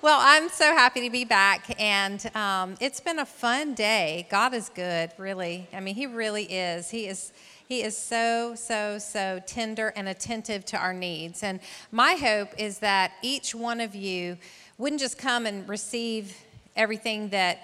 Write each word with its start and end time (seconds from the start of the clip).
Well, 0.00 0.20
I'm 0.22 0.48
so 0.48 0.64
happy 0.64 1.00
to 1.00 1.10
be 1.10 1.24
back, 1.24 1.74
and 1.80 2.24
um, 2.36 2.76
it's 2.80 3.00
been 3.00 3.18
a 3.18 3.26
fun 3.26 3.74
day. 3.74 4.28
God 4.30 4.54
is 4.54 4.68
good, 4.68 5.10
really. 5.18 5.66
I 5.72 5.80
mean, 5.80 5.96
He 5.96 6.06
really 6.06 6.44
is. 6.44 6.88
He 6.88 7.08
is. 7.08 7.32
He 7.66 7.82
is 7.82 7.96
so, 7.98 8.54
so, 8.54 8.98
so 8.98 9.42
tender 9.44 9.92
and 9.96 10.08
attentive 10.08 10.64
to 10.66 10.76
our 10.78 10.94
needs. 10.94 11.42
And 11.42 11.58
my 11.90 12.14
hope 12.14 12.50
is 12.56 12.78
that 12.78 13.12
each 13.22 13.56
one 13.56 13.80
of 13.80 13.96
you 13.96 14.38
wouldn't 14.78 15.00
just 15.00 15.18
come 15.18 15.46
and 15.46 15.68
receive 15.68 16.34
everything 16.76 17.30
that 17.30 17.58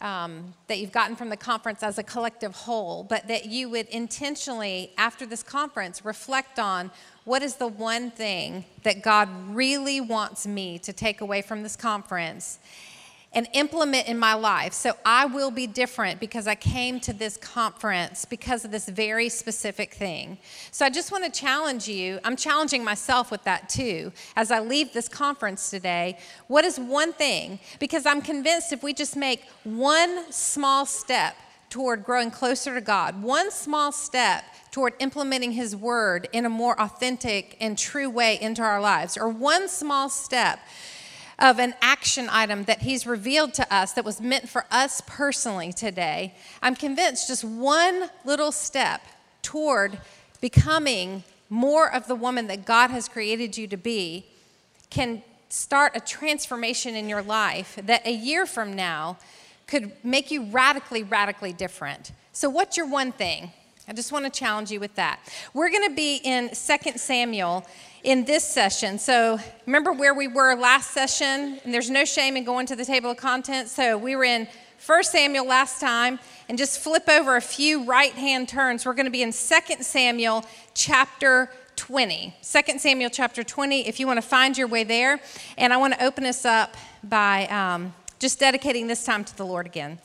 um, 0.00 0.54
that 0.66 0.78
you've 0.78 0.92
gotten 0.92 1.16
from 1.16 1.30
the 1.30 1.36
conference 1.36 1.82
as 1.82 1.98
a 1.98 2.02
collective 2.02 2.54
whole, 2.54 3.04
but 3.04 3.26
that 3.28 3.46
you 3.46 3.70
would 3.70 3.88
intentionally, 3.88 4.92
after 4.98 5.24
this 5.24 5.42
conference, 5.42 6.04
reflect 6.04 6.58
on 6.58 6.90
what 7.24 7.42
is 7.42 7.56
the 7.56 7.66
one 7.66 8.10
thing 8.10 8.64
that 8.82 9.02
God 9.02 9.28
really 9.48 10.00
wants 10.00 10.46
me 10.46 10.78
to 10.80 10.92
take 10.92 11.20
away 11.20 11.42
from 11.42 11.62
this 11.62 11.76
conference 11.76 12.58
and 13.32 13.46
implement 13.52 14.08
in 14.08 14.18
my 14.18 14.34
life. 14.34 14.72
So 14.72 14.94
I 15.04 15.26
will 15.26 15.50
be 15.50 15.66
different 15.66 16.20
because 16.20 16.46
I 16.46 16.54
came 16.54 17.00
to 17.00 17.12
this 17.12 17.36
conference 17.36 18.24
because 18.24 18.64
of 18.64 18.70
this 18.70 18.88
very 18.88 19.28
specific 19.28 19.92
thing. 19.92 20.38
So 20.70 20.86
I 20.86 20.90
just 20.90 21.12
want 21.12 21.24
to 21.24 21.30
challenge 21.30 21.86
you. 21.86 22.18
I'm 22.24 22.36
challenging 22.36 22.82
myself 22.82 23.30
with 23.30 23.44
that 23.44 23.68
too 23.68 24.12
as 24.36 24.50
I 24.50 24.60
leave 24.60 24.92
this 24.92 25.08
conference 25.08 25.68
today. 25.68 26.18
What 26.46 26.64
is 26.64 26.78
one 26.78 27.12
thing? 27.12 27.58
Because 27.78 28.06
I'm 28.06 28.22
convinced 28.22 28.72
if 28.72 28.82
we 28.82 28.94
just 28.94 29.16
make 29.16 29.42
one 29.64 30.32
small 30.32 30.86
step 30.86 31.36
toward 31.68 32.04
growing 32.04 32.30
closer 32.30 32.74
to 32.74 32.80
God, 32.80 33.22
one 33.22 33.50
small 33.50 33.92
step 33.92 34.44
toward 34.70 34.94
implementing 34.98 35.52
His 35.52 35.74
Word 35.74 36.28
in 36.32 36.46
a 36.46 36.48
more 36.48 36.80
authentic 36.80 37.56
and 37.60 37.76
true 37.76 38.08
way 38.08 38.38
into 38.40 38.62
our 38.62 38.80
lives, 38.80 39.16
or 39.16 39.28
one 39.28 39.68
small 39.68 40.08
step 40.08 40.60
of 41.38 41.58
an 41.58 41.74
action 41.80 42.28
item 42.30 42.64
that 42.64 42.82
He's 42.82 43.06
revealed 43.06 43.54
to 43.54 43.74
us 43.74 43.92
that 43.92 44.04
was 44.04 44.20
meant 44.20 44.48
for 44.48 44.64
us 44.70 45.02
personally 45.06 45.72
today, 45.72 46.34
I'm 46.62 46.74
convinced 46.74 47.28
just 47.28 47.44
one 47.44 48.10
little 48.24 48.52
step 48.52 49.02
toward 49.42 49.98
becoming 50.40 51.24
more 51.48 51.92
of 51.92 52.06
the 52.08 52.14
woman 52.14 52.46
that 52.48 52.64
God 52.64 52.90
has 52.90 53.08
created 53.08 53.56
you 53.56 53.66
to 53.68 53.76
be 53.76 54.26
can 54.90 55.22
start 55.48 55.92
a 55.94 56.00
transformation 56.00 56.94
in 56.94 57.08
your 57.08 57.22
life 57.22 57.78
that 57.84 58.06
a 58.06 58.12
year 58.12 58.46
from 58.46 58.74
now 58.74 59.16
could 59.66 59.92
make 60.04 60.30
you 60.30 60.44
radically, 60.44 61.02
radically 61.02 61.52
different. 61.52 62.12
So, 62.32 62.48
what's 62.48 62.76
your 62.76 62.86
one 62.86 63.12
thing? 63.12 63.52
I 63.88 63.92
just 63.92 64.10
want 64.10 64.24
to 64.24 64.30
challenge 64.30 64.70
you 64.72 64.80
with 64.80 64.94
that. 64.96 65.20
We're 65.54 65.70
going 65.70 65.88
to 65.88 65.94
be 65.94 66.16
in 66.16 66.48
2 66.48 66.54
Samuel 66.96 67.64
in 68.06 68.24
this 68.24 68.44
session. 68.44 69.00
So, 69.00 69.38
remember 69.66 69.92
where 69.92 70.14
we 70.14 70.28
were 70.28 70.54
last 70.54 70.92
session? 70.92 71.58
And 71.64 71.74
there's 71.74 71.90
no 71.90 72.04
shame 72.04 72.36
in 72.36 72.44
going 72.44 72.64
to 72.66 72.76
the 72.76 72.84
table 72.84 73.10
of 73.10 73.16
contents. 73.16 73.72
So, 73.72 73.98
we 73.98 74.14
were 74.14 74.22
in 74.22 74.46
1 74.86 75.02
Samuel 75.02 75.44
last 75.44 75.80
time, 75.80 76.20
and 76.48 76.56
just 76.56 76.78
flip 76.78 77.08
over 77.08 77.34
a 77.34 77.40
few 77.40 77.82
right 77.84 78.12
hand 78.12 78.48
turns. 78.48 78.86
We're 78.86 78.94
going 78.94 79.06
to 79.06 79.10
be 79.10 79.22
in 79.22 79.32
2 79.32 79.34
Samuel 79.80 80.44
chapter 80.72 81.50
20. 81.74 82.32
2 82.42 82.78
Samuel 82.78 83.10
chapter 83.10 83.42
20, 83.42 83.88
if 83.88 83.98
you 83.98 84.06
want 84.06 84.18
to 84.18 84.26
find 84.26 84.56
your 84.56 84.68
way 84.68 84.84
there. 84.84 85.18
And 85.58 85.72
I 85.72 85.76
want 85.76 85.94
to 85.94 86.04
open 86.04 86.24
us 86.26 86.44
up 86.44 86.76
by 87.02 87.46
um, 87.48 87.92
just 88.20 88.38
dedicating 88.38 88.86
this 88.86 89.04
time 89.04 89.24
to 89.24 89.36
the 89.36 89.44
Lord 89.44 89.66
again. 89.66 89.98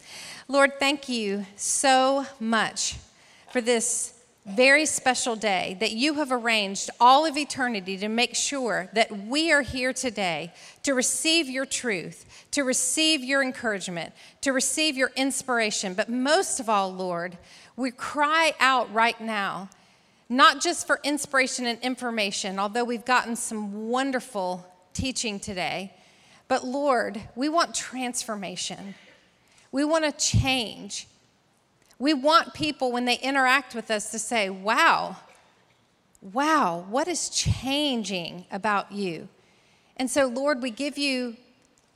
Lord, 0.48 0.80
thank 0.80 1.08
you 1.08 1.46
so 1.56 2.26
much 2.40 2.96
for 3.52 3.62
this 3.62 4.21
very 4.46 4.88
special 4.88 5.36
day 5.36 5.78
that 5.80 5.92
you 5.92 6.16
have 6.16 6.32
arranged 6.32 6.90
all 7.00 7.26
of 7.26 7.38
eternity 7.38 7.98
to 7.98 8.08
make 8.08 8.36
sure 8.36 8.90
that 8.94 9.26
we 9.28 9.52
are 9.52 9.62
here 9.62 9.94
today 9.94 10.52
to 10.84 10.94
receive 10.94 11.48
your 11.48 11.66
truth, 11.66 12.48
to 12.52 12.64
receive 12.64 13.24
your 13.24 13.44
encouragement, 13.44 14.14
to 14.42 14.52
receive 14.52 14.98
your 14.98 15.12
inspiration. 15.16 15.94
But 15.94 16.10
most 16.10 16.60
of 16.60 16.70
all, 16.70 16.92
Lord, 16.92 17.38
we 17.76 17.92
cry 17.92 18.54
out 18.60 18.92
right 18.92 19.20
now, 19.22 19.70
not 20.28 20.60
just 20.60 20.88
for 20.88 21.00
inspiration 21.04 21.68
and 21.68 21.80
information, 21.82 22.58
although 22.58 22.84
we've 22.84 23.06
gotten 23.06 23.36
some 23.36 23.90
wonderful 23.90 24.66
teaching 24.94 25.40
today, 25.40 25.94
but 26.48 26.66
Lord, 26.66 27.22
we 27.36 27.48
want 27.48 27.76
transformation. 27.76 28.96
We 29.72 29.86
want 29.86 30.04
to 30.04 30.12
change. 30.12 31.08
We 32.02 32.16
want 32.16 32.56
people, 32.56 32.92
when 32.92 33.06
they 33.06 33.20
interact 33.20 33.76
with 33.76 33.92
us, 33.92 34.10
to 34.10 34.18
say, 34.18 34.50
wow, 34.50 35.18
wow, 36.20 36.84
what 36.90 37.08
is 37.08 37.30
changing 37.30 38.46
about 38.50 38.92
you? 38.92 39.30
And 39.98 40.10
so, 40.10 40.26
Lord, 40.26 40.64
we 40.64 40.72
give 40.72 40.98
you 40.98 41.38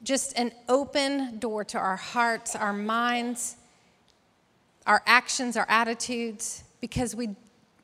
just 0.03 0.37
an 0.37 0.51
open 0.69 1.39
door 1.39 1.63
to 1.63 1.79
our 1.79 1.95
hearts, 1.95 2.55
our 2.55 2.71
minds, 2.71 3.55
our 4.85 5.01
actions, 5.07 5.57
our 5.57 5.65
attitudes, 5.67 6.63
because 6.81 7.15
we, 7.15 7.29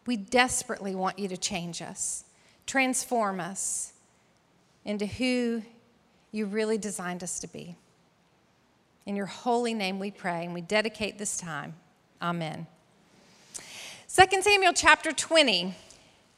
we 0.06 0.16
desperately 0.16 0.94
want 0.94 1.18
you 1.18 1.28
to 1.28 1.38
change 1.38 1.81
us, 1.81 2.26
transform 2.68 3.40
us 3.40 3.94
into 4.86 5.08
who 5.08 5.64
you 6.31 6.46
really 6.46 6.78
designed 6.78 7.24
us 7.24 7.40
to 7.40 7.48
be. 7.48 7.76
In 9.08 9.16
your 9.16 9.26
holy 9.26 9.74
name 9.74 9.98
we 9.98 10.12
pray, 10.12 10.46
and 10.46 10.54
we 10.54 10.62
dedicate 10.62 11.18
this 11.18 11.36
time. 11.36 11.74
Amen. 12.22 12.68
2 14.08 14.42
Samuel 14.42 14.74
chapter 14.74 15.12
20 15.12 15.74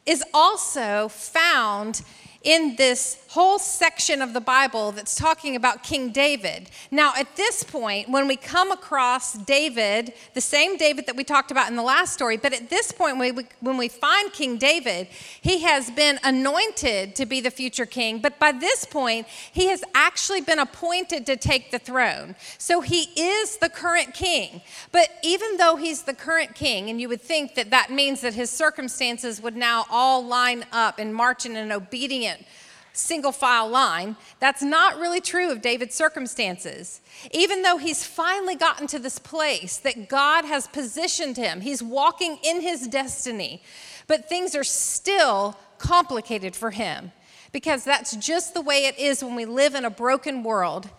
is 0.06 0.24
also 0.34 1.10
found 1.10 2.02
in 2.44 2.76
this 2.78 3.23
whole 3.34 3.58
section 3.58 4.22
of 4.22 4.32
the 4.32 4.40
Bible 4.40 4.92
that's 4.92 5.16
talking 5.16 5.56
about 5.56 5.82
King 5.82 6.12
David. 6.12 6.70
Now, 6.92 7.14
at 7.18 7.36
this 7.36 7.64
point, 7.64 8.08
when 8.08 8.28
we 8.28 8.36
come 8.36 8.72
across 8.72 9.34
David, 9.34 10.14
the 10.36 10.42
same 10.42 10.78
David 10.78 11.08
that 11.08 11.16
we 11.16 11.24
talked 11.24 11.50
about 11.50 11.68
in 11.68 11.76
the 11.76 11.82
last 11.82 12.14
story, 12.14 12.38
but 12.38 12.54
at 12.54 12.70
this 12.70 12.92
point, 12.92 13.18
when 13.18 13.36
we, 13.36 13.44
when 13.60 13.76
we 13.76 13.88
find 13.88 14.32
King 14.34 14.60
David, 14.60 15.08
he 15.42 15.62
has 15.62 15.90
been 15.90 16.20
anointed 16.24 17.16
to 17.16 17.26
be 17.26 17.42
the 17.42 17.50
future 17.50 17.88
king, 17.88 18.20
but 18.20 18.38
by 18.38 18.52
this 18.52 18.86
point, 18.86 19.26
he 19.52 19.66
has 19.70 19.84
actually 19.96 20.42
been 20.42 20.60
appointed 20.60 21.26
to 21.26 21.36
take 21.36 21.72
the 21.72 21.80
throne. 21.80 22.36
So 22.60 22.82
he 22.82 23.10
is 23.20 23.58
the 23.58 23.70
current 23.70 24.14
king. 24.14 24.62
But 24.92 25.10
even 25.24 25.58
though 25.58 25.76
he's 25.76 26.04
the 26.04 26.14
current 26.14 26.54
king, 26.54 26.92
and 26.92 27.02
you 27.02 27.10
would 27.10 27.22
think 27.22 27.56
that 27.56 27.72
that 27.72 27.90
means 27.90 28.22
that 28.22 28.36
his 28.36 28.52
circumstances 28.52 29.42
would 29.42 29.56
now 29.56 29.88
all 29.90 30.24
line 30.24 30.66
up 30.72 31.00
and 31.00 31.16
march 31.16 31.48
in 31.48 31.56
an 31.56 31.72
obedient 31.72 32.46
single 32.94 33.32
file 33.32 33.68
line. 33.68 34.16
That's 34.40 34.62
not 34.62 35.00
really 35.00 35.20
true 35.20 35.52
of 35.52 35.62
David's 35.62 35.96
circumstances. 35.96 37.02
Even 37.32 37.64
though 37.64 37.78
he's 37.78 38.06
finally 38.06 38.56
gotten 38.56 38.88
to 38.88 39.00
this 39.00 39.20
place 39.20 39.78
that 39.78 40.08
God 40.08 40.46
has 40.46 40.68
positioned 40.68 41.36
him, 41.36 41.62
he's 41.62 41.84
walking 41.84 42.38
in 42.44 42.62
his 42.62 42.88
destiny, 42.88 43.64
but 44.08 44.30
things 44.30 44.56
are 44.56 44.64
still 44.64 45.58
complicated 45.80 46.56
for 46.56 46.72
him 46.72 47.12
because 47.52 47.84
that's 47.84 48.16
just 48.16 48.54
the 48.54 48.62
way 48.62 48.86
it 48.86 48.98
is 48.98 49.24
when 49.24 49.36
we 49.36 49.46
live 49.46 49.76
in 49.76 49.86
a 49.86 49.90
broken 49.90 50.44
world. 50.44 50.90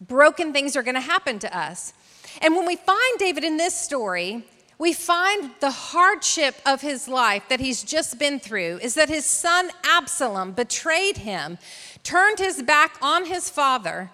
Broken 0.00 0.52
things 0.52 0.76
are 0.76 0.82
going 0.82 0.96
to 0.96 1.00
happen 1.00 1.38
to 1.40 1.56
us. 1.56 1.92
And 2.40 2.56
when 2.56 2.66
we 2.66 2.76
find 2.76 3.18
David 3.18 3.44
in 3.44 3.56
this 3.56 3.74
story, 3.74 4.44
we 4.78 4.92
find 4.92 5.50
the 5.60 5.70
hardship 5.70 6.56
of 6.66 6.80
his 6.80 7.08
life 7.08 7.44
that 7.48 7.60
he's 7.60 7.82
just 7.82 8.18
been 8.18 8.40
through 8.40 8.78
is 8.82 8.94
that 8.94 9.08
his 9.08 9.24
son 9.24 9.70
Absalom 9.84 10.52
betrayed 10.52 11.18
him, 11.18 11.58
turned 12.02 12.38
his 12.38 12.62
back 12.62 12.96
on 13.00 13.26
his 13.26 13.48
father, 13.48 14.10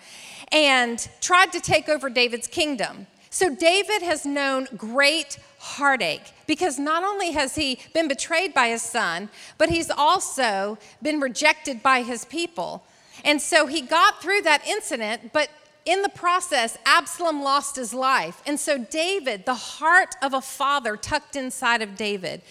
and 0.52 1.08
tried 1.20 1.52
to 1.52 1.60
take 1.60 1.88
over 1.88 2.10
David's 2.10 2.46
kingdom. 2.46 3.06
So 3.30 3.54
David 3.54 4.02
has 4.02 4.24
known 4.24 4.66
great 4.76 5.38
heartache 5.58 6.32
because 6.46 6.78
not 6.78 7.02
only 7.02 7.32
has 7.32 7.54
he 7.54 7.78
been 7.94 8.08
betrayed 8.08 8.54
by 8.54 8.68
his 8.68 8.82
son, 8.82 9.28
but 9.58 9.68
he's 9.68 9.90
also 9.90 10.78
been 11.02 11.20
rejected 11.20 11.82
by 11.82 12.02
his 12.02 12.24
people. 12.24 12.82
And 13.24 13.40
so 13.42 13.66
he 13.66 13.80
got 13.80 14.22
through 14.22 14.42
that 14.42 14.66
incident, 14.66 15.32
but 15.32 15.50
in 15.88 16.02
the 16.02 16.10
process, 16.10 16.76
Absalom 16.84 17.42
lost 17.42 17.76
his 17.76 17.94
life. 17.94 18.42
And 18.46 18.60
so, 18.60 18.76
David, 18.76 19.46
the 19.46 19.54
heart 19.54 20.14
of 20.20 20.34
a 20.34 20.42
father 20.42 20.96
tucked 20.96 21.34
inside 21.34 21.80
of 21.80 21.96
David, 21.96 22.42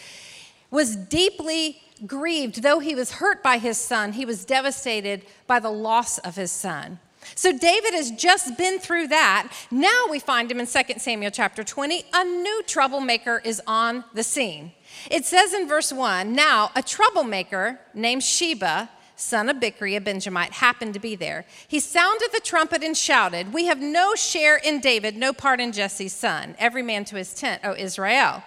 was 0.71 0.95
deeply 0.95 1.79
grieved. 2.07 2.63
Though 2.63 2.79
he 2.79 2.95
was 2.95 3.11
hurt 3.11 3.43
by 3.43 3.59
his 3.59 3.77
son, 3.77 4.13
he 4.13 4.25
was 4.25 4.43
devastated 4.43 5.23
by 5.45 5.59
the 5.59 5.69
loss 5.69 6.17
of 6.17 6.35
his 6.35 6.51
son. 6.51 6.99
So 7.35 7.55
David 7.55 7.93
has 7.93 8.09
just 8.11 8.57
been 8.57 8.79
through 8.79 9.07
that. 9.09 9.51
Now 9.69 10.05
we 10.09 10.17
find 10.17 10.49
him 10.49 10.59
in 10.59 10.65
2 10.65 10.79
Samuel 10.97 11.29
chapter 11.29 11.63
20. 11.63 12.05
A 12.13 12.23
new 12.23 12.63
troublemaker 12.65 13.41
is 13.43 13.61
on 13.67 14.03
the 14.13 14.23
scene. 14.23 14.71
It 15.11 15.25
says 15.25 15.53
in 15.53 15.67
verse 15.67 15.93
1 15.93 16.33
Now 16.33 16.71
a 16.75 16.81
troublemaker 16.81 17.79
named 17.93 18.23
Sheba 18.23 18.89
son 19.17 19.49
of 19.49 19.57
Bichri, 19.57 19.97
a 19.97 20.01
Benjamite, 20.01 20.53
happened 20.53 20.93
to 20.93 20.99
be 20.99 21.15
there. 21.15 21.45
He 21.67 21.79
sounded 21.79 22.29
the 22.31 22.39
trumpet 22.39 22.83
and 22.83 22.95
shouted, 22.95 23.53
We 23.53 23.65
have 23.65 23.81
no 23.81 24.15
share 24.15 24.57
in 24.57 24.79
David, 24.79 25.17
no 25.17 25.33
part 25.33 25.59
in 25.59 25.71
Jesse's 25.71 26.13
son. 26.13 26.55
Every 26.59 26.83
man 26.83 27.03
to 27.05 27.15
his 27.15 27.33
tent, 27.33 27.61
O 27.63 27.73
Israel. 27.73 28.43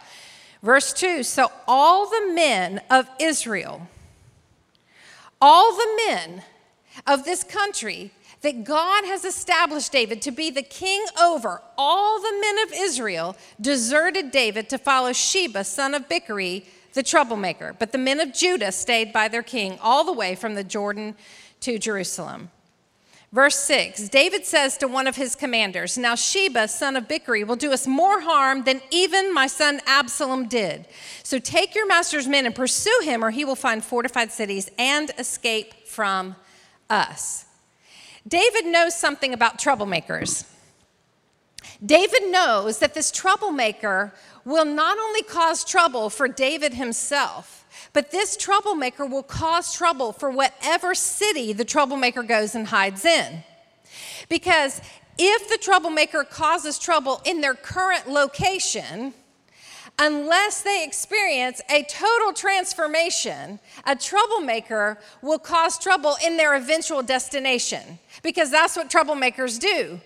Verse 0.62 0.92
2 0.92 1.22
So 1.22 1.50
all 1.66 2.08
the 2.08 2.32
men 2.32 2.80
of 2.90 3.08
Israel, 3.20 3.88
all 5.40 5.76
the 5.76 6.00
men 6.06 6.42
of 7.06 7.24
this 7.24 7.42
country 7.42 8.12
that 8.42 8.64
God 8.64 9.04
has 9.04 9.24
established 9.24 9.92
David 9.92 10.22
to 10.22 10.30
be 10.30 10.50
the 10.50 10.62
king 10.62 11.04
over 11.20 11.60
all 11.76 12.20
the 12.20 12.38
men 12.40 12.58
of 12.66 12.72
Israel, 12.72 13.36
deserted 13.60 14.30
David 14.30 14.68
to 14.70 14.78
follow 14.78 15.12
Sheba, 15.12 15.64
son 15.64 15.94
of 15.94 16.08
Bichri, 16.08 16.64
the 16.92 17.02
troublemaker. 17.02 17.74
But 17.78 17.92
the 17.92 17.98
men 17.98 18.20
of 18.20 18.32
Judah 18.32 18.72
stayed 18.72 19.12
by 19.12 19.28
their 19.28 19.42
king 19.42 19.78
all 19.80 20.04
the 20.04 20.12
way 20.12 20.34
from 20.34 20.54
the 20.54 20.64
Jordan 20.64 21.14
to 21.60 21.78
Jerusalem. 21.78 22.50
Verse 23.32 23.56
6 23.60 24.08
David 24.08 24.44
says 24.44 24.76
to 24.78 24.88
one 24.88 25.06
of 25.06 25.16
his 25.16 25.36
commanders, 25.36 25.96
Now 25.96 26.14
Sheba, 26.14 26.66
son 26.68 26.96
of 26.96 27.06
Bichri, 27.06 27.46
will 27.46 27.56
do 27.56 27.72
us 27.72 27.86
more 27.86 28.20
harm 28.20 28.64
than 28.64 28.80
even 28.90 29.32
my 29.32 29.46
son 29.46 29.80
Absalom 29.86 30.48
did. 30.48 30.86
So 31.22 31.38
take 31.38 31.74
your 31.74 31.86
master's 31.86 32.26
men 32.26 32.46
and 32.46 32.54
pursue 32.54 33.00
him, 33.04 33.24
or 33.24 33.30
he 33.30 33.44
will 33.44 33.56
find 33.56 33.84
fortified 33.84 34.32
cities 34.32 34.68
and 34.78 35.12
escape 35.18 35.86
from 35.86 36.34
us. 36.88 37.44
David 38.26 38.66
knows 38.66 38.94
something 38.94 39.32
about 39.32 39.58
troublemakers. 39.58 40.44
David 41.84 42.30
knows 42.30 42.78
that 42.78 42.94
this 42.94 43.10
troublemaker 43.10 44.12
will 44.44 44.64
not 44.64 44.98
only 44.98 45.22
cause 45.22 45.64
trouble 45.64 46.10
for 46.10 46.28
David 46.28 46.74
himself, 46.74 47.66
but 47.92 48.10
this 48.10 48.36
troublemaker 48.36 49.06
will 49.06 49.22
cause 49.22 49.74
trouble 49.74 50.12
for 50.12 50.30
whatever 50.30 50.94
city 50.94 51.52
the 51.52 51.64
troublemaker 51.64 52.22
goes 52.22 52.54
and 52.54 52.66
hides 52.68 53.04
in. 53.04 53.42
Because 54.28 54.80
if 55.18 55.48
the 55.48 55.58
troublemaker 55.58 56.24
causes 56.24 56.78
trouble 56.78 57.20
in 57.24 57.40
their 57.40 57.54
current 57.54 58.08
location, 58.08 59.12
unless 59.98 60.62
they 60.62 60.84
experience 60.84 61.60
a 61.68 61.82
total 61.82 62.32
transformation, 62.32 63.60
a 63.84 63.94
troublemaker 63.94 64.98
will 65.20 65.38
cause 65.38 65.78
trouble 65.78 66.16
in 66.24 66.36
their 66.36 66.54
eventual 66.54 67.02
destination 67.02 67.98
because 68.22 68.50
that's 68.50 68.76
what 68.76 68.88
troublemakers 68.88 69.60
do. 69.60 70.00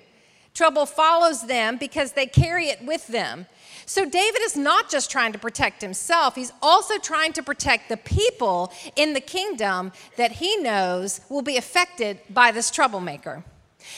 Trouble 0.53 0.87
follows 0.87 1.47
them 1.47 1.77
because 1.77 2.13
they 2.13 2.27
carry 2.27 2.67
it 2.67 2.85
with 2.85 3.07
them. 3.09 3.47
So 3.87 4.05
David 4.09 4.41
is 4.43 4.57
not 4.57 4.91
just 4.91 5.11
trying 5.11 5.33
to 5.33 5.39
protect 5.39 5.83
himself, 5.83 6.35
he's 6.35 6.53
also 6.63 6.99
trying 6.99 7.33
to 7.35 7.43
protect 7.43 7.89
the 7.89 7.97
people 7.97 8.73
in 8.97 9.13
the 9.13 9.21
kingdom 9.21 9.93
that 10.17 10.33
he 10.33 10.57
knows 10.57 11.21
will 11.29 11.43
be 11.43 11.57
affected 11.57 12.21
by 12.31 12.51
this 12.51 12.71
troublemaker. 12.71 13.45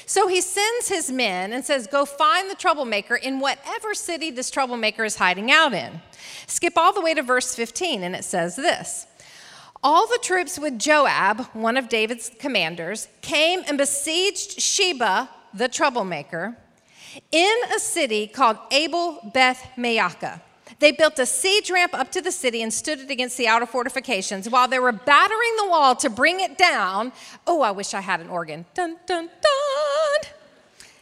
So 0.05 0.27
he 0.27 0.41
sends 0.41 0.88
his 0.88 1.11
men 1.11 1.53
and 1.53 1.65
says, 1.65 1.87
Go 1.87 2.05
find 2.05 2.50
the 2.50 2.56
troublemaker 2.56 3.15
in 3.15 3.38
whatever 3.38 3.94
city 3.94 4.31
this 4.31 4.50
troublemaker 4.50 5.05
is 5.05 5.17
hiding 5.17 5.50
out 5.50 5.73
in. 5.73 6.00
Skip 6.47 6.77
all 6.77 6.93
the 6.93 7.00
way 7.00 7.15
to 7.15 7.23
verse 7.23 7.55
15, 7.55 8.03
and 8.03 8.17
it 8.17 8.25
says 8.25 8.56
this 8.56 9.06
All 9.85 10.06
the 10.09 10.19
troops 10.21 10.59
with 10.59 10.79
Joab, 10.79 11.47
one 11.53 11.77
of 11.77 11.88
David's 11.88 12.31
commanders, 12.38 13.06
came 13.23 13.62
and 13.69 13.79
besieged 13.79 14.61
Sheba, 14.61 15.29
the 15.55 15.69
troublemaker 15.69 16.56
in 17.32 17.56
a 17.74 17.78
city 17.78 18.26
called 18.26 18.58
Abel 18.70 19.30
Beth 19.32 19.70
Maacah. 19.76 20.40
They 20.78 20.92
built 20.92 21.18
a 21.18 21.26
siege 21.26 21.70
ramp 21.70 21.94
up 21.94 22.12
to 22.12 22.20
the 22.20 22.32
city 22.32 22.62
and 22.62 22.72
stood 22.72 23.00
it 23.00 23.10
against 23.10 23.38
the 23.38 23.48
outer 23.48 23.66
fortifications 23.66 24.48
while 24.48 24.68
they 24.68 24.78
were 24.78 24.92
battering 24.92 25.56
the 25.58 25.68
wall 25.68 25.96
to 25.96 26.10
bring 26.10 26.40
it 26.40 26.58
down. 26.58 27.12
Oh, 27.46 27.62
I 27.62 27.70
wish 27.70 27.94
I 27.94 28.00
had 28.00 28.20
an 28.20 28.28
organ. 28.28 28.66
Dun, 28.74 28.96
dun, 29.06 29.28
dun. 29.28 30.32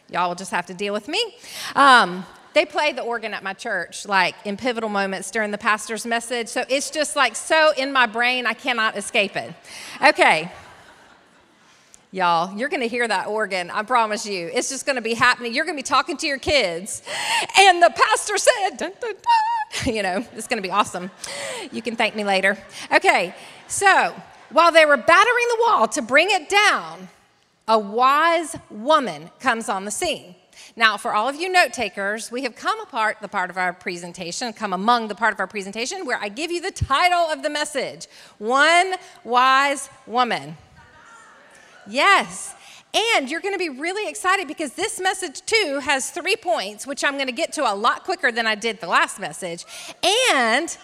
Y'all 0.09 0.29
will 0.29 0.35
just 0.35 0.51
have 0.51 0.65
to 0.67 0.73
deal 0.73 0.93
with 0.93 1.07
me. 1.07 1.35
Um, 1.75 2.25
they 2.53 2.63
play 2.63 2.93
the 2.93 3.01
organ 3.01 3.33
at 3.33 3.43
my 3.43 3.53
church, 3.53 4.05
like 4.05 4.35
in 4.45 4.55
pivotal 4.55 4.87
moments 4.87 5.29
during 5.29 5.51
the 5.51 5.57
pastor's 5.57 6.05
message. 6.05 6.47
So 6.47 6.63
it's 6.69 6.89
just 6.89 7.17
like 7.17 7.35
so 7.35 7.73
in 7.75 7.91
my 7.91 8.05
brain, 8.05 8.45
I 8.45 8.53
cannot 8.53 8.97
escape 8.97 9.35
it. 9.35 9.53
Okay. 10.01 10.51
Y'all, 12.15 12.57
you're 12.57 12.69
going 12.69 12.79
to 12.81 12.87
hear 12.87 13.05
that 13.05 13.27
organ, 13.27 13.69
I 13.69 13.83
promise 13.83 14.25
you. 14.25 14.49
It's 14.53 14.69
just 14.69 14.85
going 14.85 14.95
to 14.95 15.01
be 15.01 15.15
happening. 15.15 15.53
You're 15.53 15.65
going 15.65 15.75
to 15.75 15.83
be 15.83 15.85
talking 15.85 16.15
to 16.15 16.25
your 16.25 16.37
kids. 16.37 17.03
And 17.59 17.83
the 17.83 17.89
pastor 17.93 18.37
said, 18.37 18.77
dun, 18.77 18.93
dun, 19.01 19.15
dun. 19.15 19.93
you 19.93 20.01
know, 20.01 20.25
it's 20.31 20.47
going 20.47 20.63
to 20.63 20.65
be 20.65 20.71
awesome. 20.71 21.11
You 21.73 21.81
can 21.81 21.97
thank 21.97 22.15
me 22.15 22.23
later. 22.23 22.57
Okay, 22.93 23.35
so 23.67 24.15
while 24.49 24.71
they 24.71 24.85
were 24.85 24.95
battering 24.95 25.45
the 25.49 25.57
wall 25.67 25.89
to 25.89 26.01
bring 26.01 26.29
it 26.31 26.47
down, 26.47 27.09
a 27.67 27.77
wise 27.77 28.55
woman 28.69 29.29
comes 29.41 29.67
on 29.67 29.83
the 29.83 29.91
scene. 29.91 30.35
Now, 30.77 30.95
for 30.95 31.13
all 31.13 31.27
of 31.27 31.35
you 31.35 31.49
note 31.49 31.73
takers, 31.73 32.31
we 32.31 32.43
have 32.43 32.55
come 32.55 32.79
apart 32.79 33.17
the 33.21 33.27
part 33.27 33.49
of 33.49 33.57
our 33.57 33.73
presentation, 33.73 34.53
come 34.53 34.71
among 34.71 35.09
the 35.09 35.15
part 35.15 35.33
of 35.33 35.41
our 35.41 35.47
presentation 35.47 36.05
where 36.05 36.17
I 36.21 36.29
give 36.29 36.49
you 36.49 36.61
the 36.61 36.71
title 36.71 37.29
of 37.29 37.43
the 37.43 37.49
message 37.49 38.07
One 38.37 38.93
Wise 39.25 39.89
Woman. 40.07 40.55
Yes. 41.87 42.55
And 42.93 43.29
you're 43.29 43.41
going 43.41 43.53
to 43.53 43.59
be 43.59 43.69
really 43.69 44.09
excited 44.09 44.47
because 44.47 44.73
this 44.73 45.01
message, 45.01 45.41
too, 45.45 45.79
has 45.83 46.11
three 46.11 46.37
points, 46.37 46.87
which 46.87 47.03
I'm 47.03 47.15
going 47.15 47.27
to 47.27 47.33
get 47.33 47.51
to 47.53 47.71
a 47.71 47.75
lot 47.75 48.03
quicker 48.05 48.31
than 48.31 48.47
I 48.47 48.55
did 48.55 48.79
the 48.79 48.87
last 48.87 49.19
message. 49.19 49.65
And 50.23 50.77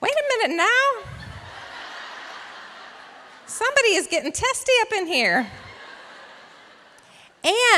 wait 0.00 0.12
a 0.12 0.38
minute 0.38 0.56
now. 0.56 1.10
Somebody 3.46 3.94
is 3.94 4.06
getting 4.06 4.32
testy 4.32 4.72
up 4.82 4.92
in 4.92 5.06
here. 5.06 5.48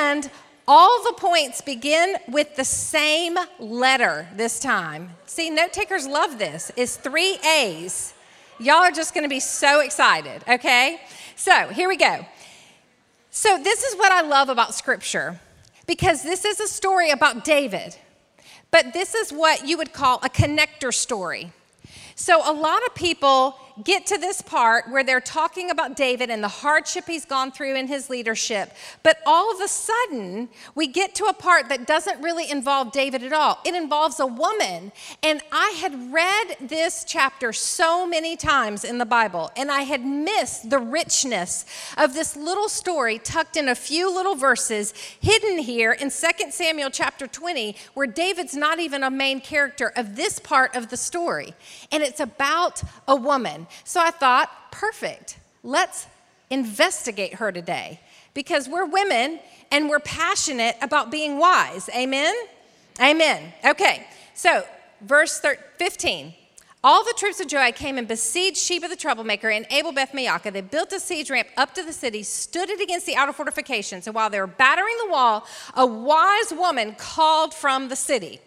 And 0.01 0.31
all 0.67 1.03
the 1.03 1.15
points 1.15 1.63
begin 1.63 2.17
with 2.29 2.57
the 2.57 2.65
same 2.65 3.39
letter 3.59 4.29
this 4.35 4.61
time. 4.61 5.11
See, 5.25 5.49
note 5.49 5.73
takers 5.73 6.07
love 6.07 6.39
this. 6.39 6.71
It's 6.77 6.97
three 6.97 7.39
A's. 7.39 8.13
Y'all 8.61 8.77
are 8.77 8.91
just 8.91 9.15
going 9.15 9.25
to 9.25 9.31
be 9.31 9.41
so 9.41 9.81
excited, 9.81 10.43
okay? 10.47 11.01
So 11.37 11.69
here 11.69 11.89
we 11.89 11.97
go. 11.97 12.27
So, 13.41 13.57
this 13.57 13.85
is 13.85 13.95
what 13.95 14.11
I 14.11 14.23
love 14.23 14.49
about 14.49 14.75
Scripture 14.75 15.39
because 15.87 16.25
this 16.25 16.45
is 16.45 16.59
a 16.59 16.67
story 16.67 17.13
about 17.13 17.45
David, 17.45 17.95
but 18.73 18.93
this 18.93 19.15
is 19.15 19.33
what 19.33 19.65
you 19.65 19.79
would 19.79 19.93
call 19.93 20.17
a 20.25 20.29
connector 20.29 20.93
story. 20.93 21.53
So, 22.17 22.41
a 22.45 22.53
lot 22.53 22.85
of 22.85 22.97
people 22.97 23.57
get 23.85 24.07
to 24.07 24.19
this 24.19 24.43
part 24.43 24.91
where 24.91 25.05
they're 25.05 25.21
talking 25.21 25.71
about 25.71 25.97
David 25.97 26.31
and 26.31 26.43
the 26.43 26.49
hardship 26.49 27.05
he's 27.07 27.25
gone 27.25 27.53
through 27.53 27.77
in 27.77 27.87
his 27.87 28.11
leadership. 28.11 28.73
But 29.03 29.19
all 29.25 29.55
of 29.55 29.61
a 29.61 29.69
sudden, 29.69 30.49
we 30.75 30.87
get 30.87 31.15
to 31.17 31.25
a 31.25 31.33
part 31.33 31.69
that 31.69 31.87
doesn't 31.87 32.21
really 32.23 32.51
involve 32.51 32.93
David 32.93 33.23
at 33.23 33.33
all. 33.33 33.59
It 33.65 33.75
involves 33.75 34.21
a 34.21 34.27
woman. 34.27 34.93
And 35.23 35.41
I 35.53 35.71
had 35.81 36.13
read 36.13 36.57
this 36.61 37.05
chapter 37.07 37.53
so 37.53 38.07
many 38.07 38.37
times 38.37 38.85
in 38.85 38.99
the 38.99 39.07
Bible, 39.07 39.51
and 39.57 39.71
I 39.71 39.83
had 39.83 40.05
missed 40.05 40.71
the 40.71 40.79
richness 40.79 41.65
of 41.97 42.15
this 42.15 42.37
little 42.37 42.69
story 42.69 43.19
tucked 43.19 43.57
in 43.57 43.69
a 43.69 43.75
few 43.75 44.13
little 44.13 44.35
verses 44.35 44.93
hidden 45.21 45.59
here 45.59 45.93
in 45.93 46.11
2 46.11 46.51
Samuel 46.51 46.91
chapter 46.91 47.27
20, 47.27 47.77
where 47.95 48.07
David's 48.07 48.57
not 48.57 48.81
even 48.81 49.03
a 49.03 49.11
main 49.11 49.41
character 49.41 49.93
of 49.97 50.17
this 50.17 50.39
part 50.39 50.75
of 50.75 50.89
the 50.89 50.97
story. 50.97 51.55
And 51.93 52.03
it's 52.03 52.21
about 52.21 52.83
a 53.07 53.17
woman. 53.17 53.67
So 53.85 54.01
I 54.01 54.11
thought, 54.11 54.51
perfect. 54.71 55.39
Let's 55.63 56.07
investigate 56.51 57.35
her 57.35 57.53
today 57.53 58.01
because 58.35 58.69
we're 58.69 58.87
women 58.87 59.41
and 59.71 59.89
we're 59.89 60.01
passionate 60.01 60.77
about 60.81 61.11
being 61.11 61.39
wise. 61.39 61.91
Amen? 61.95 62.35
Amen. 63.01 63.53
Okay, 63.65 64.07
so 64.35 64.65
verse 65.01 65.41
15. 65.77 66.35
All 66.85 67.05
the 67.05 67.15
troops 67.17 67.41
of 67.41 67.49
Joab 67.49 67.75
came 67.75 67.99
and 67.99 68.07
besieged 68.07 68.57
Sheba 68.57 68.87
the 68.87 68.97
troublemaker 68.97 69.51
and 69.51 69.67
Abel 69.71 69.91
Beth 69.91 70.13
Maacah. 70.13 70.53
They 70.53 70.61
built 70.61 70.93
a 70.93 71.01
siege 71.01 71.29
ramp 71.29 71.49
up 71.57 71.75
to 71.75 71.83
the 71.83 71.93
city, 71.93 72.23
stood 72.23 72.71
it 72.71 72.81
against 72.81 73.05
the 73.05 73.17
outer 73.17 73.33
fortifications. 73.33 74.07
And 74.07 74.15
while 74.15 74.31
they 74.31 74.41
were 74.41 74.47
battering 74.47 74.97
the 75.05 75.11
wall, 75.11 75.45
a 75.75 75.85
wise 75.85 76.53
woman 76.53 76.95
called 76.97 77.53
from 77.53 77.89
the 77.89 77.97
city. 77.97 78.41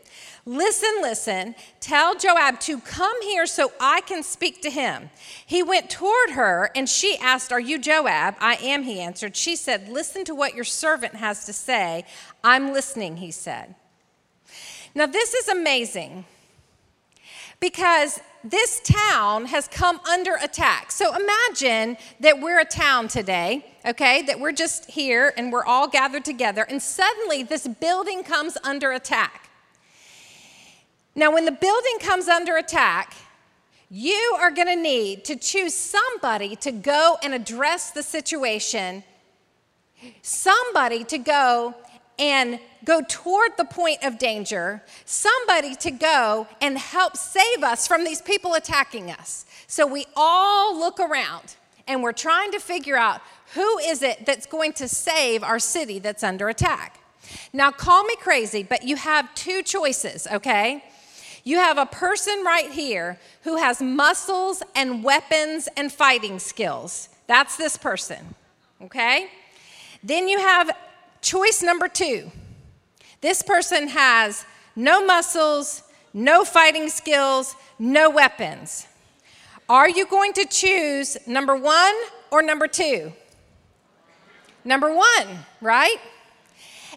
Listen, 0.45 0.89
listen, 1.01 1.53
tell 1.79 2.15
Joab 2.15 2.59
to 2.61 2.79
come 2.79 3.21
here 3.21 3.45
so 3.45 3.71
I 3.79 4.01
can 4.01 4.23
speak 4.23 4.61
to 4.63 4.71
him. 4.71 5.11
He 5.45 5.61
went 5.61 5.89
toward 5.89 6.31
her 6.31 6.71
and 6.75 6.89
she 6.89 7.15
asked, 7.21 7.51
Are 7.51 7.59
you 7.59 7.77
Joab? 7.77 8.35
I 8.39 8.55
am, 8.55 8.83
he 8.83 8.99
answered. 8.99 9.35
She 9.35 9.55
said, 9.55 9.87
Listen 9.87 10.25
to 10.25 10.33
what 10.33 10.55
your 10.55 10.63
servant 10.63 11.15
has 11.15 11.45
to 11.45 11.53
say. 11.53 12.05
I'm 12.43 12.73
listening, 12.73 13.17
he 13.17 13.29
said. 13.29 13.75
Now, 14.95 15.05
this 15.05 15.35
is 15.35 15.47
amazing 15.47 16.25
because 17.59 18.19
this 18.43 18.81
town 18.81 19.45
has 19.45 19.67
come 19.67 19.99
under 20.09 20.35
attack. 20.41 20.91
So 20.91 21.15
imagine 21.15 21.97
that 22.19 22.41
we're 22.41 22.59
a 22.59 22.65
town 22.65 23.07
today, 23.07 23.63
okay, 23.85 24.23
that 24.23 24.39
we're 24.39 24.51
just 24.51 24.89
here 24.89 25.31
and 25.37 25.51
we're 25.51 25.63
all 25.63 25.87
gathered 25.87 26.25
together, 26.25 26.63
and 26.63 26.81
suddenly 26.81 27.43
this 27.43 27.67
building 27.67 28.23
comes 28.23 28.57
under 28.63 28.91
attack. 28.91 29.50
Now, 31.15 31.33
when 31.33 31.45
the 31.45 31.51
building 31.51 31.99
comes 31.99 32.27
under 32.27 32.57
attack, 32.57 33.13
you 33.89 34.37
are 34.39 34.51
going 34.51 34.67
to 34.67 34.81
need 34.81 35.25
to 35.25 35.35
choose 35.35 35.73
somebody 35.73 36.55
to 36.57 36.71
go 36.71 37.17
and 37.21 37.33
address 37.33 37.91
the 37.91 38.01
situation, 38.01 39.03
somebody 40.21 41.03
to 41.03 41.17
go 41.17 41.75
and 42.17 42.59
go 42.85 43.01
toward 43.07 43.51
the 43.57 43.65
point 43.65 44.03
of 44.03 44.17
danger, 44.17 44.81
somebody 45.03 45.75
to 45.75 45.91
go 45.91 46.47
and 46.61 46.77
help 46.77 47.17
save 47.17 47.63
us 47.63 47.87
from 47.87 48.05
these 48.05 48.21
people 48.21 48.53
attacking 48.53 49.11
us. 49.11 49.45
So 49.67 49.85
we 49.85 50.05
all 50.15 50.77
look 50.77 50.99
around 50.99 51.55
and 51.87 52.01
we're 52.01 52.13
trying 52.13 52.51
to 52.51 52.59
figure 52.59 52.95
out 52.95 53.21
Who 53.53 53.79
is 53.79 54.01
it 54.01 54.25
that's 54.25 54.45
going 54.45 54.71
to 54.73 54.87
save 54.87 55.43
our 55.43 55.59
city 55.59 55.99
that's 55.99 56.23
under 56.23 56.47
attack? 56.47 56.99
Now, 57.51 57.71
call 57.71 58.03
me 58.05 58.15
crazy, 58.15 58.63
but 58.63 58.83
you 58.83 58.95
have 58.95 59.33
two 59.35 59.61
choices, 59.61 60.25
okay? 60.31 60.85
You 61.43 61.57
have 61.57 61.77
a 61.77 61.85
person 61.85 62.43
right 62.43 62.69
here 62.69 63.19
who 63.43 63.57
has 63.57 63.81
muscles 63.81 64.61
and 64.75 65.03
weapons 65.03 65.67
and 65.75 65.91
fighting 65.91 66.37
skills. 66.39 67.09
That's 67.27 67.57
this 67.57 67.77
person, 67.77 68.35
okay? 68.83 69.29
Then 70.03 70.27
you 70.27 70.39
have 70.39 70.71
choice 71.21 71.63
number 71.63 71.87
two. 71.87 72.31
This 73.21 73.41
person 73.41 73.87
has 73.87 74.45
no 74.75 75.05
muscles, 75.05 75.83
no 76.13 76.43
fighting 76.43 76.89
skills, 76.89 77.55
no 77.79 78.09
weapons. 78.09 78.87
Are 79.69 79.89
you 79.89 80.05
going 80.05 80.33
to 80.33 80.45
choose 80.45 81.17
number 81.25 81.55
one 81.55 81.95
or 82.29 82.41
number 82.41 82.67
two? 82.67 83.13
Number 84.63 84.93
one, 84.93 85.27
right? 85.61 85.97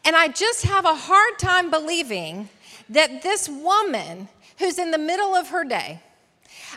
And 0.04 0.14
I 0.14 0.28
just 0.28 0.64
have 0.64 0.84
a 0.84 0.94
hard 0.94 1.38
time 1.38 1.70
believing 1.70 2.48
that 2.90 3.22
this 3.22 3.48
woman 3.48 4.28
who's 4.58 4.78
in 4.78 4.90
the 4.90 4.98
middle 4.98 5.34
of 5.34 5.48
her 5.48 5.64
day, 5.64 6.00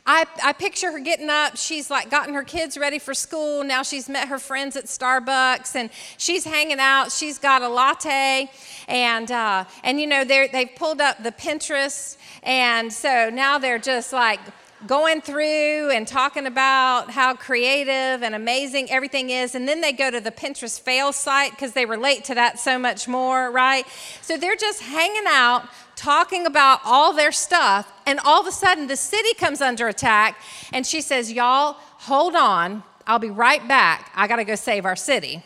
I, 0.05 0.25
I, 0.43 0.53
picture 0.53 0.91
her 0.91 0.99
getting 0.99 1.29
up. 1.29 1.57
She's 1.57 1.89
like 1.89 2.09
gotten 2.09 2.33
her 2.33 2.43
kids 2.43 2.77
ready 2.77 2.99
for 2.99 3.13
school. 3.13 3.63
Now 3.63 3.83
she's 3.83 4.07
met 4.07 4.27
her 4.27 4.39
friends 4.39 4.75
at 4.75 4.85
Starbucks 4.85 5.75
and 5.75 5.89
she's 6.17 6.45
hanging 6.45 6.79
out. 6.79 7.11
She's 7.11 7.39
got 7.39 7.61
a 7.61 7.69
latte. 7.69 8.49
And, 8.87 9.31
uh, 9.31 9.65
and 9.83 9.99
you 9.99 10.07
know, 10.07 10.23
they've 10.23 10.69
pulled 10.75 11.01
up 11.01 11.23
the 11.23 11.31
Pinterest. 11.31 12.17
And 12.43 12.91
so 12.93 13.29
now 13.29 13.57
they're 13.57 13.79
just 13.79 14.13
like 14.13 14.39
going 14.85 15.21
through 15.21 15.89
and 15.89 16.07
talking 16.07 16.45
about 16.45 17.09
how 17.09 17.33
creative 17.33 18.21
and 18.21 18.35
amazing 18.35 18.91
everything 18.91 19.31
is. 19.31 19.55
And 19.55 19.67
then 19.67 19.81
they 19.81 19.91
go 19.91 20.11
to 20.11 20.19
the 20.19 20.31
Pinterest 20.31 20.79
fail 20.79 21.11
site 21.11 21.51
because 21.51 21.73
they 21.73 21.85
relate 21.85 22.25
to 22.25 22.35
that 22.35 22.59
so 22.59 22.77
much 22.77 23.07
more, 23.07 23.49
right? 23.49 23.85
So 24.21 24.37
they're 24.37 24.55
just 24.55 24.81
hanging 24.83 25.25
out, 25.27 25.67
talking 25.97 26.45
about 26.45 26.79
all 26.85 27.11
their 27.11 27.33
stuff. 27.33 27.91
And 28.05 28.19
all 28.21 28.39
of 28.39 28.47
a 28.47 28.51
sudden, 28.51 28.87
the 28.87 28.95
city 28.95 29.33
comes 29.33 29.59
under 29.59 29.89
attack. 29.89 30.39
And 30.71 30.87
she 30.87 31.01
says, 31.01 31.31
Y'all, 31.31 31.73
hold 31.73 32.35
on. 32.35 32.83
I'll 33.05 33.19
be 33.19 33.29
right 33.29 33.65
back. 33.67 34.11
I 34.15 34.27
got 34.27 34.37
to 34.37 34.45
go 34.45 34.55
save 34.55 34.85
our 34.85 34.95
city. 34.95 35.43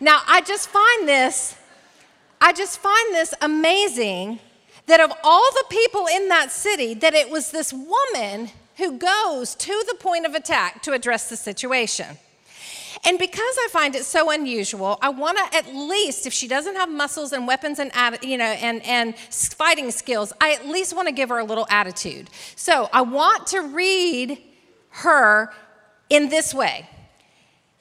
Now, 0.00 0.20
I 0.26 0.40
just 0.40 0.68
find 0.68 1.06
this, 1.06 1.56
I 2.40 2.52
just 2.52 2.78
find 2.78 3.14
this 3.14 3.34
amazing 3.40 4.40
that 4.86 5.00
of 5.00 5.12
all 5.22 5.48
the 5.52 5.64
people 5.68 6.06
in 6.06 6.28
that 6.28 6.50
city, 6.50 6.94
that 6.94 7.14
it 7.14 7.30
was 7.30 7.50
this 7.50 7.72
woman 7.72 8.50
who 8.76 8.98
goes 8.98 9.54
to 9.54 9.84
the 9.88 9.94
point 9.94 10.26
of 10.26 10.34
attack 10.34 10.82
to 10.82 10.92
address 10.92 11.28
the 11.28 11.36
situation. 11.36 12.18
And 13.04 13.18
because 13.18 13.40
I 13.58 13.68
find 13.70 13.96
it 13.96 14.04
so 14.04 14.30
unusual, 14.30 14.96
I 15.02 15.08
want 15.08 15.36
to 15.36 15.56
at 15.56 15.74
least, 15.74 16.26
if 16.26 16.32
she 16.32 16.46
doesn't 16.46 16.76
have 16.76 16.88
muscles 16.88 17.32
and 17.32 17.48
weapons 17.48 17.80
and 17.80 17.90
you 18.22 18.38
know 18.38 18.44
and 18.44 18.84
and 18.84 19.16
fighting 19.18 19.90
skills, 19.90 20.32
I 20.40 20.52
at 20.52 20.68
least 20.68 20.94
want 20.94 21.08
to 21.08 21.12
give 21.12 21.28
her 21.30 21.38
a 21.38 21.44
little 21.44 21.66
attitude. 21.68 22.30
So 22.54 22.88
I 22.92 23.02
want 23.02 23.48
to 23.48 23.60
read 23.60 24.40
her 24.90 25.52
in 26.10 26.28
this 26.28 26.54
way 26.54 26.88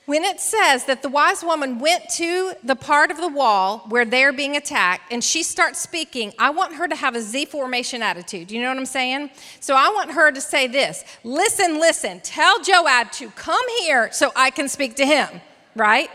when 0.06 0.24
it 0.24 0.40
says 0.40 0.86
that 0.86 1.04
the 1.04 1.10
wise 1.10 1.44
woman 1.44 1.80
went 1.80 2.10
to 2.10 2.54
the 2.64 2.76
part 2.76 3.12
of 3.12 3.18
the 3.18 3.28
wall 3.28 3.86
where 3.90 4.04
they're 4.04 4.34
being 4.34 4.56
attacked 4.56 5.12
and 5.12 5.24
she 5.24 5.44
starts 5.44 5.80
speaking, 5.80 6.34
I 6.40 6.50
want 6.50 6.76
her 6.76 6.88
to 6.88 6.96
have 6.96 7.16
a 7.16 7.22
Z 7.22 7.46
formation 7.46 8.02
attitude. 8.02 8.52
You 8.52 8.62
know 8.62 8.70
what 8.70 8.78
I'm 8.78 8.86
saying? 8.86 9.30
So 9.60 9.76
I 9.76 9.90
want 9.90 10.12
her 10.12 10.32
to 10.32 10.42
say 10.42 10.68
this 10.68 11.04
Listen, 11.24 11.80
listen, 11.80 12.20
tell 12.22 12.62
Joab 12.62 13.12
to 13.14 13.30
come 13.32 13.64
here 13.82 14.12
so 14.12 14.32
I 14.36 14.50
can 14.50 14.68
speak 14.68 14.96
to 14.96 15.06
him, 15.06 15.30
right? 15.76 16.10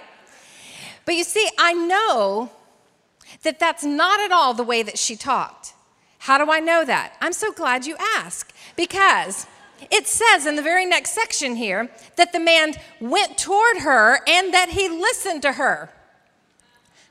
But 1.05 1.14
you 1.14 1.25
see, 1.25 1.49
I 1.59 1.73
know 1.73 2.50
that 3.45 3.61
that's 3.61 3.85
not 3.85 4.21
at 4.21 4.33
all 4.33 4.52
the 4.52 4.64
way 4.64 4.83
that 4.83 4.99
she 4.99 5.14
talked. 5.14 5.75
How 6.19 6.45
do 6.45 6.50
I 6.50 6.59
know 6.59 6.85
that? 6.85 7.14
I'm 7.21 7.33
so 7.33 7.52
glad 7.52 7.87
you 7.87 7.97
asked 8.16 8.52
because 8.75 9.47
it 9.90 10.06
says 10.06 10.47
in 10.47 10.56
the 10.56 10.62
very 10.62 10.87
next 10.87 11.11
section 11.11 11.56
here 11.56 11.88
that 12.16 12.33
the 12.33 12.40
man 12.40 12.75
went 13.00 13.38
toward 13.38 13.78
her 13.78 14.21
and 14.26 14.52
that 14.54 14.71
he 14.71 14.88
listened 14.88 15.42
to 15.42 15.52
her. 15.52 15.90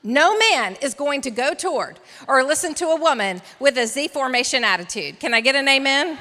No 0.03 0.37
man 0.37 0.77
is 0.81 0.93
going 0.93 1.21
to 1.21 1.31
go 1.31 1.53
toward 1.53 1.99
or 2.27 2.43
listen 2.43 2.75
to 2.75 2.89
a 2.89 2.95
woman 2.95 3.41
with 3.59 3.77
a 3.77 3.87
Z 3.87 4.09
formation 4.09 4.63
attitude. 4.63 5.19
Can 5.19 5.33
I 5.33 5.41
get 5.41 5.55
an 5.55 5.67
amen? 5.67 6.19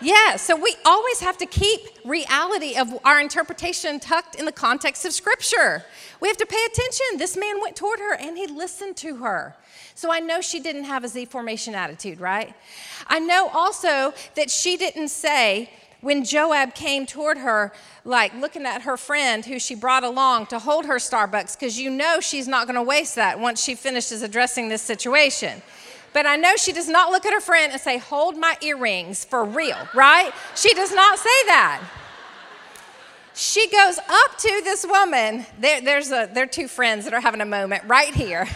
Yeah, 0.00 0.36
so 0.36 0.54
we 0.56 0.74
always 0.84 1.20
have 1.20 1.38
to 1.38 1.46
keep 1.46 1.80
reality 2.04 2.76
of 2.76 2.98
our 3.04 3.20
interpretation 3.20 3.98
tucked 3.98 4.34
in 4.34 4.44
the 4.44 4.52
context 4.52 5.04
of 5.04 5.12
Scripture. 5.12 5.84
We 6.20 6.28
have 6.28 6.36
to 6.36 6.46
pay 6.46 6.62
attention. 6.70 7.18
This 7.18 7.36
man 7.36 7.60
went 7.62 7.76
toward 7.76 7.98
her 8.00 8.14
and 8.14 8.36
he 8.36 8.46
listened 8.46 8.96
to 8.98 9.16
her. 9.16 9.56
So 9.94 10.12
I 10.12 10.20
know 10.20 10.40
she 10.42 10.60
didn't 10.60 10.84
have 10.84 11.04
a 11.04 11.08
Z 11.08 11.26
formation 11.26 11.74
attitude, 11.74 12.20
right? 12.20 12.54
I 13.06 13.18
know 13.18 13.48
also 13.48 14.12
that 14.34 14.50
she 14.50 14.76
didn't 14.76 15.08
say, 15.08 15.70
when 16.02 16.24
Joab 16.24 16.74
came 16.74 17.06
toward 17.06 17.38
her, 17.38 17.72
like 18.04 18.34
looking 18.34 18.66
at 18.66 18.82
her 18.82 18.98
friend 18.98 19.44
who 19.44 19.58
she 19.58 19.74
brought 19.74 20.04
along 20.04 20.46
to 20.46 20.58
hold 20.58 20.84
her 20.84 20.96
Starbucks, 20.96 21.58
because 21.58 21.80
you 21.80 21.90
know 21.90 22.20
she's 22.20 22.46
not 22.46 22.66
going 22.66 22.76
to 22.76 22.82
waste 22.82 23.14
that 23.14 23.40
once 23.40 23.62
she 23.62 23.74
finishes 23.74 24.22
addressing 24.22 24.68
this 24.68 24.82
situation. 24.82 25.62
But 26.16 26.24
I 26.24 26.36
know 26.36 26.56
she 26.56 26.72
does 26.72 26.88
not 26.88 27.12
look 27.12 27.26
at 27.26 27.34
her 27.34 27.42
friend 27.42 27.72
and 27.72 27.78
say, 27.78 27.98
Hold 27.98 28.38
my 28.38 28.56
earrings 28.62 29.22
for 29.22 29.44
real, 29.44 29.76
right? 29.92 30.32
She 30.54 30.72
does 30.72 30.90
not 30.90 31.18
say 31.18 31.44
that. 31.44 31.82
She 33.34 33.68
goes 33.68 33.98
up 33.98 34.38
to 34.38 34.60
this 34.64 34.86
woman. 34.88 35.44
There, 35.60 35.82
there's 35.82 36.10
a, 36.12 36.30
there 36.32 36.44
are 36.44 36.46
two 36.46 36.68
friends 36.68 37.04
that 37.04 37.12
are 37.12 37.20
having 37.20 37.42
a 37.42 37.44
moment 37.44 37.84
right 37.84 38.14
here. 38.14 38.48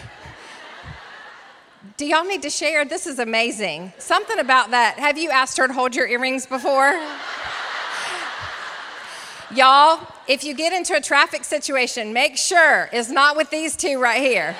Do 1.97 2.07
y'all 2.07 2.25
need 2.25 2.41
to 2.41 2.49
share? 2.49 2.83
This 2.83 3.05
is 3.05 3.19
amazing. 3.19 3.93
Something 3.99 4.39
about 4.39 4.71
that. 4.71 4.97
Have 4.97 5.19
you 5.19 5.29
asked 5.29 5.55
her 5.57 5.67
to 5.67 5.73
hold 5.73 5.95
your 5.95 6.07
earrings 6.07 6.47
before? 6.47 6.99
y'all, 9.53 9.99
if 10.27 10.43
you 10.43 10.55
get 10.55 10.73
into 10.73 10.95
a 10.95 11.01
traffic 11.01 11.43
situation, 11.43 12.11
make 12.11 12.37
sure 12.37 12.89
it's 12.91 13.11
not 13.11 13.37
with 13.37 13.51
these 13.51 13.75
two 13.75 13.99
right 13.99 14.19
here. 14.19 14.55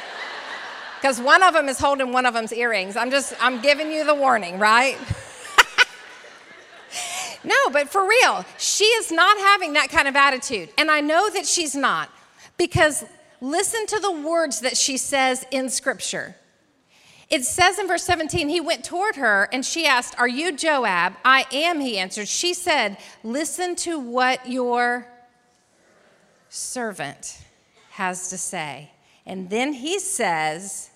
Because 1.02 1.20
one 1.20 1.42
of 1.42 1.56
them 1.56 1.68
is 1.68 1.80
holding 1.80 2.12
one 2.12 2.28
of 2.28 2.36
them's 2.36 2.54
earrings. 2.54 2.96
I'm 2.96 3.10
just, 3.10 3.34
I'm 3.42 3.60
giving 3.60 3.92
you 3.92 4.06
the 4.06 4.14
warning, 4.14 4.60
right? 4.60 4.98
no, 7.44 7.56
but 7.72 7.90
for 7.90 8.08
real, 8.08 8.46
she 8.60 8.84
is 8.84 9.12
not 9.12 9.36
having 9.40 9.74
that 9.74 9.90
kind 9.90 10.08
of 10.08 10.16
attitude. 10.16 10.70
And 10.78 10.92
I 10.92 11.02
know 11.02 11.28
that 11.32 11.48
she's 11.48 11.76
not 11.76 12.12
because 12.56 13.04
listen 13.42 13.88
to 13.88 14.00
the 14.00 14.12
words 14.12 14.60
that 14.60 14.78
she 14.78 14.96
says 14.96 15.44
in 15.50 15.72
Scripture. 15.72 16.36
It 17.32 17.46
says 17.46 17.80
in 17.80 17.88
verse 17.88 18.04
17, 18.04 18.48
he 18.48 18.62
went 18.62 18.84
toward 18.84 19.16
her 19.16 19.50
and 19.52 19.66
she 19.66 19.88
asked, 19.88 20.14
Are 20.20 20.28
you 20.28 20.56
Joab? 20.56 21.14
I 21.26 21.48
am, 21.52 21.80
he 21.80 21.98
answered. 21.98 22.28
She 22.28 22.54
said, 22.54 22.98
Listen 23.24 23.76
to 23.78 23.98
what 23.98 24.48
your 24.48 25.08
servant 26.50 27.42
has 27.92 28.30
to 28.30 28.38
say. 28.38 28.92
And 29.26 29.50
then 29.50 29.74
he 29.74 29.98
says, 29.98 30.91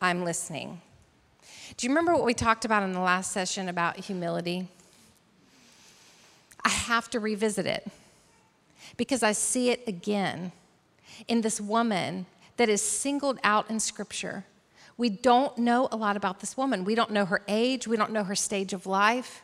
I'm 0.00 0.24
listening. 0.24 0.80
Do 1.76 1.86
you 1.86 1.90
remember 1.90 2.14
what 2.14 2.24
we 2.24 2.34
talked 2.34 2.64
about 2.64 2.82
in 2.82 2.92
the 2.92 3.00
last 3.00 3.32
session 3.32 3.68
about 3.68 3.96
humility? 3.96 4.68
I 6.64 6.68
have 6.68 7.08
to 7.10 7.20
revisit 7.20 7.66
it 7.66 7.88
because 8.96 9.22
I 9.22 9.32
see 9.32 9.70
it 9.70 9.82
again 9.86 10.52
in 11.28 11.40
this 11.40 11.60
woman 11.60 12.26
that 12.56 12.68
is 12.68 12.82
singled 12.82 13.38
out 13.42 13.70
in 13.70 13.80
Scripture 13.80 14.44
we 14.98 15.10
don't 15.10 15.56
know 15.58 15.88
a 15.92 15.96
lot 15.96 16.16
about 16.16 16.40
this 16.40 16.56
woman. 16.56 16.84
We 16.84 16.94
don't 16.94 17.10
know 17.10 17.26
her 17.26 17.42
age. 17.48 17.86
We 17.86 17.96
don't 17.96 18.12
know 18.12 18.24
her 18.24 18.34
stage 18.34 18.72
of 18.72 18.86
life. 18.86 19.42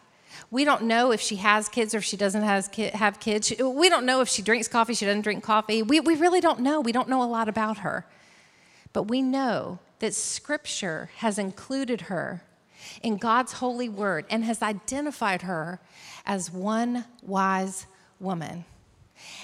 We 0.50 0.64
don't 0.64 0.85
know 0.85 1.12
if 1.12 1.21
she 1.21 1.37
has 1.37 1.68
kids 1.68 1.94
or 1.94 1.99
if 1.99 2.04
she 2.04 2.16
doesn't 2.16 2.42
have 2.42 3.21
kids. 3.21 3.52
We 3.61 3.88
don't 3.90 4.06
know 4.06 4.23
if 4.23 4.28
she 4.28 4.40
drinks 4.40 4.66
coffee, 4.66 4.94
she 4.94 5.04
doesn't 5.04 5.23
drink 5.23 5.44
coffee. 5.44 5.82
We, 5.82 6.00
we 6.00 6.14
really 6.14 6.40
don't 6.40 6.61
know. 6.61 6.80
We 6.80 6.92
don't 6.92 7.09
know 7.09 7.23
a 7.23 7.28
lot 7.28 7.50
about 7.50 7.78
her. 7.78 8.06
But 8.94 9.04
we 9.04 9.21
know 9.21 9.78
that 10.02 10.14
Scripture 10.14 11.11
has 11.18 11.38
included 11.38 12.02
her 12.02 12.42
in 13.04 13.18
God's 13.18 13.52
holy 13.52 13.88
word 13.88 14.26
and 14.28 14.42
has 14.42 14.61
identified 14.61 15.42
her 15.42 15.78
as 16.26 16.50
one 16.50 17.04
wise 17.23 17.87
woman. 18.18 18.64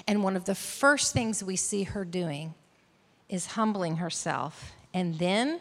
And 0.09 0.25
one 0.25 0.35
of 0.35 0.47
the 0.47 0.57
first 0.57 1.13
things 1.13 1.45
we 1.45 1.55
see 1.55 1.85
her 1.85 2.05
doing 2.05 2.55
is 3.29 3.47
humbling 3.47 3.99
herself 3.99 4.73
and 4.93 5.21
then 5.21 5.61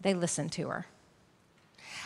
they 0.00 0.14
listen 0.14 0.50
to 0.50 0.68
her. 0.68 0.86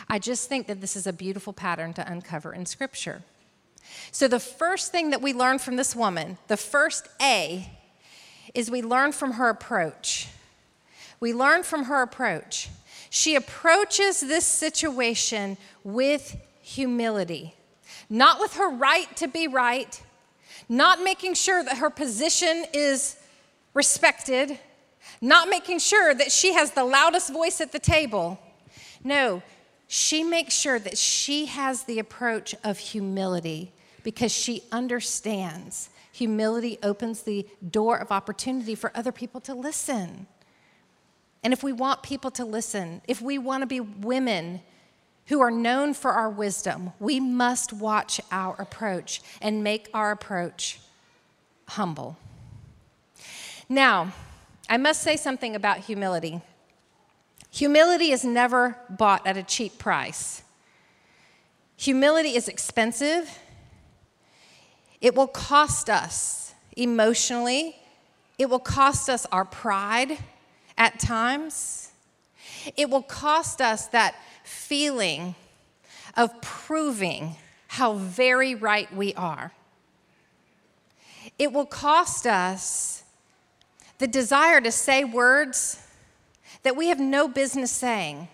I 0.09 0.17
just 0.17 0.49
think 0.49 0.65
that 0.65 0.81
this 0.81 0.95
is 0.95 1.05
a 1.05 1.13
beautiful 1.13 1.53
pattern 1.53 1.93
to 1.93 2.11
uncover 2.11 2.51
in 2.51 2.65
Scripture. 2.65 3.21
So, 4.11 4.27
the 4.27 4.39
first 4.39 4.91
thing 4.91 5.11
that 5.11 5.21
we 5.21 5.33
learn 5.33 5.59
from 5.59 5.75
this 5.75 5.95
woman, 5.95 6.39
the 6.47 6.57
first 6.57 7.09
A, 7.21 7.69
is 8.55 8.71
we 8.71 8.81
learn 8.81 9.11
from 9.11 9.33
her 9.33 9.49
approach. 9.49 10.29
We 11.21 11.33
learn 11.33 11.63
from 11.63 11.85
her 11.85 12.01
approach. 12.01 12.69
She 13.09 13.35
approaches 13.35 14.19
this 14.19 14.45
situation 14.45 15.57
with 15.83 16.35
humility, 16.61 17.53
not 18.09 18.39
with 18.39 18.55
her 18.55 18.69
right 18.69 19.15
to 19.17 19.27
be 19.27 19.47
right, 19.47 20.01
not 20.67 21.01
making 21.01 21.35
sure 21.35 21.63
that 21.63 21.77
her 21.77 21.89
position 21.89 22.65
is 22.73 23.17
respected, 23.73 24.59
not 25.21 25.47
making 25.47 25.79
sure 25.79 26.13
that 26.13 26.31
she 26.31 26.53
has 26.53 26.71
the 26.71 26.83
loudest 26.83 27.31
voice 27.31 27.61
at 27.61 27.71
the 27.71 27.79
table. 27.79 28.39
No, 29.03 29.43
she 29.87 30.23
makes 30.23 30.55
sure 30.55 30.79
that 30.79 30.97
she 30.97 31.45
has 31.45 31.83
the 31.83 31.99
approach 31.99 32.55
of 32.63 32.79
humility 32.79 33.71
because 34.03 34.31
she 34.31 34.63
understands 34.71 35.89
humility 36.11 36.77
opens 36.83 37.23
the 37.23 37.47
door 37.69 37.97
of 37.97 38.11
opportunity 38.11 38.75
for 38.75 38.91
other 38.95 39.11
people 39.11 39.41
to 39.41 39.53
listen. 39.53 40.27
And 41.43 41.53
if 41.53 41.63
we 41.63 41.73
want 41.73 42.03
people 42.03 42.31
to 42.31 42.45
listen, 42.45 43.01
if 43.07 43.21
we 43.21 43.37
want 43.37 43.61
to 43.61 43.67
be 43.67 43.79
women 43.79 44.61
who 45.27 45.41
are 45.41 45.51
known 45.51 45.93
for 45.93 46.11
our 46.11 46.29
wisdom, 46.29 46.91
we 46.99 47.19
must 47.19 47.73
watch 47.73 48.21
our 48.31 48.55
approach 48.59 49.21
and 49.41 49.63
make 49.63 49.89
our 49.93 50.11
approach 50.11 50.79
humble. 51.69 52.17
Now, 53.67 54.13
I 54.69 54.77
must 54.77 55.01
say 55.01 55.15
something 55.15 55.55
about 55.55 55.79
humility. 55.79 56.41
Humility 57.49 58.11
is 58.11 58.23
never 58.23 58.77
bought 58.89 59.25
at 59.25 59.37
a 59.37 59.43
cheap 59.43 59.77
price. 59.77 60.43
Humility 61.77 62.35
is 62.35 62.47
expensive. 62.47 63.39
It 64.99 65.15
will 65.15 65.27
cost 65.27 65.89
us 65.89 66.53
emotionally, 66.77 67.75
it 68.37 68.49
will 68.49 68.59
cost 68.59 69.09
us 69.09 69.25
our 69.31 69.43
pride 69.43 70.17
at 70.77 70.99
times. 70.99 71.91
It 72.77 72.89
will 72.89 73.03
cost 73.03 73.61
us 73.61 73.87
that 73.87 74.15
feeling 74.43 75.35
of 76.15 76.41
proving 76.41 77.35
how 77.67 77.93
very 77.93 78.55
right 78.55 78.93
we 78.93 79.13
are. 79.13 79.51
It 81.39 81.53
will 81.53 81.65
cost 81.65 82.27
us 82.27 83.03
the 83.99 84.07
desire 84.07 84.59
to 84.61 84.71
say 84.71 85.03
words 85.03 85.79
that 86.63 86.75
we 86.75 86.87
have 86.87 86.99
no 86.99 87.27
business 87.27 87.71
saying. 87.71 88.27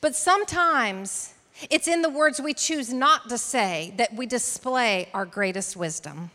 But 0.00 0.14
sometimes 0.14 1.34
it's 1.70 1.88
in 1.88 2.02
the 2.02 2.08
words 2.08 2.40
we 2.40 2.54
choose 2.54 2.92
not 2.92 3.28
to 3.28 3.38
say 3.38 3.92
that 3.96 4.14
we 4.14 4.26
display 4.26 5.08
our 5.12 5.26
greatest 5.26 5.76
wisdom. 5.76 6.30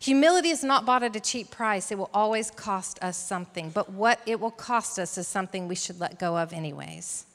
Humility 0.00 0.50
is 0.50 0.62
not 0.62 0.86
bought 0.86 1.02
at 1.02 1.16
a 1.16 1.20
cheap 1.20 1.50
price. 1.50 1.90
It 1.90 1.98
will 1.98 2.10
always 2.14 2.50
cost 2.52 3.02
us 3.02 3.16
something, 3.16 3.70
but 3.70 3.90
what 3.90 4.20
it 4.26 4.38
will 4.38 4.52
cost 4.52 4.98
us 4.98 5.18
is 5.18 5.26
something 5.26 5.66
we 5.66 5.74
should 5.74 5.98
let 5.98 6.18
go 6.18 6.38
of, 6.38 6.52
anyways. 6.52 7.26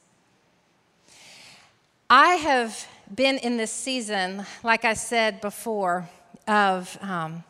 I 2.08 2.36
have 2.36 2.86
been 3.14 3.36
in 3.38 3.58
this 3.58 3.70
season, 3.70 4.46
like 4.62 4.84
I 4.86 4.94
said 4.94 5.42
before, 5.42 6.08
of, 6.48 6.96
um, 7.02 7.44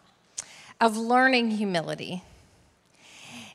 of 0.81 0.97
learning 0.97 1.53
humility. 1.53 2.23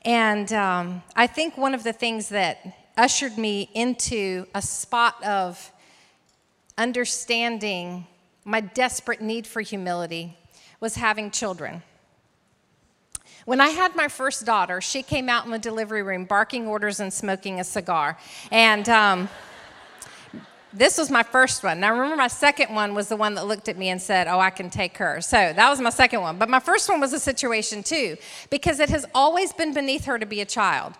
And 0.03 0.51
um, 0.53 1.03
I 1.15 1.27
think 1.27 1.57
one 1.57 1.73
of 1.73 1.83
the 1.83 1.91
things 1.91 2.29
that 2.29 2.89
ushered 2.95 3.37
me 3.37 3.69
into 3.73 4.45
a 4.55 4.61
spot 4.61 5.21
of 5.25 5.71
understanding 6.77 8.07
my 8.45 8.61
desperate 8.61 9.21
need 9.21 9.45
for 9.45 9.59
humility 9.61 10.37
was 10.79 10.95
having 10.95 11.31
children. 11.31 11.83
When 13.45 13.61
I 13.61 13.69
had 13.69 13.95
my 13.95 14.07
first 14.07 14.45
daughter, 14.45 14.81
she 14.81 15.01
came 15.01 15.29
out 15.29 15.45
in 15.45 15.51
the 15.51 15.59
delivery 15.59 16.03
room 16.03 16.25
barking 16.25 16.67
orders 16.67 16.99
and 16.99 17.11
smoking 17.11 17.59
a 17.59 17.63
cigar. 17.63 18.17
And 18.51 18.87
um, 18.89 19.29
this 20.71 20.97
was 20.97 21.09
my 21.09 21.23
first 21.23 21.63
one. 21.63 21.79
Now, 21.79 21.91
remember, 21.91 22.15
my 22.15 22.27
second 22.27 22.75
one 22.75 22.93
was 22.93 23.09
the 23.09 23.15
one 23.15 23.33
that 23.35 23.47
looked 23.47 23.67
at 23.67 23.77
me 23.77 23.89
and 23.89 24.01
said, 24.01 24.27
Oh, 24.27 24.39
I 24.39 24.51
can 24.51 24.69
take 24.69 24.97
her. 24.97 25.19
So 25.21 25.51
that 25.53 25.69
was 25.69 25.81
my 25.81 25.89
second 25.89 26.21
one. 26.21 26.37
But 26.37 26.49
my 26.49 26.59
first 26.59 26.89
one 26.89 26.99
was 26.99 27.11
a 27.13 27.19
situation, 27.19 27.81
too, 27.81 28.17
because 28.49 28.79
it 28.79 28.89
has 28.89 29.05
always 29.15 29.51
been 29.51 29.73
beneath 29.73 30.05
her 30.05 30.19
to 30.19 30.25
be 30.25 30.41
a 30.41 30.45
child. 30.45 30.93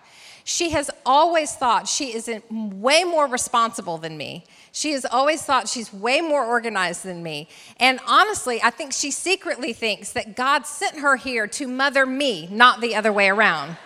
She 0.44 0.70
has 0.70 0.90
always 1.04 1.54
thought 1.54 1.88
she 1.88 2.14
is 2.14 2.30
way 2.50 3.04
more 3.04 3.26
responsible 3.26 3.98
than 3.98 4.16
me. 4.16 4.44
She 4.72 4.92
has 4.92 5.04
always 5.04 5.42
thought 5.42 5.68
she's 5.68 5.92
way 5.92 6.20
more 6.20 6.44
organized 6.44 7.04
than 7.04 7.22
me. 7.22 7.48
And 7.78 8.00
honestly, 8.06 8.60
I 8.62 8.70
think 8.70 8.92
she 8.92 9.10
secretly 9.10 9.72
thinks 9.72 10.12
that 10.12 10.36
God 10.36 10.66
sent 10.66 10.98
her 10.98 11.16
here 11.16 11.46
to 11.48 11.66
mother 11.66 12.06
me, 12.06 12.48
not 12.50 12.80
the 12.80 12.94
other 12.94 13.12
way 13.12 13.28
around. 13.28 13.76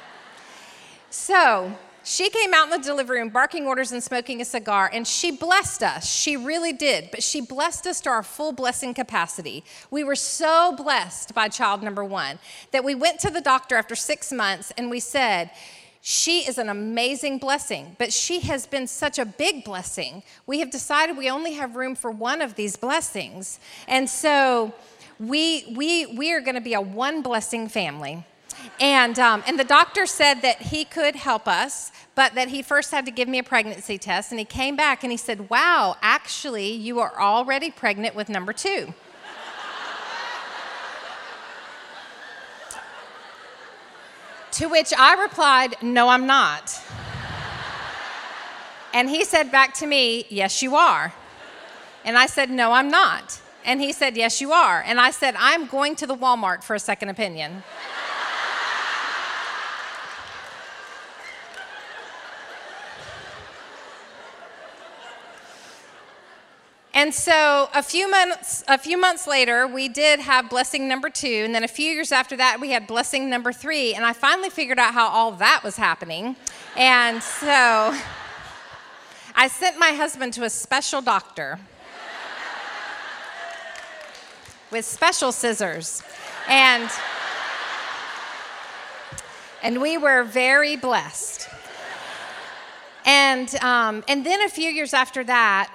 So, 1.11 1.77
she 2.07 2.29
came 2.29 2.53
out 2.53 2.65
in 2.65 2.71
the 2.71 2.87
delivery 2.87 3.21
room 3.21 3.31
barking 3.31 3.67
orders 3.67 3.91
and 3.91 4.03
smoking 4.03 4.43
a 4.43 4.45
cigar, 4.45 4.91
and 4.93 5.09
she 5.09 5.31
blessed 5.31 5.83
us. 5.83 6.07
She 6.07 6.37
really 6.37 6.75
did, 6.75 7.11
but 7.11 7.23
she 7.23 7.41
blessed 7.41 7.87
us 7.87 8.03
to 8.03 8.11
our 8.11 8.23
full 8.23 8.53
blessing 8.53 8.93
capacity. 8.93 9.65
We 9.91 10.05
were 10.05 10.15
so 10.15 10.75
blessed 10.77 11.35
by 11.35 11.49
child 11.49 11.83
number 11.83 12.05
one 12.05 12.39
that 12.73 12.85
we 12.85 12.95
went 12.95 13.21
to 13.21 13.31
the 13.31 13.41
doctor 13.41 13.77
after 13.77 13.95
six 13.95 14.33
months 14.33 14.71
and 14.77 14.91
we 14.91 15.01
said, 15.01 15.51
she 16.07 16.41
is 16.41 16.59
an 16.59 16.69
amazing 16.69 17.39
blessing, 17.39 17.97
but 17.99 18.13
she 18.13 18.41
has 18.41 18.67
been 18.67 18.87
such 18.87 19.19
a 19.19 19.25
big 19.25 19.65
blessing. 19.65 20.23
We 20.47 20.61
have 20.61 20.71
decided 20.71 21.17
we 21.17 21.31
only 21.31 21.55
have 21.55 21.77
room 21.77 21.95
for 21.95 22.11
one 22.11 22.43
of 22.43 22.57
these 22.57 22.77
blessings. 22.77 23.59
And 23.89 24.11
so 24.11 24.75
we, 25.19 25.65
we, 25.75 26.05
we 26.05 26.31
are 26.35 26.43
going 26.43 26.57
to 26.57 26.61
be 26.61 26.75
a 26.75 26.81
one 26.83 27.23
blessing 27.23 27.69
family. 27.69 28.23
And, 28.79 29.19
um, 29.19 29.43
and 29.47 29.59
the 29.59 29.65
doctor 29.65 30.05
said 30.05 30.43
that 30.43 30.61
he 30.61 30.85
could 30.85 31.17
help 31.17 31.49
us, 31.49 31.91
but 32.15 32.35
that 32.35 32.49
he 32.49 32.61
first 32.61 32.91
had 32.91 33.07
to 33.07 33.11
give 33.11 33.27
me 33.27 33.39
a 33.39 33.43
pregnancy 33.43 33.97
test. 33.97 34.31
And 34.31 34.39
he 34.39 34.45
came 34.45 34.77
back 34.77 35.05
and 35.05 35.11
he 35.11 35.17
said, 35.17 35.49
Wow, 35.49 35.97
actually, 36.03 36.71
you 36.71 37.01
are 37.01 37.19
already 37.19 37.71
pregnant 37.71 38.15
with 38.15 38.29
number 38.29 38.53
two. 38.53 38.93
To 44.55 44.69
which 44.69 44.93
I 44.97 45.21
replied, 45.21 45.75
No, 45.83 46.09
I'm 46.09 46.27
not. 46.27 46.81
And 48.93 49.11
he 49.11 49.25
said 49.25 49.51
back 49.51 49.75
to 49.75 49.87
me, 49.87 50.27
Yes, 50.29 50.63
you 50.63 50.77
are. 50.77 51.13
And 52.05 52.17
I 52.17 52.27
said, 52.27 52.51
No, 52.51 52.71
I'm 52.71 52.89
not. 52.89 53.41
And 53.65 53.81
he 53.81 53.93
said, 53.93 54.17
Yes, 54.17 54.41
you 54.41 54.53
are. 54.53 54.81
And 54.87 55.01
I 55.01 55.11
said, 55.11 55.35
I'm 55.39 55.67
going 55.67 55.97
to 55.97 56.07
the 56.07 56.15
Walmart 56.15 56.63
for 56.63 56.77
a 56.77 56.79
second 56.79 57.09
opinion. 57.09 57.65
And 66.95 67.13
so 67.13 67.69
a 67.75 67.83
few 67.83 68.09
months 68.09 68.63
a 68.69 68.79
few 68.79 68.97
months 68.97 69.27
later, 69.27 69.67
we 69.67 69.89
did 69.89 70.21
have 70.21 70.49
blessing 70.49 70.87
number 70.87 71.11
2, 71.11 71.27
and 71.27 71.53
then 71.53 71.65
a 71.65 71.69
few 71.69 71.91
years 71.91 72.13
after 72.13 72.37
that 72.37 72.61
we 72.61 72.71
had 72.71 72.87
blessing 72.87 73.29
number 73.29 73.53
3, 73.53 73.95
and 73.95 74.05
I 74.05 74.13
finally 74.13 74.49
figured 74.49 74.79
out 74.79 74.95
how 74.95 75.09
all 75.09 75.33
that 75.33 75.63
was 75.65 75.77
happening. 75.77 76.37
And 76.77 77.21
so 77.21 77.95
I 79.35 79.49
sent 79.49 79.77
my 79.77 79.91
husband 79.91 80.35
to 80.35 80.45
a 80.45 80.51
special 80.51 81.03
doctor 81.03 81.59
with 84.71 84.85
special 84.85 85.33
scissors. 85.33 86.03
And 86.49 86.89
and 89.65 89.81
we 89.81 89.97
were 89.97 90.25
very 90.25 90.77
blessed. 90.77 91.49
And, 93.07 93.55
um, 93.57 94.05
and 94.09 94.25
then 94.25 94.43
a 94.43 94.49
few 94.49 94.69
years 94.69 94.93
after 94.93 95.25
that, 95.25 95.75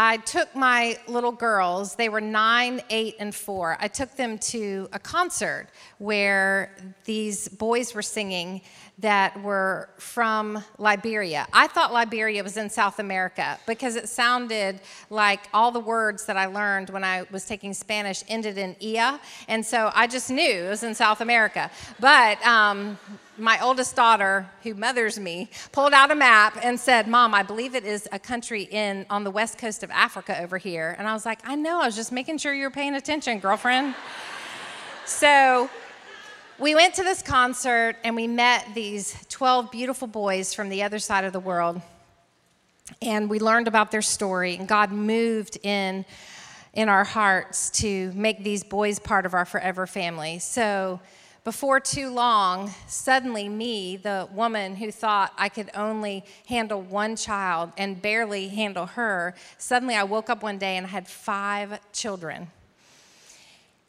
I 0.00 0.18
took 0.18 0.54
my 0.54 0.96
little 1.08 1.32
girls, 1.32 1.96
they 1.96 2.08
were 2.08 2.20
nine, 2.20 2.80
eight, 2.88 3.16
and 3.18 3.34
four. 3.34 3.76
I 3.80 3.88
took 3.88 4.14
them 4.14 4.38
to 4.38 4.88
a 4.92 4.98
concert 5.00 5.66
where 5.98 6.70
these 7.04 7.48
boys 7.48 7.96
were 7.96 8.02
singing 8.02 8.60
that 9.00 9.42
were 9.42 9.88
from 9.98 10.62
Liberia. 10.78 11.48
I 11.52 11.66
thought 11.66 11.92
Liberia 11.92 12.44
was 12.44 12.56
in 12.56 12.70
South 12.70 13.00
America 13.00 13.58
because 13.66 13.96
it 13.96 14.08
sounded 14.08 14.78
like 15.10 15.48
all 15.52 15.72
the 15.72 15.80
words 15.80 16.26
that 16.26 16.36
I 16.36 16.46
learned 16.46 16.90
when 16.90 17.02
I 17.02 17.24
was 17.32 17.44
taking 17.44 17.74
Spanish 17.74 18.22
ended 18.28 18.56
in 18.56 18.76
ia, 18.80 19.18
and 19.48 19.66
so 19.66 19.90
I 19.96 20.06
just 20.06 20.30
knew 20.30 20.64
it 20.66 20.68
was 20.68 20.84
in 20.84 20.94
South 20.94 21.20
America. 21.20 21.72
But 21.98 22.40
um, 22.46 22.98
my 23.38 23.62
oldest 23.62 23.96
daughter, 23.96 24.48
who 24.62 24.74
mothers 24.74 25.18
me, 25.18 25.50
pulled 25.72 25.92
out 25.92 26.10
a 26.10 26.14
map 26.14 26.58
and 26.62 26.78
said, 26.78 27.06
"Mom, 27.06 27.34
I 27.34 27.42
believe 27.42 27.74
it 27.74 27.84
is 27.84 28.08
a 28.12 28.18
country 28.18 28.62
in 28.62 29.06
on 29.10 29.24
the 29.24 29.30
west 29.30 29.58
coast 29.58 29.82
of 29.82 29.90
Africa 29.90 30.40
over 30.40 30.58
here." 30.58 30.94
And 30.98 31.06
I 31.08 31.12
was 31.12 31.24
like, 31.24 31.40
"I 31.44 31.54
know. 31.54 31.80
I 31.80 31.86
was 31.86 31.96
just 31.96 32.12
making 32.12 32.38
sure 32.38 32.52
you 32.52 32.64
were 32.64 32.70
paying 32.70 32.94
attention, 32.94 33.38
girlfriend." 33.38 33.94
so 35.04 35.70
we 36.58 36.74
went 36.74 36.94
to 36.94 37.04
this 37.04 37.22
concert 37.22 37.96
and 38.02 38.16
we 38.16 38.26
met 38.26 38.66
these 38.74 39.16
12 39.28 39.70
beautiful 39.70 40.08
boys 40.08 40.52
from 40.52 40.68
the 40.68 40.82
other 40.82 40.98
side 40.98 41.24
of 41.24 41.32
the 41.32 41.40
world. 41.40 41.80
And 43.00 43.30
we 43.30 43.38
learned 43.38 43.68
about 43.68 43.90
their 43.90 44.02
story, 44.02 44.56
and 44.56 44.66
God 44.66 44.90
moved 44.90 45.58
in 45.62 46.04
in 46.74 46.88
our 46.88 47.04
hearts 47.04 47.70
to 47.70 48.12
make 48.12 48.44
these 48.44 48.62
boys 48.62 48.98
part 48.98 49.26
of 49.26 49.34
our 49.34 49.44
forever 49.44 49.86
family. 49.86 50.38
So, 50.38 51.00
before 51.48 51.80
too 51.80 52.10
long, 52.10 52.70
suddenly, 52.88 53.48
me, 53.48 53.96
the 53.96 54.28
woman 54.34 54.76
who 54.76 54.90
thought 54.90 55.32
I 55.38 55.48
could 55.48 55.70
only 55.74 56.22
handle 56.46 56.82
one 56.82 57.16
child 57.16 57.72
and 57.78 58.02
barely 58.02 58.48
handle 58.48 58.84
her, 58.84 59.34
suddenly 59.56 59.94
I 59.94 60.02
woke 60.02 60.28
up 60.28 60.42
one 60.42 60.58
day 60.58 60.76
and 60.76 60.84
I 60.84 60.90
had 60.90 61.08
five 61.08 61.80
children. 61.90 62.48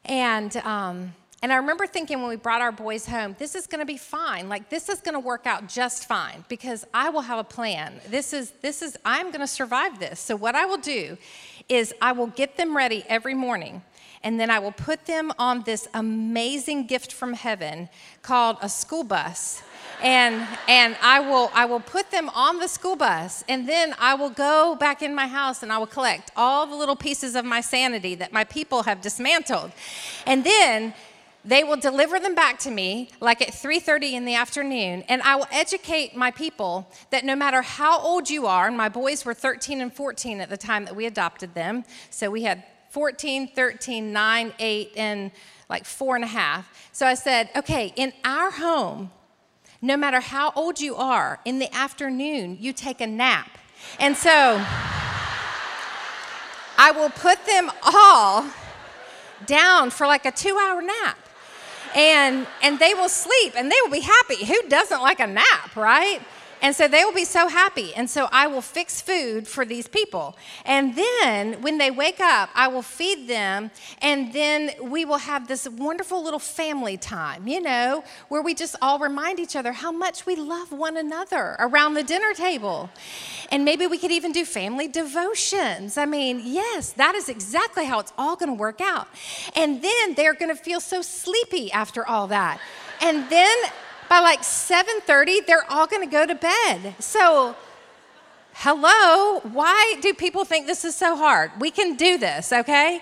And, 0.06 0.56
um, 0.56 1.14
and 1.44 1.52
I 1.52 1.58
remember 1.58 1.86
thinking 1.86 2.22
when 2.22 2.30
we 2.30 2.38
brought 2.38 2.62
our 2.62 2.72
boys 2.72 3.06
home, 3.06 3.36
this 3.38 3.56
is 3.56 3.68
going 3.68 3.82
to 3.82 3.86
be 3.86 3.98
fine. 3.98 4.48
Like 4.48 4.70
this 4.70 4.88
is 4.88 5.02
going 5.02 5.16
to 5.16 5.20
work 5.20 5.46
out 5.46 5.68
just 5.68 6.08
fine 6.08 6.46
because 6.48 6.88
I 6.94 7.10
will 7.10 7.24
have 7.24 7.40
a 7.40 7.44
plan. 7.44 8.00
This 8.08 8.32
is 8.32 8.52
this 8.62 8.82
is 8.82 8.98
I'm 9.04 9.32
going 9.32 9.42
to 9.42 9.48
survive 9.48 10.00
this. 10.00 10.22
So 10.22 10.38
what 10.38 10.56
I 10.56 10.66
will 10.66 10.78
do 10.78 11.18
is 11.68 11.94
I 12.02 12.14
will 12.14 12.28
get 12.28 12.56
them 12.56 12.76
ready 12.76 13.04
every 13.10 13.34
morning 13.34 13.82
and 14.24 14.40
then 14.40 14.50
I 14.50 14.60
will 14.60 14.72
put 14.72 15.06
them 15.06 15.32
on 15.40 15.64
this 15.64 15.88
amazing 15.94 16.88
gift 16.88 17.14
from 17.14 17.34
heaven 17.34 17.90
called 18.22 18.58
a 18.62 18.70
school 18.70 19.04
bus. 19.04 19.64
And, 20.02 20.48
and 20.68 20.96
I, 21.02 21.20
will, 21.20 21.52
I 21.54 21.66
will 21.66 21.82
put 21.82 22.10
them 22.10 22.30
on 22.30 22.60
the 22.60 22.70
school 22.70 22.96
bus, 22.96 23.44
and 23.50 23.68
then 23.68 23.94
I 24.00 24.14
will 24.14 24.30
go 24.30 24.76
back 24.76 25.02
in 25.02 25.14
my 25.14 25.28
house 25.28 25.62
and 25.62 25.74
I 25.74 25.78
will 25.78 25.88
collect 25.88 26.32
all 26.38 26.66
the 26.66 26.76
little 26.76 26.96
pieces 26.96 27.36
of 27.36 27.44
my 27.44 27.60
sanity 27.60 28.16
that 28.16 28.32
my 28.32 28.46
people 28.46 28.84
have 28.84 29.02
dismantled. 29.02 29.72
And 30.26 30.46
then 30.46 30.94
they 31.44 31.64
will 31.64 31.78
deliver 31.78 32.20
them 32.20 32.36
back 32.36 32.60
to 32.60 32.72
me 32.72 33.10
like 33.22 33.42
at 33.42 33.50
3:30 33.50 34.14
in 34.14 34.26
the 34.26 34.36
afternoon 34.36 35.04
and 35.08 35.22
I 35.22 35.36
will 35.36 35.48
educate 35.52 36.16
my 36.16 36.32
people 36.32 36.92
that 37.12 37.24
no 37.24 37.36
matter 37.36 37.62
how 37.62 37.98
old 38.00 38.30
you 38.30 38.46
are 38.46 38.68
and 38.68 38.76
my 38.76 38.90
boys 38.90 39.24
were 39.24 39.34
13 39.34 39.80
and 39.80 39.94
14 39.94 40.42
at 40.42 40.50
the 40.50 40.58
time 40.58 40.84
that 40.84 40.98
we 40.98 41.06
adopted 41.06 41.54
them 41.54 41.86
so 42.10 42.30
we 42.30 42.44
had 42.44 42.64
14 42.90 43.50
13 43.50 44.12
9 44.12 44.54
8 44.60 44.92
and 44.98 45.32
like 45.70 45.86
four 45.86 46.16
and 46.16 46.24
a 46.24 46.28
half. 46.28 46.90
So 46.92 47.06
I 47.06 47.14
said 47.14 47.50
okay 47.56 47.94
in 47.96 48.14
our 48.24 48.52
home 48.52 49.12
no 49.82 49.96
matter 49.96 50.20
how 50.20 50.52
old 50.56 50.82
you 50.82 50.96
are 50.96 51.40
in 51.46 51.60
the 51.60 51.74
afternoon 51.74 52.58
you 52.60 52.74
take 52.74 53.02
a 53.02 53.08
nap. 53.08 53.58
And 54.00 54.16
so 54.16 54.64
I 56.78 56.92
will 56.92 57.10
put 57.10 57.46
them 57.46 57.72
all 57.84 58.46
down 59.46 59.90
for 59.90 60.08
like 60.08 60.26
a 60.26 60.32
two 60.32 60.58
hour 60.58 60.82
nap. 60.82 61.18
And 61.96 62.46
and 62.62 62.78
they 62.80 62.94
will 62.94 63.10
sleep 63.10 63.54
and 63.56 63.72
they 63.72 63.78
will 63.84 63.92
be 63.92 64.02
happy. 64.02 64.46
Who 64.46 64.62
doesn't 64.68 65.02
like 65.02 65.20
a 65.20 65.28
nap 65.28 65.76
right 65.76 66.22
and 66.62 66.76
so 66.76 66.88
they 66.88 67.06
will 67.06 67.14
be 67.14 67.26
so 67.26 67.48
happy. 67.48 67.94
And 67.96 68.10
so 68.10 68.28
I 68.32 68.48
will 68.48 68.62
fix 68.62 69.02
food 69.02 69.48
for 69.48 69.66
these 69.66 69.88
people. 69.88 70.36
And 70.66 70.96
then 70.96 71.62
when 71.62 71.78
they 71.78 71.90
wake 71.92 72.20
up, 72.20 72.50
I 72.54 72.68
will 72.68 72.82
feed 72.82 73.28
them. 73.28 73.72
And 74.02 74.34
then 74.34 74.72
we 74.82 75.06
will 75.06 75.20
have 75.20 75.48
this 75.48 75.68
wonderful 75.68 76.24
little 76.24 76.40
family 76.40 76.98
time, 76.98 77.48
you 77.48 77.62
know, 77.62 78.04
where 78.28 78.42
we 78.42 78.54
just 78.54 78.76
all 78.82 79.00
remind 79.00 79.40
each 79.40 79.56
other 79.56 79.72
how 79.72 79.92
much 79.92 80.26
we 80.26 80.36
love 80.36 80.72
one 80.72 80.98
another 80.98 81.56
around 81.60 81.94
the 81.94 82.04
dinner 82.04 82.34
table. 82.34 82.90
And 83.52 83.64
maybe 83.64 83.88
we 83.88 83.98
could 83.98 84.12
even 84.12 84.32
do 84.32 84.46
family 84.46 84.88
devotions. 84.88 85.98
I 85.98 86.06
mean, 86.06 86.42
yes, 86.44 86.92
that 86.94 87.16
is 87.16 87.30
exactly 87.30 87.86
how 87.86 88.00
it's 88.00 88.14
all 88.18 88.36
going 88.36 88.50
to 88.50 88.60
work 88.60 88.82
out. 88.82 89.08
And 89.56 89.82
then 89.82 90.14
they're 90.16 90.34
going 90.34 90.56
to 90.56 90.62
feel 90.62 90.82
so 90.82 91.02
sleepy 91.02 91.72
after 91.72 92.06
all 92.06 92.28
that. 92.28 92.60
And 93.02 93.30
then 93.30 93.58
by 94.10 94.20
like 94.20 94.42
7:30 94.42 95.46
they're 95.46 95.70
all 95.72 95.88
going 95.88 96.08
to 96.08 96.12
go 96.12 96.26
to 96.26 96.36
bed. 96.36 96.96
So 97.00 97.56
hello, 98.54 99.40
why 99.42 99.96
do 100.02 100.14
people 100.14 100.44
think 100.44 100.68
this 100.68 100.84
is 100.84 100.96
so 100.96 101.16
hard? 101.16 101.52
We 101.60 101.72
can 101.72 101.96
do 101.96 102.18
this, 102.18 102.52
okay? 102.52 103.02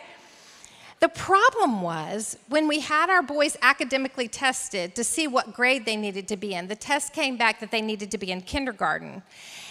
The 0.99 1.09
problem 1.09 1.81
was 1.83 2.37
when 2.49 2.67
we 2.67 2.79
had 2.79 3.11
our 3.11 3.21
boys 3.21 3.55
academically 3.61 4.27
tested 4.27 4.95
to 4.95 5.03
see 5.03 5.27
what 5.27 5.53
grade 5.53 5.85
they 5.85 5.95
needed 5.95 6.27
to 6.29 6.37
be 6.37 6.55
in, 6.55 6.67
the 6.67 6.75
test 6.75 7.13
came 7.13 7.37
back 7.37 7.59
that 7.59 7.69
they 7.69 7.81
needed 7.81 8.09
to 8.11 8.17
be 8.17 8.31
in 8.31 8.41
kindergarten. 8.41 9.21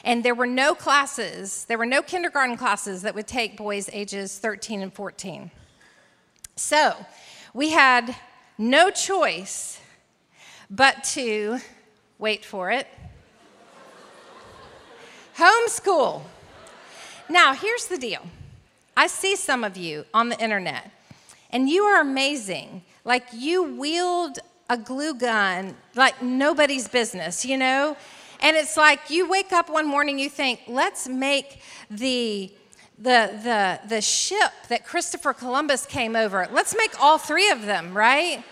And 0.04 0.24
there 0.24 0.36
were 0.36 0.46
no 0.46 0.72
classes, 0.74 1.64
there 1.64 1.78
were 1.78 1.86
no 1.86 2.00
kindergarten 2.00 2.56
classes 2.56 3.02
that 3.02 3.14
would 3.16 3.26
take 3.26 3.56
boys 3.56 3.90
ages 3.92 4.38
13 4.38 4.82
and 4.82 4.92
14. 4.92 5.50
So 6.54 6.94
we 7.52 7.70
had 7.70 8.14
no 8.56 8.90
choice 8.90 9.80
but 10.70 11.04
to, 11.04 11.58
wait 12.18 12.44
for 12.44 12.70
it, 12.70 12.86
homeschool. 15.36 16.22
Now, 17.28 17.54
here's 17.54 17.86
the 17.86 17.98
deal 17.98 18.22
I 18.96 19.06
see 19.06 19.36
some 19.36 19.64
of 19.64 19.76
you 19.76 20.04
on 20.14 20.28
the 20.28 20.42
internet, 20.42 20.90
and 21.50 21.68
you 21.68 21.84
are 21.84 22.00
amazing. 22.00 22.82
Like, 23.04 23.26
you 23.32 23.62
wield 23.62 24.38
a 24.68 24.76
glue 24.76 25.14
gun 25.14 25.76
like 25.94 26.22
nobody's 26.22 26.88
business, 26.88 27.44
you 27.44 27.56
know? 27.56 27.96
And 28.40 28.56
it's 28.56 28.76
like 28.76 29.10
you 29.10 29.28
wake 29.28 29.52
up 29.52 29.70
one 29.70 29.86
morning, 29.86 30.18
you 30.18 30.28
think, 30.28 30.60
let's 30.66 31.08
make 31.08 31.60
the 31.90 32.52
the, 32.98 33.30
the, 33.42 33.88
the 33.88 34.00
ship 34.00 34.52
that 34.70 34.86
Christopher 34.86 35.34
Columbus 35.34 35.84
came 35.84 36.16
over, 36.16 36.48
let's 36.50 36.74
make 36.74 36.98
all 36.98 37.18
three 37.18 37.50
of 37.50 37.66
them, 37.66 37.94
right? 37.94 38.42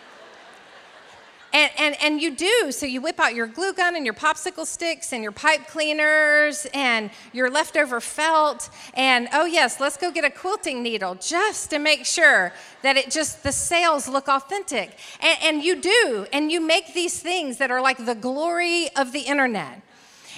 And, 1.54 1.70
and, 1.78 1.96
and 2.02 2.20
you 2.20 2.34
do. 2.34 2.72
So 2.72 2.84
you 2.84 3.00
whip 3.00 3.20
out 3.20 3.32
your 3.36 3.46
glue 3.46 3.72
gun 3.72 3.94
and 3.94 4.04
your 4.04 4.12
popsicle 4.12 4.66
sticks 4.66 5.12
and 5.12 5.22
your 5.22 5.30
pipe 5.30 5.68
cleaners 5.68 6.66
and 6.74 7.10
your 7.32 7.48
leftover 7.48 8.00
felt. 8.00 8.68
And 8.94 9.28
oh, 9.32 9.44
yes, 9.44 9.78
let's 9.78 9.96
go 9.96 10.10
get 10.10 10.24
a 10.24 10.30
quilting 10.30 10.82
needle 10.82 11.14
just 11.14 11.70
to 11.70 11.78
make 11.78 12.06
sure 12.06 12.52
that 12.82 12.96
it 12.96 13.08
just, 13.08 13.44
the 13.44 13.52
sails 13.52 14.08
look 14.08 14.26
authentic. 14.26 14.98
And, 15.20 15.38
and 15.42 15.62
you 15.62 15.80
do. 15.80 16.26
And 16.32 16.50
you 16.50 16.60
make 16.60 16.92
these 16.92 17.20
things 17.20 17.58
that 17.58 17.70
are 17.70 17.80
like 17.80 18.04
the 18.04 18.16
glory 18.16 18.88
of 18.96 19.12
the 19.12 19.20
internet. 19.20 19.80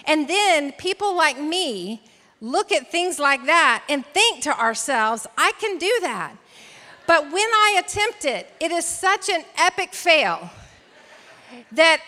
And 0.05 0.29
then 0.29 0.73
people 0.73 1.17
like 1.17 1.41
me 1.41 2.03
look 2.43 2.71
at 2.71 2.93
things 2.93 3.19
like 3.19 3.47
that 3.47 3.83
and 3.89 4.05
think 4.05 4.43
to 4.43 4.61
ourselves, 4.61 5.27
I 5.39 5.53
can 5.59 5.79
do 5.79 5.99
that. 6.03 6.37
But 7.07 7.25
when 7.33 7.49
I 7.49 7.81
attempt 7.83 8.27
it, 8.27 8.53
it 8.61 8.71
is 8.71 8.85
such 8.85 9.31
an 9.31 9.47
epic 9.57 9.95
fail 9.95 10.51
that 11.73 12.01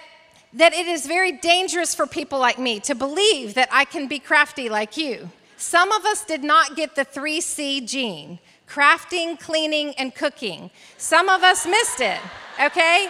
that 0.54 0.72
it 0.72 0.86
is 0.86 1.06
very 1.06 1.32
dangerous 1.32 1.94
for 1.94 2.06
people 2.06 2.38
like 2.38 2.58
me 2.58 2.80
to 2.80 2.94
believe 2.94 3.54
that 3.54 3.68
I 3.70 3.84
can 3.84 4.08
be 4.08 4.18
crafty 4.18 4.68
like 4.70 4.96
you. 4.96 5.30
Some 5.58 5.92
of 5.92 6.06
us 6.06 6.24
did 6.24 6.42
not 6.42 6.74
get 6.74 6.94
the 6.94 7.04
3C 7.04 7.86
gene 7.86 8.38
crafting, 8.68 9.40
cleaning, 9.40 9.94
and 9.96 10.14
cooking. 10.14 10.70
Some 10.98 11.28
of 11.30 11.42
us 11.42 11.66
missed 11.66 12.00
it, 12.00 12.20
okay? 12.62 13.08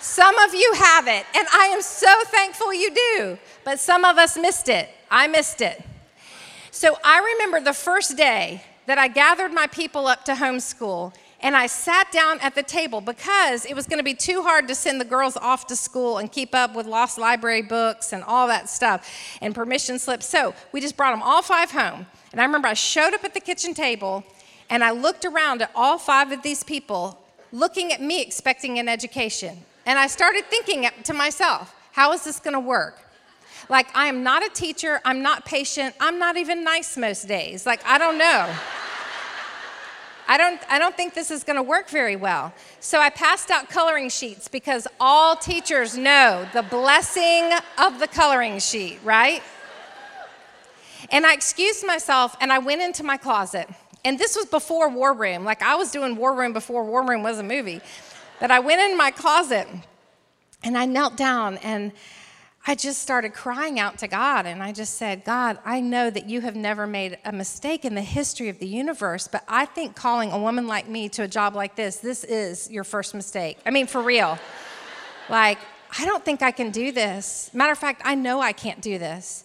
Some 0.00 0.38
of 0.38 0.54
you 0.54 0.72
have 0.76 1.06
it, 1.06 1.26
and 1.36 1.46
I 1.52 1.66
am 1.66 1.82
so 1.82 2.08
thankful 2.26 2.72
you 2.72 2.90
do, 2.94 3.38
but 3.64 3.78
some 3.78 4.04
of 4.04 4.16
us 4.16 4.36
missed 4.38 4.68
it. 4.68 4.88
I 5.10 5.26
missed 5.26 5.60
it. 5.60 5.82
So 6.70 6.96
I 7.04 7.34
remember 7.34 7.60
the 7.60 7.74
first 7.74 8.16
day 8.16 8.62
that 8.86 8.98
I 8.98 9.08
gathered 9.08 9.52
my 9.52 9.66
people 9.66 10.06
up 10.06 10.24
to 10.24 10.32
homeschool, 10.32 11.14
and 11.44 11.54
I 11.54 11.66
sat 11.66 12.10
down 12.10 12.40
at 12.40 12.54
the 12.54 12.62
table 12.62 13.02
because 13.02 13.66
it 13.66 13.74
was 13.74 13.86
going 13.86 13.98
to 13.98 14.04
be 14.04 14.14
too 14.14 14.42
hard 14.42 14.66
to 14.68 14.74
send 14.74 14.98
the 14.98 15.04
girls 15.04 15.36
off 15.36 15.66
to 15.66 15.76
school 15.76 16.16
and 16.16 16.32
keep 16.32 16.54
up 16.54 16.74
with 16.74 16.86
lost 16.86 17.18
library 17.18 17.60
books 17.60 18.14
and 18.14 18.24
all 18.24 18.48
that 18.48 18.70
stuff 18.70 19.06
and 19.42 19.54
permission 19.54 19.98
slips. 19.98 20.26
So 20.26 20.54
we 20.72 20.80
just 20.80 20.96
brought 20.96 21.10
them 21.10 21.22
all 21.22 21.42
five 21.42 21.70
home. 21.70 22.06
And 22.32 22.40
I 22.40 22.44
remember 22.44 22.66
I 22.66 22.72
showed 22.72 23.12
up 23.12 23.24
at 23.24 23.34
the 23.34 23.40
kitchen 23.40 23.74
table 23.74 24.24
and 24.70 24.82
I 24.82 24.92
looked 24.92 25.26
around 25.26 25.60
at 25.60 25.70
all 25.74 25.98
five 25.98 26.32
of 26.32 26.42
these 26.42 26.64
people 26.64 27.20
looking 27.52 27.92
at 27.92 28.00
me 28.00 28.22
expecting 28.22 28.78
an 28.78 28.88
education. 28.88 29.58
And 29.84 29.98
I 29.98 30.06
started 30.06 30.46
thinking 30.46 30.88
to 31.04 31.12
myself, 31.12 31.74
how 31.92 32.14
is 32.14 32.24
this 32.24 32.40
going 32.40 32.54
to 32.54 32.60
work? 32.60 32.98
Like, 33.68 33.94
I 33.94 34.06
am 34.06 34.22
not 34.22 34.42
a 34.44 34.48
teacher, 34.48 35.00
I'm 35.04 35.20
not 35.20 35.44
patient, 35.44 35.94
I'm 36.00 36.18
not 36.18 36.38
even 36.38 36.64
nice 36.64 36.96
most 36.96 37.28
days. 37.28 37.66
Like, 37.66 37.84
I 37.84 37.98
don't 37.98 38.16
know. 38.16 38.50
I 40.26 40.38
don't, 40.38 40.60
I 40.70 40.78
don't 40.78 40.96
think 40.96 41.14
this 41.14 41.30
is 41.30 41.44
going 41.44 41.56
to 41.56 41.62
work 41.62 41.88
very 41.88 42.16
well. 42.16 42.52
So 42.80 42.98
I 42.98 43.10
passed 43.10 43.50
out 43.50 43.68
coloring 43.68 44.08
sheets 44.08 44.48
because 44.48 44.86
all 44.98 45.36
teachers 45.36 45.96
know 45.96 46.48
the 46.52 46.62
blessing 46.62 47.50
of 47.78 48.00
the 48.00 48.08
coloring 48.08 48.58
sheet, 48.58 48.98
right? 49.04 49.42
And 51.10 51.26
I 51.26 51.34
excused 51.34 51.86
myself 51.86 52.36
and 52.40 52.52
I 52.52 52.58
went 52.58 52.80
into 52.80 53.02
my 53.02 53.16
closet. 53.16 53.68
And 54.04 54.18
this 54.18 54.36
was 54.36 54.46
before 54.46 54.88
War 54.88 55.12
Room. 55.12 55.44
Like 55.44 55.62
I 55.62 55.76
was 55.76 55.90
doing 55.90 56.16
War 56.16 56.34
Room 56.34 56.52
before 56.52 56.84
War 56.84 57.04
Room 57.04 57.22
was 57.22 57.38
a 57.38 57.42
movie. 57.42 57.80
But 58.40 58.50
I 58.50 58.60
went 58.60 58.80
in 58.80 58.96
my 58.96 59.10
closet 59.10 59.68
and 60.62 60.76
I 60.76 60.86
knelt 60.86 61.16
down 61.16 61.58
and 61.58 61.92
I 62.66 62.74
just 62.74 63.02
started 63.02 63.34
crying 63.34 63.78
out 63.78 63.98
to 63.98 64.08
God 64.08 64.46
and 64.46 64.62
I 64.62 64.72
just 64.72 64.94
said, 64.94 65.24
God, 65.24 65.58
I 65.66 65.80
know 65.80 66.08
that 66.08 66.30
you 66.30 66.40
have 66.40 66.56
never 66.56 66.86
made 66.86 67.18
a 67.22 67.30
mistake 67.30 67.84
in 67.84 67.94
the 67.94 68.00
history 68.00 68.48
of 68.48 68.58
the 68.58 68.66
universe, 68.66 69.28
but 69.28 69.44
I 69.46 69.66
think 69.66 69.94
calling 69.94 70.32
a 70.32 70.38
woman 70.38 70.66
like 70.66 70.88
me 70.88 71.10
to 71.10 71.24
a 71.24 71.28
job 71.28 71.54
like 71.54 71.76
this, 71.76 71.96
this 71.96 72.24
is 72.24 72.70
your 72.70 72.84
first 72.84 73.14
mistake. 73.14 73.58
I 73.66 73.70
mean, 73.70 73.86
for 73.86 74.00
real. 74.00 74.38
like, 75.28 75.58
I 75.98 76.06
don't 76.06 76.24
think 76.24 76.40
I 76.40 76.52
can 76.52 76.70
do 76.70 76.90
this. 76.90 77.50
Matter 77.52 77.72
of 77.72 77.78
fact, 77.78 78.00
I 78.02 78.14
know 78.14 78.40
I 78.40 78.52
can't 78.52 78.80
do 78.80 78.98
this. 78.98 79.44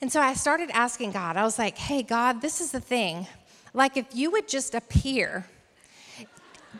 And 0.00 0.10
so 0.10 0.20
I 0.22 0.32
started 0.32 0.70
asking 0.72 1.12
God, 1.12 1.36
I 1.36 1.44
was 1.44 1.58
like, 1.58 1.76
hey, 1.76 2.02
God, 2.02 2.40
this 2.40 2.62
is 2.62 2.72
the 2.72 2.80
thing. 2.80 3.26
Like, 3.74 3.98
if 3.98 4.06
you 4.14 4.30
would 4.30 4.48
just 4.48 4.74
appear 4.74 5.46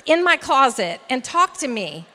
in 0.07 0.25
my 0.25 0.39
closet 0.39 1.03
and 1.11 1.23
talk 1.23 1.59
to 1.59 1.69
me 1.69 2.07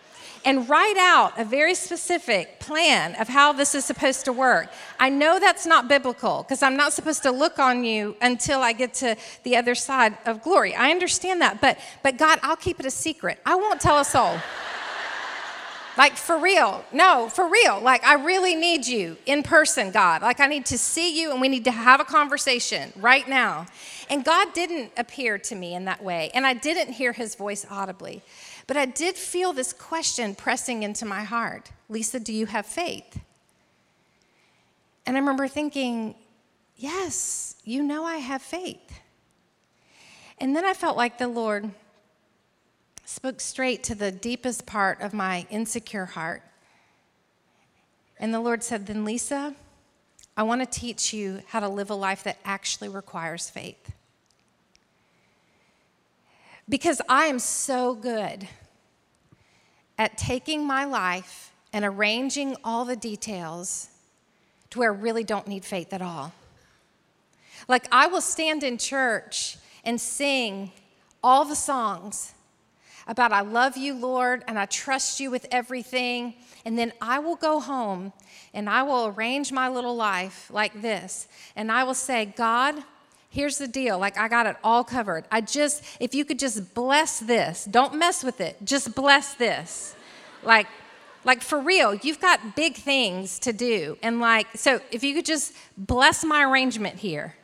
and 0.46 0.68
write 0.68 0.98
out 0.98 1.40
a 1.40 1.46
very 1.46 1.76
specific 1.76 2.60
plan 2.60 3.16
of 3.16 3.28
how 3.28 3.54
this 3.54 3.76
is 3.76 3.86
supposed 3.86 4.26
to 4.26 4.34
work. 4.34 4.70
I 5.00 5.10
know 5.10 5.40
that's 5.40 5.66
not 5.66 5.88
biblical 5.88 6.44
because 6.44 6.64
I'm 6.64 6.76
not 6.76 6.94
supposed 6.94 7.24
to 7.24 7.32
look 7.32 7.60
on 7.60 7.84
you 7.84 8.16
until 8.22 8.62
I 8.62 8.74
get 8.74 8.94
to 8.96 9.16
the 9.44 9.56
other 9.56 9.76
side 9.76 10.18
of 10.26 10.42
glory. 10.42 10.76
I 10.76 10.92
understand 10.92 11.42
that, 11.42 11.62
but 11.62 11.78
but 12.04 12.18
God, 12.18 12.40
I'll 12.44 12.56
keep 12.56 12.80
it 12.80 12.86
a 12.86 12.92
secret. 12.92 13.40
I 13.46 13.56
won't 13.56 13.82
tell 13.82 14.00
a 14.00 14.06
soul. 14.06 14.38
Like 15.98 16.16
for 16.16 16.38
real. 16.40 16.86
No, 16.94 17.28
for 17.28 17.50
real. 17.50 17.80
Like 17.82 18.04
I 18.06 18.16
really 18.16 18.56
need 18.56 18.88
you 18.88 19.18
in 19.26 19.44
person, 19.44 19.92
God. 19.92 20.22
Like 20.22 20.40
I 20.40 20.48
need 20.48 20.66
to 20.68 20.78
see 20.78 21.20
you 21.20 21.32
and 21.32 21.42
we 21.42 21.50
need 21.50 21.66
to 21.66 21.72
have 21.72 22.00
a 22.00 22.06
conversation 22.06 22.94
right 22.96 23.28
now. 23.28 23.68
And 24.10 24.24
God 24.24 24.54
didn't 24.54 24.94
appear 24.98 25.38
to 25.38 25.56
me 25.56 25.74
in 25.74 25.86
that 25.86 26.04
way, 26.04 26.32
and 26.34 26.46
I 26.46 26.54
didn't 26.54 26.94
hear 26.94 27.14
his 27.14 27.36
voice 27.36 27.66
audibly. 27.70 28.22
But 28.68 28.78
I 28.78 28.86
did 28.86 29.16
feel 29.16 29.54
this 29.54 29.74
question 29.74 30.36
pressing 30.36 30.84
into 30.84 31.06
my 31.06 31.24
heart 31.24 31.72
Lysa, 31.90 32.24
do 32.24 32.34
you 32.34 32.46
have 32.46 32.66
faith? 32.66 33.20
And 35.06 35.18
I 35.18 35.20
remember 35.20 35.48
thinking, 35.48 36.16
yes, 36.78 37.56
you 37.64 37.84
know 37.84 38.06
I 38.06 38.18
have 38.18 38.42
faith. 38.42 39.02
And 40.38 40.56
then 40.56 40.66
I 40.66 40.74
felt 40.74 40.98
like 40.98 41.18
the 41.18 41.28
Lord 41.28 41.72
spoke 43.06 43.42
straight 43.42 43.84
to 43.84 43.96
the 43.96 44.12
deepest 44.12 44.66
part 44.66 45.02
of 45.02 45.14
my 45.14 45.46
insecure 45.50 46.06
heart. 46.06 46.44
And 48.20 48.34
the 48.34 48.40
Lord 48.40 48.64
said, 48.64 48.88
Then, 48.88 49.06
Lysa, 49.06 49.56
I 50.38 50.44
want 50.44 50.62
to 50.62 50.80
teach 50.80 51.14
you 51.14 51.42
how 51.48 51.60
to 51.60 51.68
live 51.68 51.90
a 51.90 51.96
life 51.96 52.24
that 52.24 52.38
actually 52.46 52.90
requires 52.90 53.50
faith. 53.50 53.92
Because 56.70 57.02
I 57.10 57.26
am 57.26 57.40
so 57.40 57.96
good 57.96 58.48
at 59.98 60.18
taking 60.18 60.66
my 60.66 60.86
life 60.86 61.52
and 61.74 61.86
arranging 61.86 62.56
all 62.64 62.86
the 62.86 62.96
details 62.96 63.90
to 64.70 64.80
where 64.80 64.94
I 64.94 64.96
really 64.96 65.24
don't 65.24 65.48
need 65.48 65.66
faith 65.66 65.94
at 65.94 66.02
all. 66.02 66.34
Like, 67.68 67.88
I 67.92 68.08
will 68.08 68.22
stand 68.22 68.64
in 68.64 68.78
church 68.78 69.58
and 69.84 70.00
sing 70.00 70.72
all 71.24 71.46
the 71.46 71.56
songs 71.56 72.34
about 73.08 73.32
I 73.32 73.42
love 73.42 73.78
you, 73.78 73.94
Lord, 73.94 74.44
and 74.48 74.58
I 74.58 74.66
trust 74.66 75.20
you 75.20 75.32
with 75.32 75.46
everything. 75.52 76.36
And 76.66 76.78
then 76.78 76.94
I 77.02 77.20
will 77.20 77.36
go 77.36 77.60
home 77.60 78.14
and 78.54 78.70
I 78.70 78.84
will 78.84 79.08
arrange 79.08 79.52
my 79.52 79.70
little 79.70 79.96
life 79.96 80.50
like 80.52 80.82
this. 80.82 81.28
And 81.56 81.72
I 81.72 81.84
will 81.84 81.94
say, 81.94 82.26
God, 82.26 82.84
here's 83.32 83.58
the 83.58 83.68
deal. 83.68 83.98
Like, 83.98 84.18
I 84.18 84.28
got 84.28 84.46
it 84.46 84.58
all 84.64 84.84
covered. 84.84 85.26
I 85.32 85.42
just, 85.42 85.84
if 86.00 86.14
you 86.14 86.24
could 86.24 86.38
just 86.38 86.76
bless 86.76 87.20
this, 87.20 87.66
don't 87.66 87.96
mess 87.96 88.24
with 88.24 88.40
it, 88.40 88.58
just 88.64 88.94
bless 88.94 89.34
this. 89.34 89.96
Like, 90.44 90.68
like 91.24 91.42
for 91.42 91.60
real, 91.60 91.96
you've 91.96 92.20
got 92.20 92.56
big 92.56 92.76
things 92.76 93.40
to 93.40 93.54
do. 93.54 93.98
And 94.04 94.20
like, 94.20 94.48
so 94.56 94.82
if 94.92 95.04
you 95.04 95.16
could 95.16 95.26
just 95.26 95.54
bless 95.78 96.24
my 96.24 96.44
arrangement 96.44 96.98
here. 96.98 97.36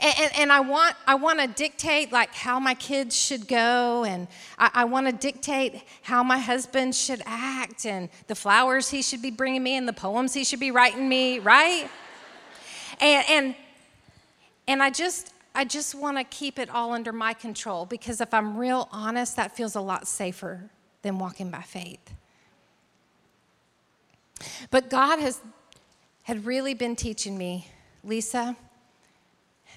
And, 0.00 0.14
and, 0.18 0.32
and, 0.36 0.52
I 0.52 0.60
want, 0.60 0.96
I 1.06 1.14
want 1.14 1.38
to 1.38 1.46
dictate 1.46 2.10
like 2.10 2.34
how 2.34 2.58
my 2.58 2.74
kids 2.74 3.14
should 3.14 3.46
go, 3.46 4.02
and 4.02 4.26
I, 4.58 4.70
I 4.74 4.84
want 4.86 5.06
to 5.06 5.12
dictate 5.12 5.84
how 6.02 6.24
my 6.24 6.38
husband 6.38 6.96
should 6.96 7.22
act, 7.26 7.86
and 7.86 8.08
the 8.26 8.34
flowers 8.34 8.90
he 8.90 9.02
should 9.02 9.22
be 9.22 9.30
bringing 9.30 9.62
me, 9.62 9.76
and 9.76 9.86
the 9.86 9.92
poems 9.92 10.34
he 10.34 10.42
should 10.42 10.58
be 10.58 10.72
writing 10.72 11.08
me, 11.08 11.38
right? 11.38 11.88
And 12.98 13.24
and 13.28 13.54
and 14.66 14.82
I 14.82 14.90
just 14.90 15.32
I 15.54 15.64
just 15.64 15.94
want 15.94 16.16
to 16.18 16.24
keep 16.24 16.58
it 16.58 16.68
all 16.68 16.92
under 16.92 17.12
my 17.12 17.32
control 17.32 17.86
because 17.86 18.20
if 18.20 18.34
I'm 18.34 18.56
real 18.56 18.88
honest, 18.90 19.36
that 19.36 19.56
feels 19.56 19.76
a 19.76 19.80
lot 19.80 20.08
safer 20.08 20.68
than 21.02 21.18
walking 21.18 21.48
by 21.48 21.62
faith. 21.62 22.12
But 24.72 24.90
God 24.90 25.20
has 25.20 25.40
had 26.24 26.44
really 26.44 26.74
been 26.74 26.96
teaching 26.96 27.38
me, 27.38 27.68
Lysa 28.04 28.56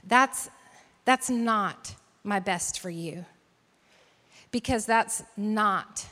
that's, 0.07 0.49
that's 1.05 1.29
not 1.29 1.95
my 2.23 2.39
best 2.39 2.79
for 2.79 2.89
you 2.89 3.25
because 4.51 4.85
that's 4.85 5.23
not 5.35 6.05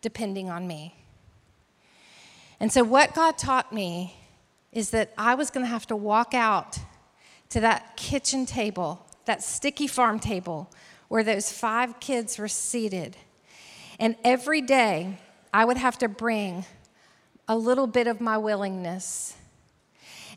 depending 0.00 0.50
on 0.50 0.66
me. 0.66 0.94
And 2.60 2.72
so, 2.72 2.84
what 2.84 3.14
God 3.14 3.38
taught 3.38 3.72
me 3.72 4.16
is 4.72 4.90
that 4.90 5.12
I 5.18 5.34
was 5.34 5.50
going 5.50 5.66
to 5.66 5.70
have 5.70 5.86
to 5.88 5.96
walk 5.96 6.32
out 6.32 6.78
to 7.52 7.60
that 7.60 7.96
kitchen 7.96 8.44
table, 8.44 9.06
that 9.24 9.42
sticky 9.42 9.86
farm 9.86 10.18
table 10.18 10.70
where 11.08 11.24
those 11.24 11.50
five 11.50 12.00
kids 12.00 12.38
were 12.38 12.48
seated. 12.48 13.16
And 13.98 14.16
every 14.24 14.60
day, 14.60 15.18
I 15.54 15.64
would 15.64 15.76
have 15.76 15.98
to 15.98 16.08
bring 16.08 16.64
a 17.48 17.56
little 17.56 17.86
bit 17.86 18.06
of 18.06 18.20
my 18.20 18.38
willingness 18.38 19.36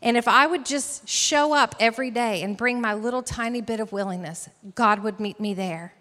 and 0.02 0.16
if 0.16 0.28
I 0.28 0.46
would 0.46 0.66
just 0.66 1.08
show 1.08 1.54
up 1.54 1.74
every 1.80 2.10
day 2.10 2.42
and 2.42 2.56
bring 2.56 2.80
my 2.80 2.94
little 2.94 3.22
tiny 3.22 3.60
bit 3.60 3.80
of 3.80 3.92
willingness, 3.92 4.48
God 4.74 5.02
would 5.02 5.20
meet 5.20 5.40
me 5.40 5.54
there. 5.54 5.94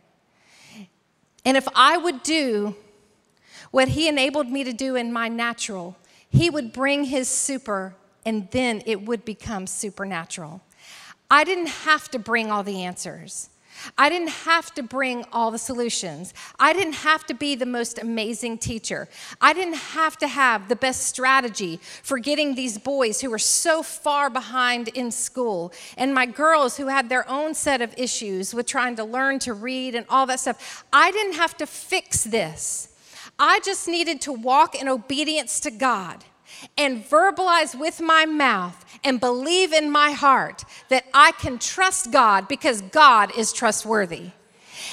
And 1.45 1.55
if 1.55 1.67
I 1.75 1.97
would 1.97 2.23
do 2.23 2.75
what 3.71 3.89
He 3.89 4.07
enabled 4.07 4.47
me 4.47 4.63
to 4.63 4.73
do 4.73 4.95
in 4.95 5.13
my 5.13 5.27
natural, 5.27 5.95
He 6.29 6.49
would 6.49 6.73
bring 6.73 7.05
His 7.05 7.29
super, 7.29 7.95
and 8.25 8.49
then 8.51 8.81
it 8.85 9.03
would 9.03 9.23
become 9.23 9.67
supernatural. 9.67 10.61
I 11.29 11.43
didn't 11.43 11.67
have 11.67 12.09
to 12.11 12.19
bring 12.19 12.51
all 12.51 12.63
the 12.63 12.83
answers. 12.83 13.49
I 13.97 14.09
didn't 14.09 14.29
have 14.29 14.73
to 14.75 14.83
bring 14.83 15.25
all 15.31 15.51
the 15.51 15.57
solutions. 15.57 16.33
I 16.59 16.73
didn't 16.73 16.93
have 16.93 17.25
to 17.25 17.33
be 17.33 17.55
the 17.55 17.65
most 17.65 17.99
amazing 17.99 18.57
teacher. 18.57 19.07
I 19.41 19.53
didn't 19.53 19.75
have 19.75 20.17
to 20.19 20.27
have 20.27 20.69
the 20.69 20.75
best 20.75 21.03
strategy 21.03 21.79
for 22.03 22.17
getting 22.17 22.55
these 22.55 22.77
boys 22.77 23.21
who 23.21 23.29
were 23.29 23.39
so 23.39 23.83
far 23.83 24.29
behind 24.29 24.87
in 24.89 25.11
school 25.11 25.73
and 25.97 26.13
my 26.13 26.25
girls 26.25 26.77
who 26.77 26.87
had 26.87 27.09
their 27.09 27.29
own 27.29 27.53
set 27.53 27.81
of 27.81 27.93
issues 27.97 28.53
with 28.53 28.65
trying 28.65 28.95
to 28.95 29.03
learn 29.03 29.39
to 29.39 29.53
read 29.53 29.95
and 29.95 30.05
all 30.09 30.25
that 30.27 30.39
stuff. 30.39 30.85
I 30.93 31.11
didn't 31.11 31.33
have 31.33 31.57
to 31.57 31.67
fix 31.67 32.23
this. 32.23 32.93
I 33.37 33.59
just 33.65 33.87
needed 33.87 34.21
to 34.21 34.33
walk 34.33 34.75
in 34.79 34.87
obedience 34.87 35.59
to 35.61 35.71
God 35.71 36.23
and 36.77 37.03
verbalize 37.03 37.77
with 37.77 37.99
my 37.99 38.25
mouth 38.25 38.84
and 39.05 39.19
believe 39.19 39.71
in 39.71 39.89
my 39.89 40.11
heart 40.11 40.65
that 40.89 41.05
I 41.13 41.31
can 41.33 41.59
trust 41.59 42.11
God 42.11 42.47
because 42.47 42.81
God 42.81 43.31
is 43.37 43.53
trustworthy. 43.53 44.31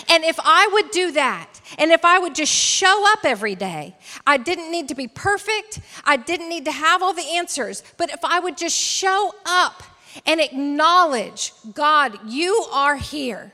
And 0.08 0.24
if 0.24 0.38
I 0.42 0.68
would 0.72 0.90
do 0.90 1.12
that, 1.12 1.60
and 1.78 1.90
if 1.90 2.04
I 2.04 2.18
would 2.18 2.34
just 2.34 2.52
show 2.52 3.04
up 3.12 3.24
every 3.24 3.54
day, 3.54 3.96
I 4.26 4.36
didn't 4.36 4.70
need 4.70 4.88
to 4.88 4.94
be 4.94 5.08
perfect, 5.08 5.80
I 6.04 6.16
didn't 6.16 6.48
need 6.48 6.66
to 6.66 6.72
have 6.72 7.02
all 7.02 7.12
the 7.12 7.26
answers, 7.34 7.82
but 7.96 8.10
if 8.10 8.24
I 8.24 8.38
would 8.38 8.56
just 8.56 8.76
show 8.76 9.34
up 9.44 9.82
and 10.26 10.40
acknowledge, 10.40 11.52
God, 11.74 12.18
you 12.30 12.66
are 12.72 12.96
here. 12.96 13.52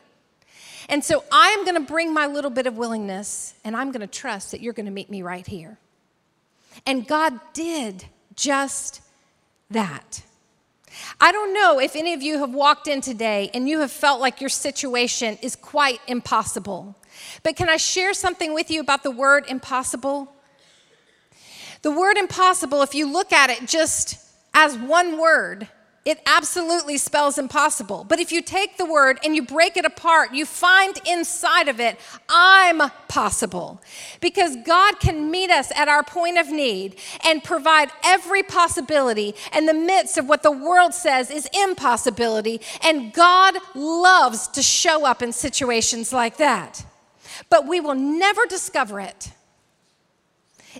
And 0.89 1.05
so 1.05 1.23
I 1.31 1.51
am 1.51 1.65
going 1.65 1.77
to 1.77 1.93
bring 1.93 2.13
my 2.15 2.27
little 2.27 2.51
bit 2.51 2.67
of 2.67 2.77
willingness, 2.77 3.55
and 3.65 3.77
I'm 3.77 3.93
going 3.93 4.01
to 4.01 4.07
trust 4.07 4.51
that 4.53 4.61
you're 4.61 4.73
going 4.73 4.87
to 4.87 4.93
meet 4.93 5.11
me 5.11 5.23
right 5.23 5.47
here. 5.47 5.79
And 6.87 7.07
God 7.07 7.39
did 7.53 8.07
just 8.35 9.03
that. 9.71 10.23
I 11.21 11.33
don't 11.33 11.53
know 11.53 11.81
if 11.81 11.97
any 11.97 12.13
of 12.15 12.23
you 12.23 12.39
have 12.39 12.55
walked 12.55 12.87
in 12.89 13.01
today 13.01 13.51
and 13.55 13.69
you 13.69 13.81
have 13.81 13.91
felt 13.91 14.21
like 14.21 14.41
your 14.41 14.51
situation 14.51 15.39
is 15.43 15.57
quite 15.57 16.01
impossible. 16.07 16.97
But 17.43 17.57
can 17.57 17.69
I 17.69 17.77
share 17.77 18.15
something 18.15 18.55
with 18.55 18.71
you 18.71 18.81
about 18.81 19.03
the 19.03 19.11
word 19.11 19.45
impossible? 19.49 20.33
The 21.83 21.91
word 21.91 22.17
impossible, 22.17 22.83
if 22.83 22.95
you 22.95 23.11
look 23.11 23.33
at 23.33 23.51
it 23.51 23.67
just 23.67 24.19
as 24.55 24.77
one 24.77 25.21
word, 25.21 25.69
it 26.09 26.23
absolutely 26.25 26.97
spells 26.97 27.37
impossible. 27.37 28.03
But 28.03 28.19
if 28.19 28.33
you 28.33 28.41
take 28.41 28.79
the 28.79 28.87
word 28.87 29.19
and 29.23 29.37
you 29.37 29.43
break 29.43 29.77
it 29.77 29.85
apart, 29.85 30.33
you 30.33 30.47
find 30.47 30.99
inside 31.07 31.69
of 31.69 31.81
it, 31.81 32.01
I'm 32.31 32.81
possible. 33.09 33.83
Because 34.19 34.57
God 34.65 35.01
can 35.01 35.31
meet 35.31 35.51
us 35.51 35.71
at 35.77 35.87
our 35.87 36.03
point 36.03 36.39
of 36.39 36.49
need 36.49 36.97
and 37.27 37.45
provide 37.45 37.91
every 38.03 38.43
possibility 38.43 39.35
in 39.55 39.67
the 39.67 39.75
midst 39.75 40.17
of 40.17 40.27
what 40.27 40.43
the 40.43 40.51
world 40.51 40.95
says 40.95 41.31
is 41.31 41.47
impossibility. 41.53 42.63
And 42.83 43.13
God 43.13 43.57
loves 43.75 44.49
to 44.49 44.63
show 44.63 45.05
up 45.05 45.21
in 45.21 45.31
situations 45.31 46.11
like 46.11 46.39
that. 46.39 46.87
But 47.51 47.69
we 47.69 47.81
will 47.81 47.95
never 47.95 48.47
discover 48.47 48.99
it 48.99 49.31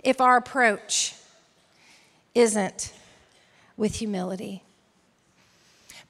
if 0.03 0.23
our 0.23 0.39
approach 0.39 1.15
isn't 2.35 2.95
with 3.77 3.97
humility. 3.97 4.63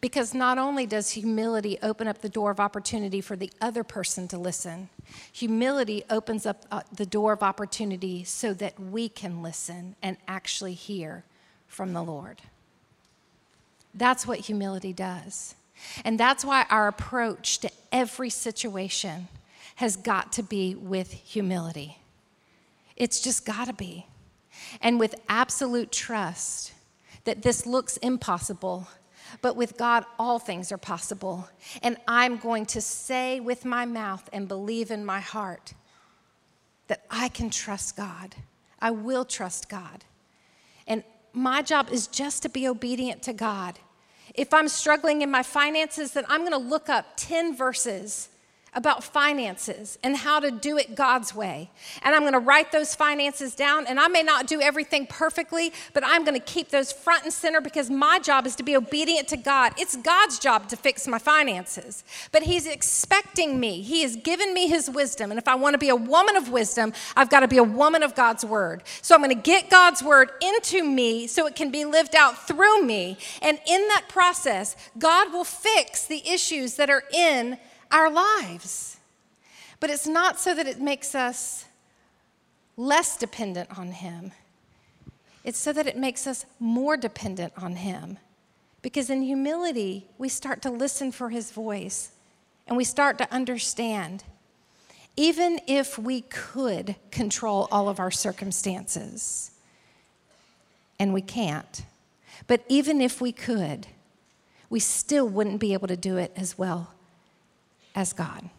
Because 0.01 0.33
not 0.33 0.59
only 0.59 0.87
does 0.87 1.11
humility 1.11 1.77
open 1.83 2.07
up 2.07 2.21
the 2.21 2.29
door 2.29 2.53
of 2.53 2.61
opportunity 2.61 3.21
for 3.21 3.35
the 3.35 3.51
other 3.61 3.83
person 3.83 4.29
to 4.29 4.39
listen, 4.39 4.91
humility 5.33 6.05
opens 6.09 6.47
up 6.47 6.65
uh, 6.71 6.83
the 6.93 7.07
door 7.07 7.33
of 7.33 7.43
opportunity 7.43 8.23
so 8.23 8.55
that 8.55 8.79
we 8.79 9.09
can 9.09 9.43
listen 9.43 9.97
and 10.01 10.17
actually 10.29 10.75
hear 10.75 11.25
from 11.67 11.93
the 11.95 12.03
Lord. 12.03 12.43
That's 13.93 14.25
what 14.25 14.39
humility 14.39 14.93
does. 14.93 15.57
And 16.05 16.19
that's 16.19 16.45
why 16.45 16.67
our 16.71 16.87
approach 16.87 17.59
to 17.61 17.71
every 17.91 18.31
situation 18.31 19.29
has 19.77 19.97
got 19.97 20.33
to 20.33 20.43
be 20.43 20.75
with 20.75 21.13
humility. 21.13 21.99
It's 22.97 23.21
just 23.21 23.45
got 23.47 23.67
to 23.67 23.73
be. 23.73 24.07
And 24.81 24.99
with 24.99 25.15
absolute 25.29 25.93
trust 25.93 26.73
that 27.25 27.43
this 27.43 27.67
looks 27.67 27.97
impossible, 27.99 28.89
but 29.41 29.57
with 29.57 29.77
God, 29.77 30.05
all 30.19 30.38
things 30.38 30.73
are 30.73 30.79
possible. 30.79 31.49
And 31.83 31.97
I'm 32.07 32.37
going 32.37 32.67
to 32.67 32.81
say 32.81 33.41
with 33.41 33.64
my 33.64 33.85
mouth 33.85 34.29
and 34.33 34.49
believe 34.49 34.91
in 34.91 35.05
my 35.05 35.21
heart 35.21 35.75
that 36.88 37.05
I 37.11 37.29
can 37.29 37.51
trust 37.51 37.97
God. 37.97 38.35
I 38.81 38.91
will 38.91 39.25
trust 39.25 39.69
God. 39.69 40.05
And 40.87 41.05
my 41.33 41.62
job 41.62 41.91
is 41.91 42.07
just 42.07 42.43
to 42.43 42.49
be 42.49 42.67
obedient 42.67 43.23
to 43.25 43.33
God. 43.33 43.79
If 44.35 44.55
I'm 44.55 44.69
struggling 44.69 45.23
in 45.23 45.31
my 45.31 45.43
finances, 45.43 46.12
then 46.12 46.25
I'm 46.29 46.41
going 46.41 46.53
to 46.53 46.59
look 46.59 46.88
up 46.88 47.07
10 47.17 47.57
verses 47.57 48.29
about 48.75 49.03
finances 49.03 49.99
and 50.03 50.17
how 50.17 50.41
to 50.41 50.51
do 50.51 50.77
it 50.77 50.95
God's 50.95 51.35
way. 51.35 51.71
And 52.03 52.15
I'm 52.15 52.23
to 52.33 52.39
write 52.39 52.73
those 52.73 52.95
finances 52.95 53.55
down. 53.55 53.87
And 53.87 53.99
I 53.99 54.09
may 54.09 54.23
not 54.23 54.47
do 54.47 54.61
everything 54.61 55.07
perfectly, 55.07 55.73
but 55.95 56.03
I'm 56.05 56.25
to 56.39 56.45
keep 56.45 56.69
those 56.69 56.93
front 56.93 57.25
and 57.25 57.33
center 57.33 57.61
because 57.61 57.91
my 57.91 58.19
job 58.19 58.47
is 58.47 58.57
to 58.57 58.63
be 58.63 58.77
obedient 58.77 59.29
to 59.29 59.37
God. 59.37 59.73
It's 59.79 59.97
God's 59.97 60.39
job 60.39 60.69
to 60.69 60.77
fix 60.77 61.09
my 61.09 61.19
finances. 61.19 62.05
But 62.33 62.43
He's 62.43 62.67
expecting 62.67 63.59
me, 63.59 63.81
He 63.83 64.03
has 64.03 64.17
given 64.17 64.53
me 64.53 64.69
His 64.69 64.91
wisdom. 64.91 65.31
And 65.31 65.39
if 65.39 65.49
I 65.49 65.55
want 65.55 65.75
to 65.75 65.79
be 65.79 65.89
a 65.89 65.97
woman 65.97 66.37
of 66.37 66.51
wisdom, 66.51 66.93
I've 67.17 67.31
got 67.31 67.41
to 67.41 67.49
be 67.49 67.59
a 67.59 67.65
woman 67.65 68.03
of 68.03 68.15
God's 68.15 68.45
word. 68.45 68.83
So 69.03 69.15
I'm 69.15 69.29
to 69.29 69.35
get 69.35 69.71
God's 69.71 70.03
word 70.03 70.31
into 70.41 70.85
me 70.85 71.27
so 71.27 71.47
it 71.47 71.55
can 71.55 71.71
be 71.71 71.85
lived 71.85 72.15
out 72.15 72.47
through 72.47 72.83
me. 72.83 73.19
And 73.43 73.59
in 73.67 73.89
that 73.89 74.07
process, 74.09 74.77
God 74.99 75.33
will 75.33 75.45
fix 75.45 76.07
the 76.07 76.27
issues 76.29 76.77
that 76.77 76.91
are 76.91 77.05
in 77.13 77.59
our 77.90 78.11
lives. 78.11 78.98
But 79.81 79.90
it's 79.90 80.07
not 80.07 80.38
so 80.38 80.55
that 80.55 80.66
it 80.66 80.81
makes 80.81 81.14
us 81.14 81.66
less 82.77 83.16
dependent 83.16 83.77
on 83.77 83.92
Him, 83.92 84.33
it's 85.44 85.59
so 85.59 85.72
that 85.72 85.87
it 85.87 85.96
makes 85.96 86.27
us 86.27 86.44
more 86.59 86.96
dependent 86.96 87.53
on 87.57 87.77
Him. 87.77 88.18
Because 88.81 89.11
in 89.11 89.22
humility, 89.22 90.07
we 90.18 90.29
start 90.29 90.62
to 90.62 90.70
listen 90.70 91.11
for 91.11 91.31
His 91.31 91.51
voice 91.51 92.12
and 92.66 92.77
we 92.77 92.85
start 92.85 93.18
to 93.18 93.33
understand. 93.33 94.24
Even 95.16 95.59
if 95.66 95.98
we 95.98 96.20
could 96.20 96.94
control 97.11 97.66
all 97.72 97.88
of 97.88 97.98
our 97.98 98.11
circumstances, 98.11 99.51
and 101.01 101.12
we 101.12 101.22
can't, 101.22 101.83
but 102.46 102.62
even 102.68 103.01
if 103.01 103.20
we 103.20 103.33
could, 103.33 103.87
we 104.70 104.79
still 104.79 105.29
wouldn't 105.29 105.59
be 105.59 105.72
able 105.72 105.88
to 105.88 105.96
do 105.96 106.16
it 106.18 106.33
as 106.37 106.59
well 106.59 106.92
as 107.94 108.12
God. 108.12 108.51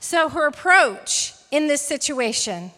So, 0.00 0.28
her 0.28 0.46
approach 0.46 1.34
in 1.50 1.68
this 1.68 1.82
situation, 1.82 2.72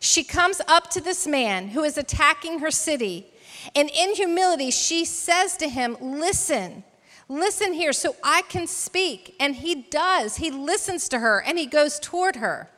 she 0.00 0.24
comes 0.24 0.60
up 0.66 0.90
to 0.90 1.00
this 1.00 1.26
man 1.26 1.68
who 1.68 1.84
is 1.84 1.96
attacking 1.96 2.58
her 2.58 2.70
city, 2.70 3.26
and 3.74 3.90
in 3.90 4.14
humility, 4.14 4.70
she 4.70 5.04
says 5.04 5.56
to 5.58 5.68
him, 5.68 5.96
Listen, 6.00 6.84
listen 7.28 7.72
here 7.72 7.92
so 7.92 8.16
I 8.22 8.42
can 8.42 8.66
speak. 8.66 9.34
And 9.38 9.56
he 9.56 9.74
does. 9.74 10.36
He 10.36 10.50
listens 10.50 11.08
to 11.10 11.20
her 11.20 11.42
and 11.46 11.58
he 11.58 11.66
goes 11.66 11.98
toward 12.00 12.36
her. 12.36 12.68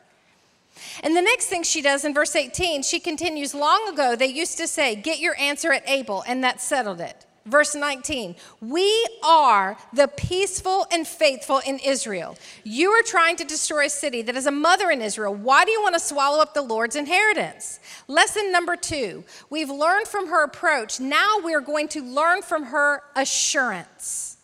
And 1.03 1.15
the 1.15 1.21
next 1.21 1.47
thing 1.47 1.63
she 1.63 1.81
does 1.81 2.05
in 2.05 2.13
verse 2.13 2.35
18, 2.35 2.83
she 2.83 2.99
continues, 2.99 3.53
Long 3.53 3.89
ago, 3.91 4.15
they 4.15 4.27
used 4.27 4.57
to 4.57 4.67
say, 4.67 4.95
Get 4.95 5.19
your 5.19 5.35
answer 5.39 5.71
at 5.71 5.87
Abel, 5.87 6.23
and 6.27 6.43
that 6.43 6.61
settled 6.61 7.01
it. 7.01 7.24
Verse 7.45 7.75
19, 7.75 8.35
we 8.59 9.07
are 9.23 9.77
the 9.93 10.07
peaceful 10.07 10.87
and 10.91 11.07
faithful 11.07 11.59
in 11.59 11.77
Israel. 11.77 12.35
You 12.63 12.89
are 12.89 13.03
trying 13.03 13.35
to 13.35 13.43
destroy 13.43 13.85
a 13.85 13.89
city 13.89 14.23
that 14.23 14.35
is 14.35 14.47
a 14.47 14.51
mother 14.51 14.89
in 14.89 14.99
Israel. 14.99 15.35
Why 15.35 15.63
do 15.63 15.69
you 15.69 15.79
want 15.79 15.93
to 15.93 15.99
swallow 15.99 16.41
up 16.41 16.55
the 16.55 16.63
Lord's 16.63 16.95
inheritance? 16.95 17.79
Lesson 18.07 18.51
number 18.51 18.75
two, 18.75 19.23
we've 19.51 19.69
learned 19.69 20.07
from 20.07 20.29
her 20.29 20.43
approach. 20.43 20.99
Now 20.99 21.35
we're 21.43 21.61
going 21.61 21.87
to 21.89 22.01
learn 22.01 22.41
from 22.41 22.63
her 22.63 23.03
assurance. 23.15 24.37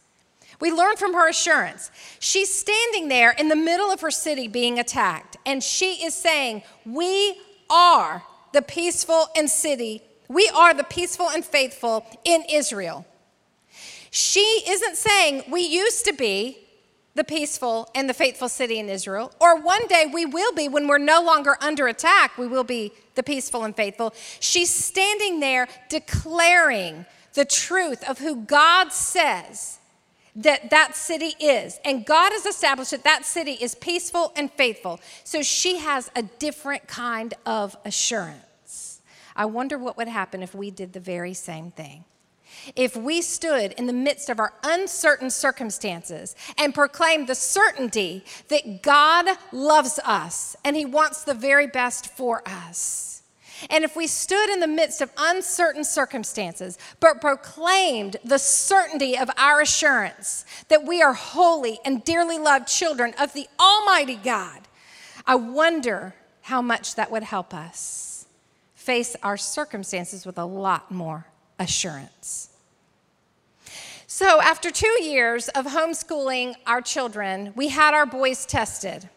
We 0.60 0.72
learn 0.72 0.96
from 0.96 1.16
her 1.16 1.28
assurance. 1.28 1.90
She's 2.20 2.54
standing 2.54 3.08
there 3.08 3.32
in 3.32 3.48
the 3.48 3.56
middle 3.56 3.90
of 3.90 4.02
her 4.02 4.12
city 4.12 4.48
being 4.48 4.78
attacked, 4.78 5.38
and 5.44 5.64
she 5.64 6.06
is 6.06 6.14
saying, 6.14 6.62
We 6.86 7.42
are 7.68 8.22
the 8.54 8.62
peaceful 8.62 9.28
and 9.36 9.50
city 9.50 10.04
we 10.32 10.50
are 10.56 10.74
the 10.74 10.84
peaceful 10.84 11.30
and 11.30 11.44
faithful 11.44 12.06
in 12.24 12.44
Israel. 12.50 13.06
She 14.10 14.64
isn't 14.68 14.96
saying 14.96 15.44
we 15.50 15.62
used 15.62 16.06
to 16.06 16.14
be 16.14 16.58
the 17.14 17.24
peaceful 17.24 17.90
and 17.94 18.10
the 18.10 18.14
faithful 18.14 18.48
city 18.48 18.80
in 18.80 18.88
Israel, 18.88 19.34
or 19.40 19.60
one 19.60 19.86
day 19.88 20.06
we 20.12 20.26
will 20.26 20.54
be 20.54 20.70
when 20.70 20.88
we're 20.88 20.98
no 20.98 21.22
longer 21.22 21.58
under 21.60 21.88
attack, 21.88 22.38
we 22.38 22.48
will 22.48 22.64
be 22.64 22.94
the 23.16 23.24
peaceful 23.24 23.66
and 23.66 23.76
faithful. 23.76 24.14
She's 24.40 24.74
standing 24.74 25.42
there 25.42 25.68
declaring 25.90 27.06
the 27.34 27.44
truth 27.44 28.08
of 28.10 28.20
who 28.20 28.38
God 28.38 28.94
says 28.94 29.80
that 30.36 30.70
that 30.70 30.96
city 30.96 31.36
is. 31.40 31.80
And 31.84 32.06
God 32.06 32.32
has 32.32 32.46
established 32.46 32.92
that 32.92 33.04
that 33.04 33.26
city 33.26 33.54
is 33.54 33.76
peaceful 33.76 34.32
and 34.38 34.50
faithful. 34.52 35.02
So 35.26 35.42
she 35.42 35.78
has 35.80 36.10
a 36.16 36.24
different 36.24 36.88
kind 36.88 37.34
of 37.46 37.76
assurance. 37.84 38.46
I 39.36 39.46
wonder 39.46 39.78
what 39.78 39.98
would 39.98 40.08
happen 40.08 40.44
if 40.44 40.54
we 40.54 40.72
did 40.72 40.94
the 40.94 41.00
very 41.00 41.34
same 41.34 41.72
thing. 41.72 42.06
If 42.76 42.96
we 42.96 43.22
stood 43.22 43.72
in 43.74 43.88
the 43.88 43.94
midst 43.94 44.30
of 44.30 44.40
our 44.40 44.54
uncertain 44.64 45.30
circumstances 45.30 46.36
and 46.58 46.74
proclaimed 46.74 47.28
the 47.28 47.36
certainty 47.36 48.26
that 48.50 48.84
God 48.84 49.28
loves 49.52 50.00
us 50.04 50.56
and 50.64 50.76
He 50.76 50.86
wants 50.86 51.24
the 51.24 51.34
very 51.34 51.68
best 51.68 52.08
for 52.08 52.44
us. 52.46 53.24
And 53.70 53.84
if 53.84 53.96
we 53.96 54.08
stood 54.08 54.50
in 54.50 54.60
the 54.60 54.68
midst 54.68 55.02
of 55.02 55.12
uncertain 55.18 55.84
circumstances, 55.84 56.80
but 57.00 57.22
proclaimed 57.22 58.18
the 58.24 58.40
certainty 58.40 59.18
of 59.18 59.30
our 59.38 59.62
assurance 59.62 60.46
that 60.70 60.84
we 60.84 61.02
are 61.02 61.14
holy 61.14 61.80
and 61.86 62.04
dearly 62.04 62.40
loved 62.40 62.68
children 62.68 63.14
of 63.20 63.34
the 63.34 63.48
Almighty 63.60 64.16
God, 64.16 64.62
I 65.28 65.36
wonder 65.36 66.16
how 66.42 66.62
much 66.62 66.96
that 66.96 67.12
would 67.12 67.24
help 67.24 67.54
us 67.54 68.11
face 68.82 69.16
our 69.22 69.38
circumstances 69.38 70.26
with 70.26 70.40
a 70.40 70.46
lot 70.46 70.90
more 70.90 71.28
assurance. 71.60 72.50
So, 74.08 74.42
after 74.42 74.72
two 74.72 75.04
years 75.04 75.50
of 75.50 75.68
homeschooling 75.68 76.56
our 76.66 76.82
children, 76.82 77.54
we 77.56 77.68
had 77.70 77.94
our 77.94 78.08
boys 78.08 78.46
tested. 78.46 79.08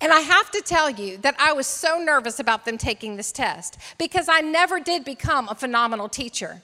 And 0.00 0.12
I 0.12 0.20
have 0.20 0.50
to 0.50 0.60
tell 0.60 0.90
you 0.90 1.18
that 1.18 1.36
I 1.38 1.52
was 1.52 1.68
so 1.68 1.98
nervous 1.98 2.40
about 2.40 2.64
them 2.64 2.78
taking 2.78 3.16
this 3.16 3.30
test 3.30 3.78
because 3.96 4.28
I 4.28 4.40
never 4.40 4.80
did 4.80 5.04
become 5.04 5.48
a 5.48 5.54
phenomenal 5.54 6.08
teacher. 6.08 6.62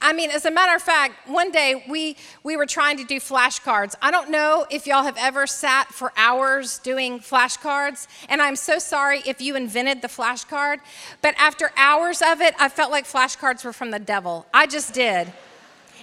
I 0.00 0.12
mean, 0.12 0.30
as 0.30 0.44
a 0.44 0.50
matter 0.50 0.74
of 0.74 0.82
fact, 0.82 1.28
one 1.28 1.50
day 1.50 1.84
we, 1.88 2.16
we 2.42 2.56
were 2.56 2.66
trying 2.66 2.96
to 2.98 3.04
do 3.04 3.20
flashcards. 3.20 3.94
I 4.02 4.10
don't 4.10 4.30
know 4.30 4.66
if 4.70 4.86
y'all 4.86 5.04
have 5.04 5.16
ever 5.18 5.46
sat 5.46 5.92
for 5.92 6.12
hours 6.16 6.78
doing 6.78 7.20
flashcards, 7.20 8.06
and 8.28 8.42
I'm 8.42 8.56
so 8.56 8.78
sorry 8.78 9.22
if 9.26 9.40
you 9.40 9.56
invented 9.56 10.02
the 10.02 10.08
flashcard, 10.08 10.78
but 11.22 11.34
after 11.38 11.70
hours 11.76 12.22
of 12.22 12.40
it, 12.40 12.54
I 12.58 12.68
felt 12.68 12.90
like 12.90 13.04
flashcards 13.06 13.64
were 13.64 13.72
from 13.72 13.90
the 13.90 13.98
devil. 13.98 14.46
I 14.52 14.66
just 14.66 14.94
did. 14.94 15.32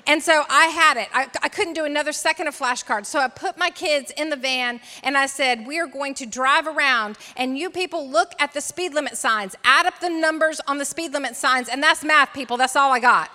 And 0.06 0.22
so 0.22 0.44
I 0.50 0.66
had 0.66 0.98
it. 0.98 1.08
I, 1.14 1.28
I, 1.42 1.50
couldn't 1.50 1.74
do 1.74 1.86
another 1.86 2.12
second 2.12 2.48
of 2.48 2.58
flashcards. 2.58 3.06
So 3.06 3.20
I 3.20 3.30
put 3.30 3.58
my 3.58 3.70
kids 3.70 4.12
in 4.18 4.30
the 4.30 4.36
van 4.36 4.82
and 5.02 5.18
I 5.18 5.28
said, 5.28 5.66
We 5.66 5.80
are 5.80 5.88
going 5.88 6.14
to 6.16 6.26
drive 6.26 6.68
around 6.68 7.18
and 7.38 7.58
you 7.58 7.70
people 7.70 8.10
look 8.10 8.34
at 8.40 8.54
the 8.54 8.60
speed 8.60 8.94
limit 8.94 9.18
signs, 9.18 9.56
add 9.64 9.86
up 9.86 10.00
the 10.02 10.10
numbers 10.10 10.60
on 10.68 10.78
the 10.78 10.86
speed 10.86 11.14
limit 11.14 11.36
signs, 11.36 11.70
and 11.70 11.82
that's 11.82 12.04
math, 12.04 12.34
people. 12.34 12.58
That's 12.58 12.76
all 12.76 12.92
I 12.92 13.00
got. 13.00 13.32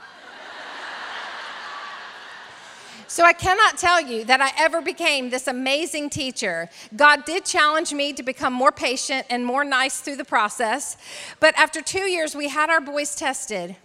So 3.10 3.24
I 3.24 3.32
cannot 3.32 3.78
tell 3.78 4.02
you 4.02 4.24
that 4.24 4.42
I 4.42 4.52
ever 4.58 4.82
became 4.82 5.30
this 5.30 5.46
amazing 5.46 6.10
teacher. 6.10 6.68
God 6.94 7.24
did 7.24 7.46
challenge 7.46 7.94
me 7.94 8.12
to 8.12 8.22
become 8.22 8.52
more 8.52 8.70
patient 8.70 9.26
and 9.30 9.46
more 9.46 9.64
nice 9.64 10.02
through 10.02 10.16
the 10.16 10.26
process. 10.26 10.98
But 11.40 11.56
after 11.56 11.80
two 11.80 12.02
years, 12.10 12.36
we 12.36 12.48
had 12.48 12.68
our 12.68 12.82
boys 12.82 13.16
tested. 13.16 13.76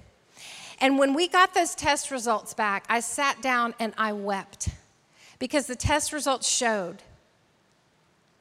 And 0.82 1.00
when 1.00 1.14
we 1.14 1.30
got 1.30 1.54
those 1.54 1.74
test 1.74 2.12
results 2.12 2.54
back, 2.54 2.84
I 2.90 3.00
sat 3.00 3.42
down 3.42 3.74
and 3.80 3.94
I 3.98 4.12
wept 4.12 4.68
because 5.40 5.68
the 5.68 5.76
test 5.78 6.12
results 6.12 6.46
showed 6.46 6.98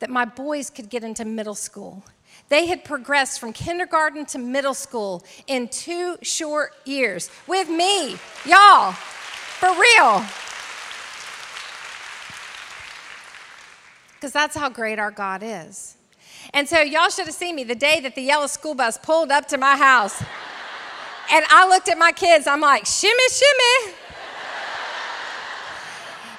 that 0.00 0.10
my 0.10 0.24
boys 0.24 0.68
could 0.68 0.90
get 0.90 1.04
into 1.04 1.24
middle 1.24 1.54
school. 1.54 2.02
They 2.48 2.66
had 2.66 2.82
progressed 2.82 3.38
from 3.38 3.52
kindergarten 3.52 4.26
to 4.26 4.38
middle 4.38 4.74
school 4.74 5.24
in 5.46 5.68
two 5.68 6.16
short 6.22 6.72
years 6.84 7.30
with 7.46 7.68
me, 7.68 8.16
y'all, 8.44 8.92
for 8.92 9.68
real. 9.80 10.24
Because 14.22 14.32
that's 14.32 14.56
how 14.56 14.68
great 14.68 15.00
our 15.00 15.10
God 15.10 15.42
is. 15.44 15.96
And 16.54 16.68
so, 16.68 16.80
y'all 16.80 17.08
should 17.08 17.26
have 17.26 17.34
seen 17.34 17.56
me 17.56 17.64
the 17.64 17.74
day 17.74 17.98
that 17.98 18.14
the 18.14 18.22
yellow 18.22 18.46
school 18.46 18.76
bus 18.76 18.96
pulled 18.96 19.32
up 19.32 19.48
to 19.48 19.58
my 19.58 19.76
house. 19.76 20.22
And 21.32 21.44
I 21.48 21.68
looked 21.68 21.88
at 21.88 21.98
my 21.98 22.12
kids, 22.12 22.46
I'm 22.46 22.60
like, 22.60 22.86
shimmy, 22.86 23.28
shimmy. 23.28 23.94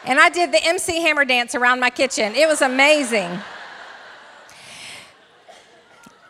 And 0.05 0.17
I 0.17 0.29
did 0.29 0.53
the 0.53 0.63
MC 0.63 1.01
Hammer 1.01 1.25
dance 1.25 1.55
around 1.55 1.81
my 1.81 1.89
kitchen. 1.89 2.33
It 2.35 2.47
was 2.47 2.61
amazing. 2.61 3.37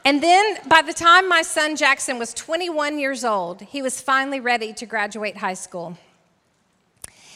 And 0.06 0.24
then 0.24 0.58
by 0.68 0.82
the 0.82 0.94
time 0.94 1.30
my 1.30 1.44
son 1.44 1.76
Jackson 1.76 2.18
was 2.18 2.34
21 2.34 2.98
years 2.98 3.24
old, 3.24 3.62
he 3.62 3.84
was 3.84 4.02
finally 4.02 4.40
ready 4.40 4.74
to 4.74 4.88
graduate 4.88 5.38
high 5.38 5.54
school. 5.54 6.00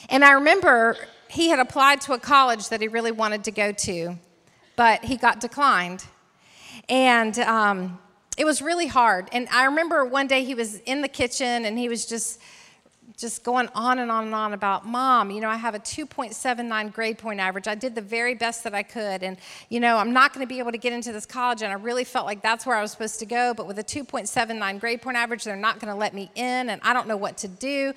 And 0.10 0.26
I 0.26 0.32
remember 0.32 0.98
he 1.30 1.50
had 1.50 1.60
applied 1.60 2.02
to 2.02 2.14
a 2.14 2.20
college 2.20 2.70
that 2.70 2.82
he 2.82 2.88
really 2.88 3.12
wanted 3.12 3.44
to 3.46 3.52
go 3.52 3.72
to, 3.72 4.18
but 4.76 5.04
he 5.04 5.18
got 5.18 5.40
declined. 5.40 6.06
And 6.90 7.38
um, 7.40 8.00
it 8.38 8.46
was 8.46 8.62
really 8.62 8.88
hard. 8.88 9.28
And 9.32 9.48
I 9.52 9.66
remember 9.66 10.06
one 10.06 10.28
day 10.28 10.44
he 10.44 10.54
was 10.54 10.76
in 10.82 11.02
the 11.02 11.08
kitchen 11.08 11.66
and 11.66 11.78
he 11.78 11.90
was 11.90 12.06
just 12.06 12.40
just 13.18 13.44
going 13.44 13.68
on 13.74 13.98
and 13.98 14.12
on 14.12 14.26
and 14.26 14.36
on 14.36 14.54
about 14.54 14.86
mom 14.86 15.32
you 15.32 15.42
know 15.42 15.50
i 15.50 15.56
have 15.56 15.74
a 15.74 15.80
2.79 15.80 16.94
grade 16.94 17.18
point 17.18 17.40
average. 17.40 17.68
I 17.68 17.74
did 17.74 17.96
the 17.96 18.02
very 18.02 18.36
best 18.36 18.64
that 18.64 18.76
i 18.76 18.84
could. 18.84 19.24
And 19.24 19.38
you 19.70 19.80
know 19.80 19.98
i'm 19.98 20.14
not 20.14 20.34
going 20.34 20.46
to 20.46 20.48
be 20.48 20.60
able 20.60 20.72
to 20.72 20.78
get 20.78 20.94
into 20.94 21.12
this 21.12 21.26
college. 21.26 21.64
And 21.64 21.72
i 21.72 21.76
really 21.76 22.04
felt 22.04 22.28
like 22.28 22.44
that's 22.44 22.66
where 22.66 22.76
i 22.76 22.82
was 22.82 22.92
supposed 22.92 23.18
to 23.20 23.26
go. 23.26 23.54
But 23.56 23.66
with 23.66 23.80
a 23.80 23.84
2.79 23.84 24.80
grade 24.80 25.02
point 25.02 25.18
average 25.18 25.46
they're 25.46 25.56
not 25.56 25.80
going 25.80 25.92
to 25.92 25.98
let 25.98 26.14
me 26.14 26.30
in 26.36 26.70
and 26.70 26.80
i 26.84 26.94
don't 26.94 27.08
know 27.08 27.18
what 27.18 27.38
to 27.38 27.48
do. 27.48 27.94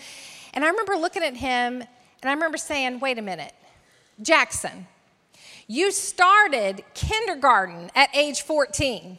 And 0.55 0.65
i 0.65 0.69
remember 0.69 0.97
looking 0.97 1.23
at 1.23 1.37
him 1.37 1.85
and 2.23 2.31
i 2.31 2.33
remember 2.33 2.57
saying 2.57 3.01
wait 3.01 3.19
a 3.19 3.23
minute 3.23 3.55
jackson 4.23 4.87
you 5.67 5.93
started 5.93 6.83
kindergarten 6.95 7.91
at 7.95 8.15
age 8.15 8.43
14 8.43 9.19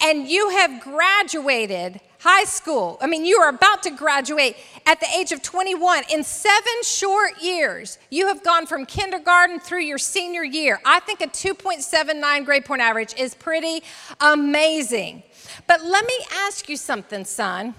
and 0.00 0.28
you 0.28 0.50
have 0.50 0.80
graduated 0.80 2.00
high 2.24 2.44
school. 2.44 2.96
I 3.02 3.06
mean, 3.06 3.26
you 3.26 3.36
are 3.38 3.50
about 3.50 3.82
to 3.82 3.90
graduate 3.90 4.56
at 4.86 4.98
the 4.98 5.06
age 5.14 5.30
of 5.30 5.42
21. 5.42 6.04
In 6.10 6.24
seven 6.24 6.72
short 6.82 7.42
years, 7.42 7.98
you 8.10 8.28
have 8.28 8.42
gone 8.42 8.66
from 8.66 8.86
kindergarten 8.86 9.60
through 9.60 9.82
your 9.82 9.98
senior 9.98 10.42
year. 10.42 10.80
I 10.86 11.00
think 11.00 11.20
a 11.20 11.26
2.79 11.26 12.44
grade 12.46 12.64
point 12.64 12.80
average 12.80 13.14
is 13.18 13.34
pretty 13.34 13.82
amazing. 14.20 15.22
But 15.66 15.84
let 15.84 16.06
me 16.06 16.18
ask 16.32 16.68
you 16.68 16.78
something, 16.78 17.26
son. 17.26 17.74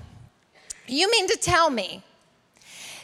You 0.87 1.09
mean 1.09 1.27
to 1.27 1.37
tell 1.37 1.71
me 1.71 2.03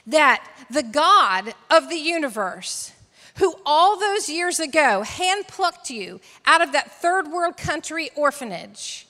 that 0.08 0.46
the 0.70 0.84
God 0.84 1.54
of 1.70 1.90
the 1.90 1.98
universe, 1.98 2.92
who 3.38 3.56
all 3.66 4.00
those 4.00 4.30
years 4.30 4.60
ago 4.60 5.04
handplucked 5.06 5.90
you 5.90 6.20
out 6.46 6.62
of 6.62 6.72
that 6.74 6.92
third 7.02 7.28
world 7.32 7.58
country 7.58 8.10
orphanage 8.16 9.08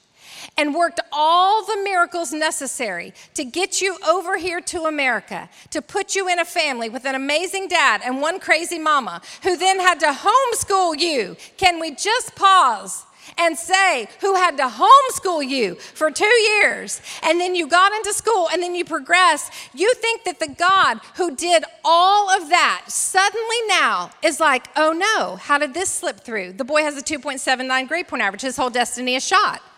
and 0.58 0.74
worked 0.74 1.00
all 1.12 1.66
the 1.66 1.82
miracles 1.84 2.34
necessary 2.34 3.14
to 3.34 3.44
get 3.44 3.82
you 3.82 3.98
over 4.08 4.38
here 4.38 4.62
to 4.62 4.86
America, 4.86 5.50
to 5.70 5.82
put 5.82 6.16
you 6.16 6.28
in 6.28 6.40
a 6.40 6.46
family 6.46 6.90
with 6.90 7.06
an 7.06 7.16
amazing 7.16 7.68
dad 7.68 8.02
and 8.04 8.22
one 8.22 8.40
crazy 8.40 8.80
mama 8.80 9.22
who 9.44 9.56
then 9.58 9.80
had 9.80 10.00
to 10.00 10.08
homeschool 10.08 11.00
you. 11.00 11.36
Can 11.58 11.80
we 11.80 11.94
just 11.96 12.36
pause? 12.36 13.06
And 13.38 13.58
say 13.58 14.08
who 14.22 14.36
had 14.36 14.58
to 14.58 14.64
homeschool 14.64 15.48
you 15.48 15.76
for 15.76 16.12
two 16.12 16.26
years 16.26 17.02
and 17.24 17.40
then 17.40 17.56
you 17.56 17.68
got 17.68 17.92
into 17.94 18.14
school 18.14 18.48
and 18.52 18.62
then 18.62 18.76
you 18.76 18.86
progressed, 18.86 19.52
you 19.74 19.94
think 19.96 20.24
that 20.24 20.40
the 20.40 20.48
God 20.48 21.00
who 21.16 21.36
did 21.36 21.64
all 21.84 22.30
of 22.30 22.50
that 22.50 22.86
suddenly 22.88 23.56
now 23.68 24.12
is 24.24 24.40
like, 24.40 24.68
oh 24.76 24.92
no, 24.92 25.36
how 25.38 25.58
did 25.58 25.74
this 25.74 25.90
slip 25.90 26.22
through? 26.22 26.54
The 26.54 26.64
boy 26.64 26.82
has 26.82 26.98
a 26.98 27.02
2.79 27.02 27.88
grade 27.88 28.08
point 28.08 28.24
average, 28.24 28.42
his 28.42 28.58
whole 28.58 28.70
destiny 28.70 29.16
is 29.16 29.26
shot. 29.26 29.62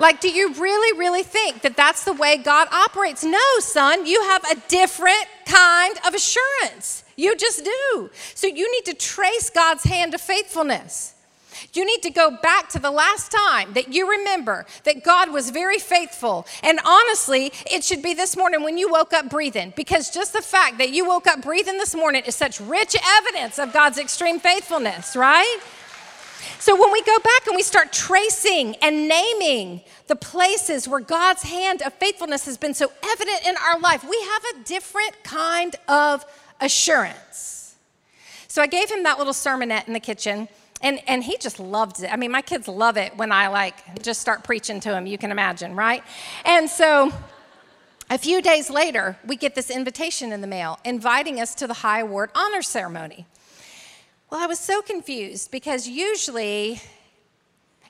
Like, 0.00 0.20
do 0.20 0.28
you 0.28 0.52
really, 0.54 0.98
really 0.98 1.22
think 1.22 1.62
that 1.62 1.76
that's 1.76 2.02
the 2.02 2.12
way 2.12 2.36
God 2.36 2.66
operates? 2.72 3.22
No, 3.22 3.38
son, 3.60 4.06
you 4.06 4.20
have 4.24 4.42
a 4.50 4.56
different 4.66 5.24
kind 5.46 5.94
of 6.04 6.14
assurance. 6.14 7.04
You 7.14 7.36
just 7.36 7.64
do. 7.64 8.10
So 8.34 8.48
you 8.48 8.70
need 8.72 8.84
to 8.86 8.94
trace 8.94 9.50
God's 9.50 9.84
hand 9.84 10.12
of 10.14 10.20
faithfulness. 10.20 11.13
You 11.72 11.84
need 11.84 12.02
to 12.02 12.10
go 12.10 12.30
back 12.30 12.68
to 12.70 12.78
the 12.78 12.90
last 12.90 13.32
time 13.32 13.72
that 13.74 13.92
you 13.92 14.10
remember 14.10 14.66
that 14.84 15.04
God 15.04 15.32
was 15.32 15.50
very 15.50 15.78
faithful. 15.78 16.46
And 16.62 16.80
honestly, 16.84 17.52
it 17.70 17.84
should 17.84 18.02
be 18.02 18.14
this 18.14 18.36
morning 18.36 18.62
when 18.62 18.78
you 18.78 18.90
woke 18.90 19.12
up 19.12 19.28
breathing, 19.30 19.72
because 19.76 20.10
just 20.10 20.32
the 20.32 20.42
fact 20.42 20.78
that 20.78 20.90
you 20.90 21.06
woke 21.06 21.26
up 21.26 21.42
breathing 21.42 21.78
this 21.78 21.94
morning 21.94 22.22
is 22.26 22.34
such 22.34 22.60
rich 22.60 22.96
evidence 23.18 23.58
of 23.58 23.72
God's 23.72 23.98
extreme 23.98 24.40
faithfulness, 24.40 25.16
right? 25.16 25.58
So 26.58 26.80
when 26.80 26.92
we 26.92 27.02
go 27.02 27.18
back 27.18 27.46
and 27.46 27.56
we 27.56 27.62
start 27.62 27.92
tracing 27.92 28.76
and 28.76 29.08
naming 29.08 29.82
the 30.06 30.16
places 30.16 30.88
where 30.88 31.00
God's 31.00 31.42
hand 31.42 31.82
of 31.82 31.92
faithfulness 31.94 32.44
has 32.46 32.56
been 32.56 32.74
so 32.74 32.90
evident 33.02 33.46
in 33.46 33.54
our 33.66 33.78
life, 33.80 34.02
we 34.02 34.18
have 34.20 34.42
a 34.56 34.64
different 34.64 35.22
kind 35.24 35.76
of 35.88 36.24
assurance. 36.60 37.74
So 38.48 38.62
I 38.62 38.66
gave 38.66 38.90
him 38.90 39.02
that 39.02 39.18
little 39.18 39.32
sermonette 39.32 39.86
in 39.86 39.92
the 39.94 40.00
kitchen 40.00 40.48
and, 40.84 41.00
and 41.08 41.24
he 41.24 41.36
just 41.38 41.58
loved 41.58 42.02
it. 42.02 42.12
I 42.12 42.16
mean, 42.16 42.30
my 42.30 42.42
kids 42.42 42.68
love 42.68 42.96
it 42.96 43.16
when 43.16 43.32
I 43.32 43.48
like 43.48 44.02
just 44.02 44.20
start 44.20 44.44
preaching 44.44 44.78
to 44.80 44.94
him, 44.94 45.06
you 45.06 45.18
can 45.18 45.32
imagine, 45.32 45.74
right? 45.74 46.04
And 46.44 46.68
so 46.68 47.10
a 48.10 48.18
few 48.18 48.42
days 48.42 48.68
later, 48.68 49.16
we 49.26 49.34
get 49.34 49.54
this 49.54 49.70
invitation 49.70 50.30
in 50.30 50.42
the 50.42 50.46
mail 50.46 50.78
inviting 50.84 51.40
us 51.40 51.54
to 51.56 51.66
the 51.66 51.74
High 51.74 52.00
Award 52.00 52.30
Honor 52.34 52.60
Ceremony. 52.60 53.26
Well, 54.30 54.42
I 54.42 54.46
was 54.46 54.58
so 54.58 54.82
confused 54.82 55.50
because 55.50 55.88
usually 55.88 56.82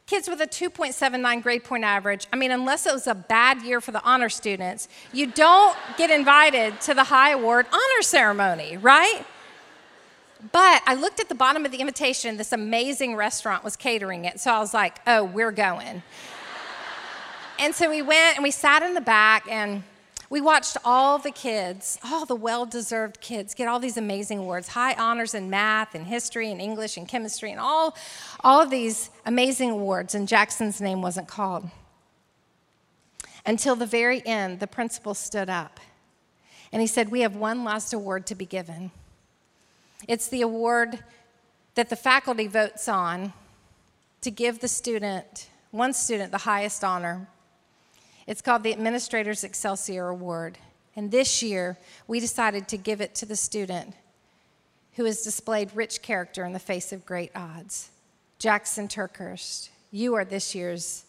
kids 0.07 0.29
with 0.29 0.41
a 0.41 0.47
2.79 0.47 1.43
grade 1.43 1.65
point 1.65 1.83
average, 1.83 2.29
I 2.33 2.37
mean, 2.37 2.53
unless 2.53 2.87
it 2.87 2.93
was 2.93 3.09
a 3.09 3.15
bad 3.15 3.63
year 3.63 3.81
for 3.81 3.91
the 3.91 4.03
honor 4.05 4.29
students, 4.29 4.89
you 5.13 5.27
don't 5.27 5.77
get 5.99 6.11
invited 6.11 6.81
to 6.83 6.95
the 6.95 7.05
High 7.05 7.31
Award 7.31 7.67
Honor 7.73 8.03
Ceremony, 8.03 8.77
right? 8.77 9.25
But 10.53 10.83
I 10.87 10.95
looked 10.95 11.21
at 11.21 11.29
the 11.29 11.35
bottom 11.35 11.65
of 11.65 11.73
the 11.73 11.79
invitation, 11.79 12.37
this 12.37 12.53
amazing 12.53 13.17
restaurant 13.17 13.65
was 13.65 13.77
catering 13.77 14.25
it. 14.25 14.41
So 14.41 14.51
I 14.53 14.59
was 14.59 14.75
like, 14.75 14.99
oh, 15.07 15.25
we're 15.25 15.53
going. 15.53 16.03
and 17.59 17.75
so 17.75 17.89
we 17.89 18.03
went 18.03 18.37
and 18.37 18.43
we 18.43 18.51
sat 18.51 18.83
in 18.83 18.95
the 18.95 19.01
back 19.01 19.49
and 19.49 19.85
we 20.29 20.41
watched 20.41 20.77
all 20.85 21.19
the 21.19 21.31
kids, 21.31 21.99
all 22.05 22.27
the 22.27 22.35
well 22.35 22.67
deserved 22.67 23.21
kids, 23.21 23.55
get 23.55 23.69
all 23.69 23.79
these 23.79 23.97
amazing 23.97 24.41
awards 24.41 24.69
high 24.69 24.95
honors 24.95 25.35
in 25.35 25.49
math 25.49 25.95
and 25.95 26.07
history 26.07 26.51
and 26.51 26.61
English 26.61 26.97
and 26.97 27.07
chemistry 27.07 27.51
and 27.51 27.61
all, 27.61 27.97
all 28.41 28.61
of 28.61 28.71
these 28.71 29.11
amazing 29.25 29.71
awards. 29.71 30.15
And 30.15 30.27
Jackson's 30.27 30.81
name 30.81 31.01
wasn't 31.01 31.29
called. 31.29 31.71
Until 33.47 33.77
the 33.77 33.87
very 33.87 34.27
end, 34.27 34.61
the 34.61 34.67
principal 34.67 35.15
stood 35.15 35.49
up 35.49 35.79
and 36.73 36.81
he 36.81 36.87
said, 36.89 37.11
We 37.11 37.21
have 37.21 37.37
one 37.37 37.63
last 37.63 37.93
award 37.93 38.27
to 38.27 38.35
be 38.35 38.47
given. 38.47 38.91
It's 40.07 40.29
the 40.29 40.43
award 40.43 41.03
that 41.75 41.91
the 41.91 41.97
faculty 41.97 42.47
votes 42.47 42.89
on 42.89 43.33
to 44.21 44.31
give 44.31 44.61
the 44.61 44.69
student, 44.69 45.49
one 45.71 45.93
student, 45.93 46.31
the 46.33 46.39
highest 46.39 46.85
honor. 46.85 47.29
It's 48.27 48.41
called 48.41 48.63
the 48.63 48.73
Administrator's 48.73 49.45
Excelsior 49.45 50.09
Award. 50.09 50.59
And 50.97 51.11
this 51.11 51.43
year, 51.43 51.77
we 52.07 52.21
decided 52.21 52.69
to 52.69 52.77
give 52.77 53.01
it 53.01 53.15
to 53.17 53.27
the 53.27 53.37
student 53.37 53.95
who 54.95 55.05
has 55.05 55.23
displayed 55.23 55.75
rich 55.75 56.03
character 56.03 56.45
in 56.45 56.53
the 56.53 56.59
face 56.59 56.93
of 56.93 57.05
great 57.05 57.33
odds. 57.35 57.91
Jackson 58.39 58.89
TerKeurst, 58.89 59.71
you 59.91 60.15
are 60.15 60.25
this 60.25 60.55
year's 60.55 61.05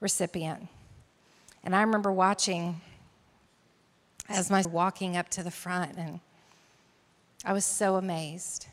recipient. 0.00 0.68
And 1.64 1.74
I 1.74 1.82
remember 1.82 2.12
watching 2.12 2.80
as 4.28 4.50
my 4.50 4.62
walking 4.70 5.16
up 5.16 5.28
to 5.30 5.42
the 5.42 5.50
front 5.50 5.96
and 5.96 6.20
I 7.46 7.52
was 7.52 7.64
so 7.64 7.94
amazed. 7.94 8.66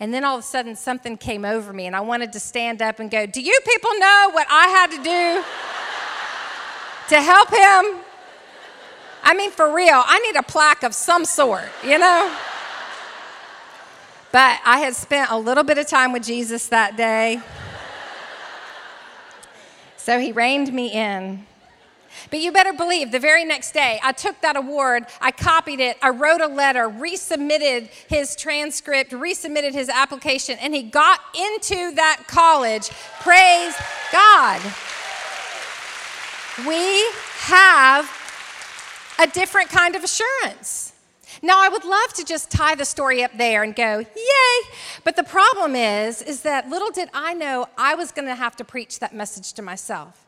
And 0.00 0.12
then 0.12 0.24
all 0.24 0.34
of 0.36 0.40
a 0.40 0.46
sudden, 0.46 0.74
something 0.74 1.16
came 1.16 1.44
over 1.44 1.72
me, 1.72 1.86
and 1.86 1.94
I 1.94 2.00
wanted 2.00 2.32
to 2.32 2.40
stand 2.40 2.82
up 2.82 2.98
and 2.98 3.08
go, 3.08 3.26
Do 3.26 3.40
you 3.40 3.58
people 3.64 3.90
know 3.98 4.30
what 4.32 4.46
I 4.50 4.66
had 4.68 4.90
to 4.90 4.96
do 4.96 5.44
to 7.14 7.22
help 7.22 7.48
him? 7.48 8.00
I 9.22 9.34
mean, 9.34 9.52
for 9.52 9.72
real, 9.72 10.02
I 10.04 10.18
need 10.18 10.36
a 10.36 10.42
plaque 10.42 10.82
of 10.82 10.94
some 10.96 11.24
sort, 11.24 11.70
you 11.84 11.96
know? 11.96 12.36
But 14.32 14.60
I 14.64 14.78
had 14.78 14.96
spent 14.96 15.30
a 15.30 15.38
little 15.38 15.62
bit 15.62 15.78
of 15.78 15.86
time 15.86 16.12
with 16.12 16.24
Jesus 16.24 16.66
that 16.68 16.96
day. 16.96 17.40
So 19.96 20.18
he 20.18 20.32
reined 20.32 20.72
me 20.72 20.90
in. 20.90 21.46
But 22.30 22.40
you 22.40 22.52
better 22.52 22.72
believe 22.72 23.12
the 23.12 23.18
very 23.18 23.44
next 23.44 23.72
day, 23.72 24.00
I 24.02 24.12
took 24.12 24.40
that 24.40 24.56
award, 24.56 25.04
I 25.20 25.30
copied 25.30 25.80
it, 25.80 25.96
I 26.02 26.10
wrote 26.10 26.40
a 26.40 26.46
letter, 26.46 26.88
resubmitted 26.88 27.88
his 28.08 28.36
transcript, 28.36 29.12
resubmitted 29.12 29.72
his 29.72 29.88
application, 29.88 30.58
and 30.60 30.74
he 30.74 30.82
got 30.82 31.20
into 31.34 31.94
that 31.94 32.24
college. 32.26 32.90
Praise 33.20 33.74
God. 34.12 34.60
We 36.66 37.06
have 37.40 38.10
a 39.18 39.26
different 39.26 39.70
kind 39.70 39.96
of 39.96 40.04
assurance. 40.04 40.92
Now, 41.42 41.58
I 41.58 41.68
would 41.68 41.84
love 41.84 42.12
to 42.14 42.24
just 42.24 42.50
tie 42.50 42.74
the 42.74 42.84
story 42.84 43.24
up 43.24 43.36
there 43.36 43.62
and 43.62 43.74
go, 43.74 43.98
yay! 43.98 44.70
But 45.02 45.16
the 45.16 45.24
problem 45.24 45.74
is, 45.74 46.22
is 46.22 46.42
that 46.42 46.68
little 46.68 46.90
did 46.90 47.08
I 47.12 47.34
know 47.34 47.66
I 47.76 47.94
was 47.94 48.12
going 48.12 48.28
to 48.28 48.34
have 48.34 48.54
to 48.56 48.64
preach 48.64 49.00
that 49.00 49.14
message 49.14 49.52
to 49.54 49.62
myself 49.62 50.21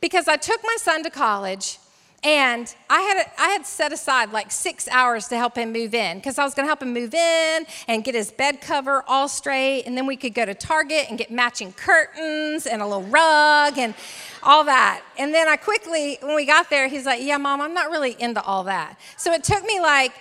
because 0.00 0.28
I 0.28 0.36
took 0.36 0.60
my 0.64 0.76
son 0.78 1.02
to 1.04 1.10
college 1.10 1.78
And 2.24 2.74
I 2.90 3.00
had, 3.02 3.30
I 3.38 3.48
had 3.50 3.64
set 3.64 3.92
aside 3.92 4.32
like 4.32 4.50
six 4.50 4.88
hours 4.88 5.28
to 5.28 5.36
help 5.36 5.56
him 5.56 5.72
move 5.72 5.94
in 5.94 6.18
because 6.18 6.36
I 6.36 6.42
was 6.42 6.52
going 6.52 6.64
to 6.64 6.68
help 6.68 6.82
him 6.82 6.92
move 6.92 7.14
in 7.14 7.66
and 7.86 8.02
get 8.02 8.16
his 8.16 8.32
bed 8.32 8.60
cover 8.60 9.04
all 9.06 9.28
straight. 9.28 9.84
And 9.84 9.96
then 9.96 10.04
we 10.04 10.16
could 10.16 10.34
go 10.34 10.44
to 10.44 10.52
Target 10.52 11.06
and 11.08 11.16
get 11.16 11.30
matching 11.30 11.72
curtains 11.74 12.66
and 12.66 12.82
a 12.82 12.86
little 12.86 13.04
rug 13.04 13.78
and 13.78 13.94
all 14.42 14.64
that. 14.64 15.02
And 15.16 15.32
then 15.32 15.46
I 15.46 15.54
quickly, 15.54 16.18
when 16.20 16.34
we 16.34 16.44
got 16.44 16.70
there, 16.70 16.88
he's 16.88 17.06
like, 17.06 17.22
Yeah, 17.22 17.38
mom, 17.38 17.60
I'm 17.60 17.74
not 17.74 17.88
really 17.88 18.16
into 18.18 18.42
all 18.42 18.64
that. 18.64 18.98
So 19.16 19.32
it 19.32 19.44
took 19.44 19.62
me 19.64 19.78
like 19.78 20.12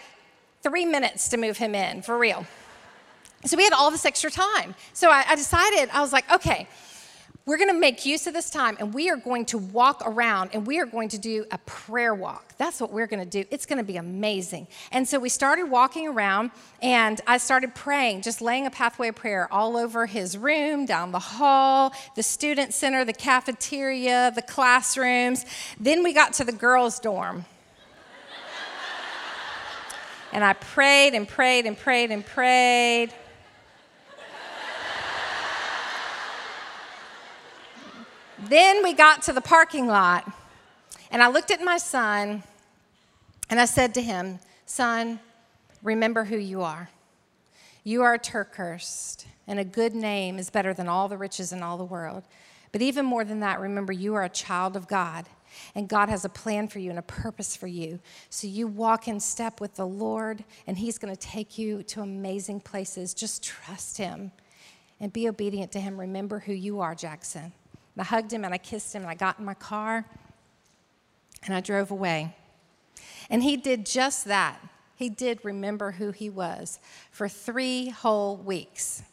three 0.62 0.86
minutes 0.86 1.30
to 1.30 1.38
move 1.38 1.58
him 1.58 1.74
in, 1.74 2.04
for 2.04 2.16
real. 2.16 2.46
So 3.46 3.58
we 3.58 3.64
had 3.64 3.74
all 3.74 3.90
this 3.90 4.06
extra 4.06 4.30
time. 4.30 4.76
So 4.94 5.10
I, 5.10 5.26
I 5.30 5.36
decided, 5.36 5.90
I 5.92 6.02
was 6.02 6.14
like, 6.14 6.32
Okay 6.32 6.68
we're 7.48 7.58
going 7.58 7.74
to 7.74 7.80
make 7.80 8.06
use 8.06 8.28
of 8.28 8.34
this 8.34 8.50
time 8.50 8.76
and 8.78 8.94
we 8.94 9.10
are 9.10 9.16
going 9.16 9.46
to 9.46 9.58
walk 9.58 10.04
around 10.06 10.50
and 10.52 10.68
we 10.68 10.80
are 10.80 10.86
going 10.86 11.08
to 11.08 11.18
do 11.18 11.46
a 11.50 11.58
prayer 11.60 12.14
walk. 12.14 12.54
That's 12.58 12.82
what 12.82 12.92
we're 12.92 13.08
going 13.08 13.24
to 13.24 13.26
do. 13.26 13.48
It's 13.50 13.66
going 13.66 13.78
to 13.78 13.86
be 13.86 13.96
amazing. 13.96 14.68
And 14.92 15.08
so 15.08 15.18
we 15.18 15.30
started 15.30 15.72
walking 15.72 16.10
around 16.10 16.52
and 16.82 17.22
I 17.26 17.38
started 17.38 17.74
praying, 17.74 18.24
just 18.24 18.42
laying 18.42 18.66
a 18.66 18.70
pathway 18.70 19.08
of 19.08 19.16
prayer 19.16 19.48
all 19.50 19.78
over 19.78 20.06
his 20.08 20.38
room, 20.38 20.86
down 20.86 21.14
the 21.14 21.20
hall, 21.20 21.94
the 22.18 22.24
student 22.24 22.74
center, 22.74 23.06
the 23.06 23.14
cafeteria, 23.14 24.34
the 24.36 24.42
classrooms. 24.42 25.46
Then 25.80 26.04
we 26.04 26.12
got 26.12 26.34
to 26.34 26.44
the 26.44 26.52
girls' 26.52 27.00
dorm. 27.00 27.46
and 30.34 30.44
I 30.44 30.52
prayed 30.52 31.14
and 31.14 31.26
prayed 31.26 31.66
and 31.66 31.78
prayed 31.78 32.12
and 32.12 32.26
prayed. 32.26 33.14
Then 38.40 38.84
we 38.84 38.94
got 38.94 39.24
to 39.24 39.34
the 39.34 39.42
parking 39.42 39.88
lot, 39.88 40.32
and 41.10 41.24
I 41.24 41.28
looked 41.28 41.50
at 41.50 41.62
my 41.62 41.78
son 41.78 42.44
and 43.50 43.60
I 43.60 43.66
said 43.66 43.96
to 43.96 44.02
him, 44.02 44.40
Son, 44.68 45.20
remember 45.82 46.26
who 46.26 46.38
you 46.38 46.62
are. 46.62 46.90
You 47.84 48.04
are 48.04 48.14
a 48.14 48.20
TerKeurst, 48.20 49.26
and 49.48 49.60
a 49.60 49.64
good 49.64 49.96
name 49.96 50.38
is 50.38 50.50
better 50.52 50.74
than 50.74 50.88
all 50.88 51.08
the 51.08 51.18
riches 51.18 51.52
in 51.52 51.64
all 51.64 51.78
the 51.78 51.84
world. 51.84 52.24
But 52.72 52.82
even 52.82 53.06
more 53.06 53.24
than 53.24 53.40
that, 53.40 53.60
remember 53.60 53.94
you 53.94 54.14
are 54.14 54.24
a 54.24 54.30
child 54.30 54.76
of 54.76 54.88
God, 54.88 55.26
and 55.74 55.88
God 55.88 56.10
has 56.10 56.24
a 56.24 56.30
plan 56.30 56.68
for 56.68 56.78
you 56.78 56.92
and 56.92 57.00
a 57.00 57.04
purpose 57.04 57.56
for 57.56 57.68
you. 57.68 58.00
So 58.30 58.46
you 58.46 58.68
walk 58.68 59.08
in 59.08 59.20
step 59.20 59.60
with 59.60 59.76
the 59.76 59.88
Lord, 59.88 60.44
and 60.68 60.78
He's 60.78 61.00
going 61.00 61.16
to 61.16 61.20
take 61.20 61.58
you 61.58 61.82
to 61.84 62.02
amazing 62.02 62.60
places. 62.60 63.16
Just 63.16 63.44
trust 63.44 63.98
Him 63.98 64.32
and 65.00 65.12
be 65.12 65.28
obedient 65.28 65.72
to 65.72 65.80
Him. 65.80 66.00
Remember 66.00 66.40
who 66.40 66.54
you 66.54 66.82
are, 66.82 66.94
Jackson. 66.94 67.54
I 68.00 68.04
hugged 68.04 68.32
him 68.32 68.46
and 68.46 68.54
I 68.54 68.58
kissed 68.58 68.94
him 68.94 69.02
and 69.02 69.12
I 69.12 69.16
got 69.16 69.40
in 69.40 69.46
my 69.46 69.54
car 69.54 70.06
and 71.44 71.54
I 71.54 71.62
drove 71.62 71.92
away. 71.92 72.36
And 73.30 73.44
he 73.44 73.58
did 73.58 73.86
just 73.86 74.26
that. 74.26 74.60
He 74.96 75.10
did 75.10 75.40
remember 75.44 75.92
who 75.92 76.12
he 76.12 76.30
was 76.30 76.80
for 77.12 77.30
three 77.30 77.90
whole 77.90 78.38
weeks. 78.38 79.04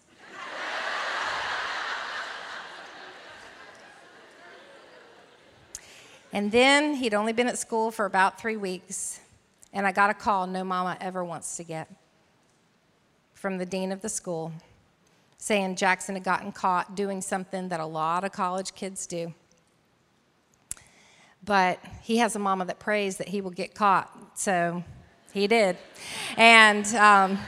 and 6.32 6.50
then 6.50 6.94
he'd 6.94 7.14
only 7.14 7.32
been 7.32 7.46
at 7.46 7.58
school 7.58 7.90
for 7.90 8.06
about 8.06 8.40
three 8.40 8.56
weeks, 8.56 9.20
and 9.72 9.86
I 9.86 9.92
got 9.92 10.10
a 10.10 10.14
call 10.14 10.46
no 10.46 10.64
mama 10.64 10.96
ever 11.00 11.24
wants 11.24 11.56
to 11.58 11.64
get 11.64 11.88
from 13.34 13.58
the 13.58 13.66
dean 13.66 13.92
of 13.92 14.00
the 14.00 14.08
school 14.08 14.52
saying 15.44 15.76
Jackson 15.76 16.14
had 16.14 16.24
gotten 16.24 16.50
caught 16.50 16.96
doing 16.96 17.20
something 17.20 17.68
that 17.68 17.78
a 17.78 17.84
lot 17.84 18.24
of 18.24 18.32
college 18.32 18.74
kids 18.74 19.06
do. 19.06 19.34
But 21.44 21.78
he 22.00 22.16
has 22.16 22.34
a 22.34 22.38
mama 22.38 22.64
that 22.64 22.78
prays 22.78 23.18
that 23.18 23.28
he 23.28 23.42
will 23.42 23.50
get 23.50 23.74
caught, 23.74 24.10
so 24.38 24.82
he 25.34 25.46
did. 25.46 25.76
And, 26.38 26.86
um, 26.94 27.38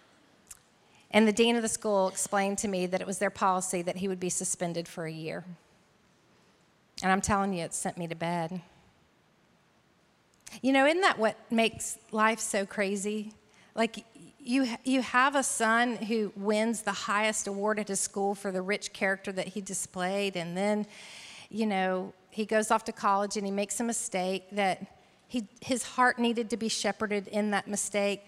and 1.10 1.28
the 1.28 1.34
dean 1.34 1.54
of 1.54 1.60
the 1.60 1.68
school 1.68 2.08
explained 2.08 2.56
to 2.58 2.68
me 2.68 2.86
that 2.86 3.02
it 3.02 3.06
was 3.06 3.18
their 3.18 3.28
policy 3.28 3.82
that 3.82 3.96
he 3.96 4.08
would 4.08 4.20
be 4.20 4.30
suspended 4.30 4.88
for 4.88 5.04
a 5.04 5.12
year. 5.12 5.44
And 7.02 7.12
I'm 7.12 7.20
telling 7.20 7.52
you, 7.52 7.62
it 7.62 7.74
sent 7.74 7.98
me 7.98 8.06
to 8.06 8.14
bed. 8.14 8.62
You 10.62 10.72
know, 10.72 10.86
isn't 10.86 11.02
that 11.02 11.18
what 11.18 11.36
makes 11.50 11.98
life 12.10 12.40
so 12.40 12.64
crazy? 12.64 13.34
Like, 13.74 14.06
you, 14.44 14.68
you 14.84 15.00
have 15.00 15.34
a 15.34 15.42
son 15.42 15.96
who 15.96 16.30
wins 16.36 16.82
the 16.82 16.92
highest 16.92 17.46
award 17.46 17.78
at 17.78 17.88
his 17.88 17.98
school 17.98 18.34
for 18.34 18.52
the 18.52 18.60
rich 18.60 18.92
character 18.92 19.32
that 19.32 19.48
he 19.48 19.62
displayed, 19.62 20.36
and 20.36 20.54
then, 20.54 20.86
you 21.48 21.66
know, 21.66 22.12
he 22.30 22.44
goes 22.44 22.70
off 22.70 22.84
to 22.84 22.92
college 22.92 23.36
and 23.36 23.46
he 23.46 23.52
makes 23.52 23.80
a 23.80 23.84
mistake 23.84 24.44
that 24.52 24.84
he, 25.28 25.46
his 25.60 25.82
heart 25.82 26.18
needed 26.18 26.50
to 26.50 26.56
be 26.56 26.68
shepherded 26.68 27.26
in 27.28 27.52
that 27.52 27.66
mistake. 27.66 28.26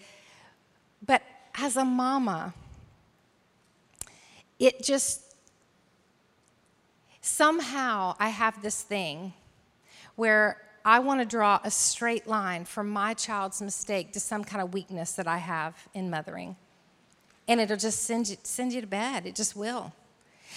But 1.05 1.21
as 1.55 1.77
a 1.77 1.85
mama, 1.85 2.53
it 4.57 4.81
just, 4.81 5.21
somehow 7.21 8.15
I 8.19 8.29
have 8.29 8.61
this 8.61 8.81
thing 8.81 9.33
where 10.15 10.57
I 10.87 10.99
want 10.99 11.19
to 11.19 11.25
draw 11.25 11.59
a 11.65 11.69
straight 11.69 12.27
line 12.27 12.63
from 12.63 12.89
my 12.89 13.13
child's 13.13 13.61
mistake 13.61 14.13
to 14.13 14.21
some 14.21 14.45
kind 14.45 14.61
of 14.61 14.73
weakness 14.73 15.11
that 15.15 15.27
I 15.27 15.35
have 15.35 15.75
in 15.93 16.09
mothering. 16.09 16.55
And 17.45 17.59
it'll 17.59 17.75
just 17.75 18.03
send 18.03 18.29
you, 18.29 18.37
send 18.43 18.71
you 18.71 18.79
to 18.79 18.87
bed. 18.87 19.25
It 19.25 19.35
just 19.35 19.53
will. 19.53 19.91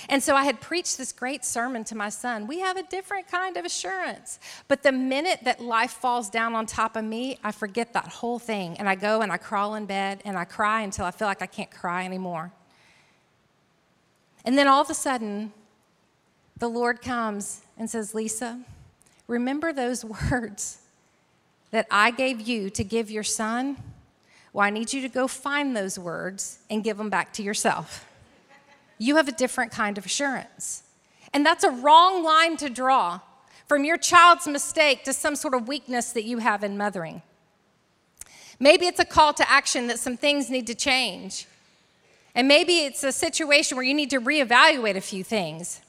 And 0.09 0.23
so 0.23 0.37
I 0.37 0.45
had 0.45 0.61
preached 0.61 0.99
this 0.99 1.13
great 1.13 1.45
sermon 1.45 1.83
to 1.83 1.97
my 1.97 2.11
son. 2.11 2.47
We 2.47 2.61
have 2.61 2.77
a 2.77 2.85
different 2.85 3.27
kind 3.27 3.57
of 3.57 3.65
assurance. 3.65 4.39
But 4.69 4.85
the 4.85 4.93
minute 4.93 5.41
that 5.43 5.61
life 5.61 5.91
falls 5.91 6.31
down 6.31 6.55
on 6.55 6.65
top 6.65 6.95
of 6.95 7.05
me, 7.05 7.41
I 7.43 7.51
forget 7.51 7.93
that 7.95 8.07
whole 8.07 8.39
thing. 8.39 8.77
And 8.79 8.89
I 8.89 8.95
go 8.95 9.23
and 9.23 9.33
I 9.33 9.37
crawl 9.37 9.75
in 9.75 9.87
bed 9.87 10.23
and 10.25 10.39
I 10.39 10.45
cry 10.45 10.83
until 10.83 11.07
I 11.07 11.11
feel 11.11 11.27
like 11.27 11.43
I 11.43 11.47
can't 11.47 11.73
cry 11.73 12.05
anymore. 12.05 12.53
And 14.45 14.57
then 14.57 14.69
all 14.69 14.81
of 14.81 14.91
a 14.91 14.95
sudden, 14.95 15.53
the 16.57 16.69
Lord 16.69 17.03
comes 17.03 17.63
and 17.77 17.91
says, 17.91 18.13
Lysa, 18.13 18.63
Remember 19.31 19.73
those 19.73 20.05
words 20.31 20.79
that 21.71 21.87
I 21.89 22.11
gave 22.11 22.41
you 22.41 22.69
to 22.71 22.83
give 22.83 23.11
your 23.11 23.23
son? 23.23 23.77
Well, 24.53 24.67
I 24.67 24.71
need 24.71 24.93
you 24.93 25.01
to 25.03 25.09
go 25.09 25.29
find 25.29 25.77
those 25.77 25.99
words 25.99 26.59
and 26.69 26.83
give 26.83 26.97
them 26.97 27.09
back 27.09 27.33
to 27.35 27.43
yourself. 27.43 28.05
You 28.99 29.17
have 29.17 29.29
a 29.29 29.33
different 29.33 29.71
kind 29.71 29.97
of 29.97 30.05
assurance. 30.05 30.83
And 31.33 31.47
that's 31.47 31.63
a 31.63 31.71
wrong 31.71 32.25
line 32.25 32.57
to 32.57 32.69
draw 32.69 33.21
from 33.69 33.85
your 33.85 33.97
child's 33.97 34.49
mistake 34.49 35.05
to 35.05 35.13
some 35.13 35.37
sort 35.37 35.55
of 35.55 35.69
weakness 35.69 36.11
that 36.13 36.25
you 36.25 36.39
have 36.39 36.65
in 36.65 36.77
mothering. 36.77 37.23
Maybe 38.59 38.87
it's 38.87 38.99
a 38.99 39.05
call 39.05 39.33
to 39.35 39.49
action 39.49 39.87
that 39.87 40.01
some 40.01 40.17
things 40.17 40.51
need 40.51 40.67
to 40.67 40.75
change. 40.75 41.47
And 42.35 42.49
maybe 42.49 42.81
it's 42.81 43.05
a 43.05 43.13
situation 43.13 43.77
where 43.77 43.87
you 43.87 43.95
need 43.95 44.11
to 44.11 44.21
reevaluate 44.21 44.97
a 44.97 45.01
few 45.01 45.23
things. 45.23 45.81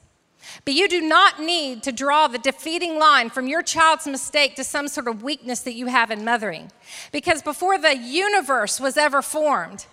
But 0.64 0.74
you 0.74 0.88
do 0.88 1.00
not 1.00 1.40
need 1.40 1.82
to 1.84 1.92
draw 1.92 2.28
the 2.28 2.38
defeating 2.38 2.98
line 2.98 3.30
from 3.30 3.46
your 3.46 3.62
child's 3.62 4.06
mistake 4.06 4.56
to 4.56 4.64
some 4.64 4.88
sort 4.88 5.08
of 5.08 5.22
weakness 5.22 5.60
that 5.60 5.74
you 5.74 5.86
have 5.86 6.10
in 6.10 6.24
mothering. 6.24 6.70
Because 7.12 7.42
before 7.42 7.78
the 7.78 7.96
universe 7.96 8.80
was 8.80 8.96
ever 8.96 9.22
formed, 9.22 9.86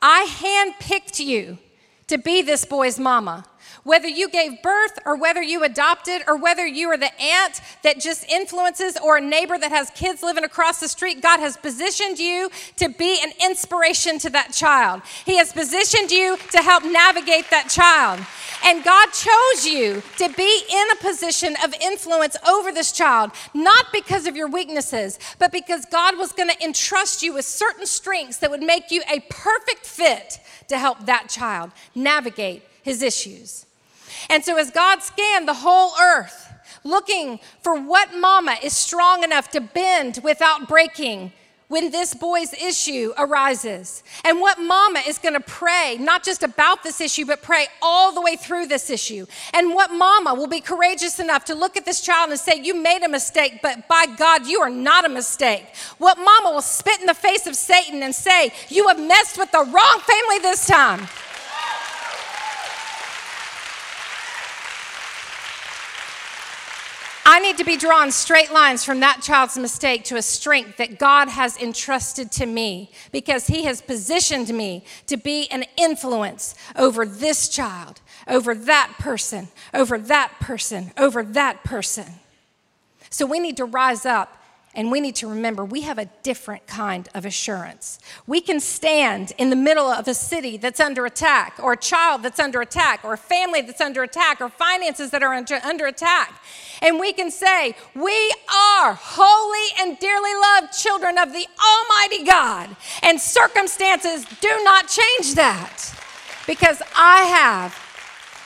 I 0.00 0.26
handpicked 0.28 1.18
you 1.24 1.58
to 2.06 2.18
be 2.18 2.42
this 2.42 2.64
boy's 2.64 2.98
mama. 2.98 3.44
Whether 3.84 4.08
you 4.08 4.28
gave 4.28 4.62
birth 4.62 4.98
or 5.06 5.16
whether 5.16 5.42
you 5.42 5.64
adopted 5.64 6.22
or 6.26 6.36
whether 6.36 6.66
you 6.66 6.88
are 6.88 6.96
the 6.96 7.12
aunt 7.20 7.60
that 7.82 8.00
just 8.00 8.24
influences 8.28 8.96
or 9.02 9.16
a 9.16 9.20
neighbor 9.20 9.58
that 9.58 9.70
has 9.70 9.90
kids 9.90 10.22
living 10.22 10.44
across 10.44 10.80
the 10.80 10.88
street, 10.88 11.22
God 11.22 11.40
has 11.40 11.56
positioned 11.56 12.18
you 12.18 12.50
to 12.76 12.88
be 12.88 13.20
an 13.22 13.32
inspiration 13.44 14.18
to 14.20 14.30
that 14.30 14.52
child. 14.52 15.02
He 15.24 15.36
has 15.36 15.52
positioned 15.52 16.10
you 16.10 16.36
to 16.52 16.58
help 16.58 16.84
navigate 16.84 17.50
that 17.50 17.68
child. 17.68 18.24
And 18.64 18.84
God 18.84 19.08
chose 19.12 19.66
you 19.66 20.02
to 20.18 20.28
be 20.34 20.62
in 20.70 20.90
a 20.92 20.96
position 20.96 21.54
of 21.64 21.74
influence 21.80 22.36
over 22.48 22.72
this 22.72 22.92
child, 22.92 23.30
not 23.54 23.86
because 23.92 24.26
of 24.26 24.36
your 24.36 24.48
weaknesses, 24.48 25.18
but 25.38 25.52
because 25.52 25.84
God 25.86 26.18
was 26.18 26.32
going 26.32 26.50
to 26.50 26.64
entrust 26.64 27.22
you 27.22 27.34
with 27.34 27.44
certain 27.44 27.86
strengths 27.86 28.38
that 28.38 28.50
would 28.50 28.62
make 28.62 28.90
you 28.90 29.02
a 29.10 29.20
perfect 29.30 29.86
fit 29.86 30.40
to 30.68 30.78
help 30.78 31.06
that 31.06 31.28
child 31.28 31.70
navigate 31.94 32.62
his 32.82 33.02
issues. 33.02 33.66
And 34.28 34.44
so, 34.44 34.56
as 34.56 34.70
God 34.70 35.02
scanned 35.02 35.48
the 35.48 35.54
whole 35.54 35.92
earth, 36.00 36.52
looking 36.84 37.40
for 37.62 37.80
what 37.80 38.14
mama 38.14 38.56
is 38.62 38.72
strong 38.72 39.24
enough 39.24 39.50
to 39.50 39.60
bend 39.60 40.20
without 40.22 40.68
breaking, 40.68 41.32
when 41.68 41.90
this 41.90 42.14
boy's 42.14 42.52
issue 42.54 43.12
arises. 43.18 44.02
And 44.24 44.40
what 44.40 44.58
mama 44.58 45.00
is 45.06 45.18
going 45.18 45.34
to 45.34 45.40
pray, 45.40 45.98
not 46.00 46.24
just 46.24 46.42
about 46.42 46.82
this 46.82 47.00
issue, 47.00 47.26
but 47.26 47.42
pray 47.42 47.66
all 47.82 48.12
the 48.12 48.22
way 48.22 48.36
through 48.36 48.66
this 48.66 48.90
issue. 48.90 49.26
And 49.52 49.74
what 49.74 49.92
mama 49.92 50.34
will 50.34 50.46
be 50.46 50.60
courageous 50.60 51.20
enough 51.20 51.44
to 51.46 51.54
look 51.54 51.76
at 51.76 51.84
this 51.84 52.00
child 52.00 52.30
and 52.30 52.40
say, 52.40 52.60
You 52.60 52.74
made 52.74 53.02
a 53.02 53.08
mistake, 53.08 53.60
but 53.62 53.86
by 53.86 54.06
God, 54.16 54.46
you 54.46 54.60
are 54.60 54.70
not 54.70 55.04
a 55.04 55.10
mistake. 55.10 55.66
What 55.98 56.18
mama 56.18 56.50
will 56.52 56.62
spit 56.62 57.00
in 57.00 57.06
the 57.06 57.14
face 57.14 57.46
of 57.46 57.54
Satan 57.54 58.02
and 58.02 58.14
say, 58.14 58.50
You 58.68 58.88
have 58.88 58.98
messed 58.98 59.38
with 59.38 59.52
the 59.52 59.58
wrong 59.58 60.00
family 60.00 60.38
this 60.40 60.66
time. 60.66 61.06
I 67.30 67.40
need 67.40 67.58
to 67.58 67.64
be 67.64 67.76
drawn 67.76 68.10
straight 68.10 68.50
lines 68.50 68.84
from 68.84 69.00
that 69.00 69.20
child's 69.20 69.58
mistake 69.58 70.02
to 70.04 70.16
a 70.16 70.22
strength 70.22 70.78
that 70.78 70.98
God 70.98 71.28
has 71.28 71.58
entrusted 71.58 72.32
to 72.32 72.46
me 72.46 72.90
because 73.12 73.48
He 73.48 73.64
has 73.64 73.82
positioned 73.82 74.48
me 74.48 74.82
to 75.08 75.18
be 75.18 75.46
an 75.50 75.66
influence 75.76 76.54
over 76.74 77.04
this 77.04 77.50
child, 77.50 78.00
over 78.26 78.54
that 78.54 78.94
person, 78.98 79.48
over 79.74 79.98
that 79.98 80.40
person, 80.40 80.90
over 80.96 81.22
that 81.22 81.62
person. 81.64 82.06
So 83.10 83.26
we 83.26 83.40
need 83.40 83.58
to 83.58 83.66
rise 83.66 84.06
up 84.06 84.37
and 84.78 84.92
we 84.92 85.00
need 85.00 85.16
to 85.16 85.26
remember 85.26 85.64
we 85.64 85.80
have 85.80 85.98
a 85.98 86.04
different 86.22 86.64
kind 86.68 87.08
of 87.12 87.26
assurance. 87.26 87.98
We 88.28 88.40
can 88.40 88.60
stand 88.60 89.32
in 89.36 89.50
the 89.50 89.56
middle 89.56 89.88
of 89.88 90.06
a 90.06 90.14
city 90.14 90.56
that's 90.56 90.78
under 90.78 91.04
attack, 91.04 91.58
or 91.60 91.72
a 91.72 91.76
child 91.76 92.22
that's 92.22 92.38
under 92.38 92.60
attack, 92.60 93.04
or 93.04 93.14
a 93.14 93.18
family 93.18 93.60
that's 93.60 93.80
under 93.80 94.04
attack, 94.04 94.40
or 94.40 94.48
finances 94.48 95.10
that 95.10 95.20
are 95.20 95.34
under, 95.34 95.56
under 95.64 95.88
attack. 95.88 96.40
And 96.80 97.00
we 97.00 97.12
can 97.12 97.32
say, 97.32 97.74
We 97.96 98.32
are 98.54 98.94
holy 98.94 99.68
and 99.80 99.98
dearly 99.98 100.34
loved 100.36 100.72
children 100.72 101.18
of 101.18 101.32
the 101.32 101.48
Almighty 101.60 102.24
God. 102.24 102.76
And 103.02 103.20
circumstances 103.20 104.26
do 104.40 104.62
not 104.62 104.86
change 104.86 105.34
that 105.34 105.92
because 106.46 106.80
I 106.96 107.22
have 107.22 107.76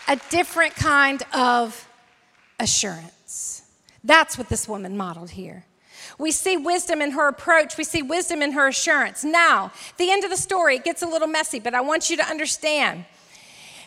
a 0.08 0.18
different 0.30 0.76
kind 0.76 1.22
of 1.34 1.86
assurance. 2.58 3.64
That's 4.02 4.38
what 4.38 4.48
this 4.48 4.66
woman 4.66 4.96
modeled 4.96 5.32
here. 5.32 5.66
We 6.22 6.30
see 6.30 6.56
wisdom 6.56 7.02
in 7.02 7.10
her 7.10 7.26
approach. 7.26 7.76
We 7.76 7.82
see 7.82 8.00
wisdom 8.00 8.42
in 8.42 8.52
her 8.52 8.68
assurance. 8.68 9.24
Now, 9.24 9.72
the 9.96 10.12
end 10.12 10.22
of 10.22 10.30
the 10.30 10.36
story, 10.36 10.76
it 10.76 10.84
gets 10.84 11.02
a 11.02 11.06
little 11.06 11.26
messy, 11.26 11.58
but 11.58 11.74
I 11.74 11.80
want 11.80 12.10
you 12.10 12.16
to 12.16 12.24
understand 12.24 13.06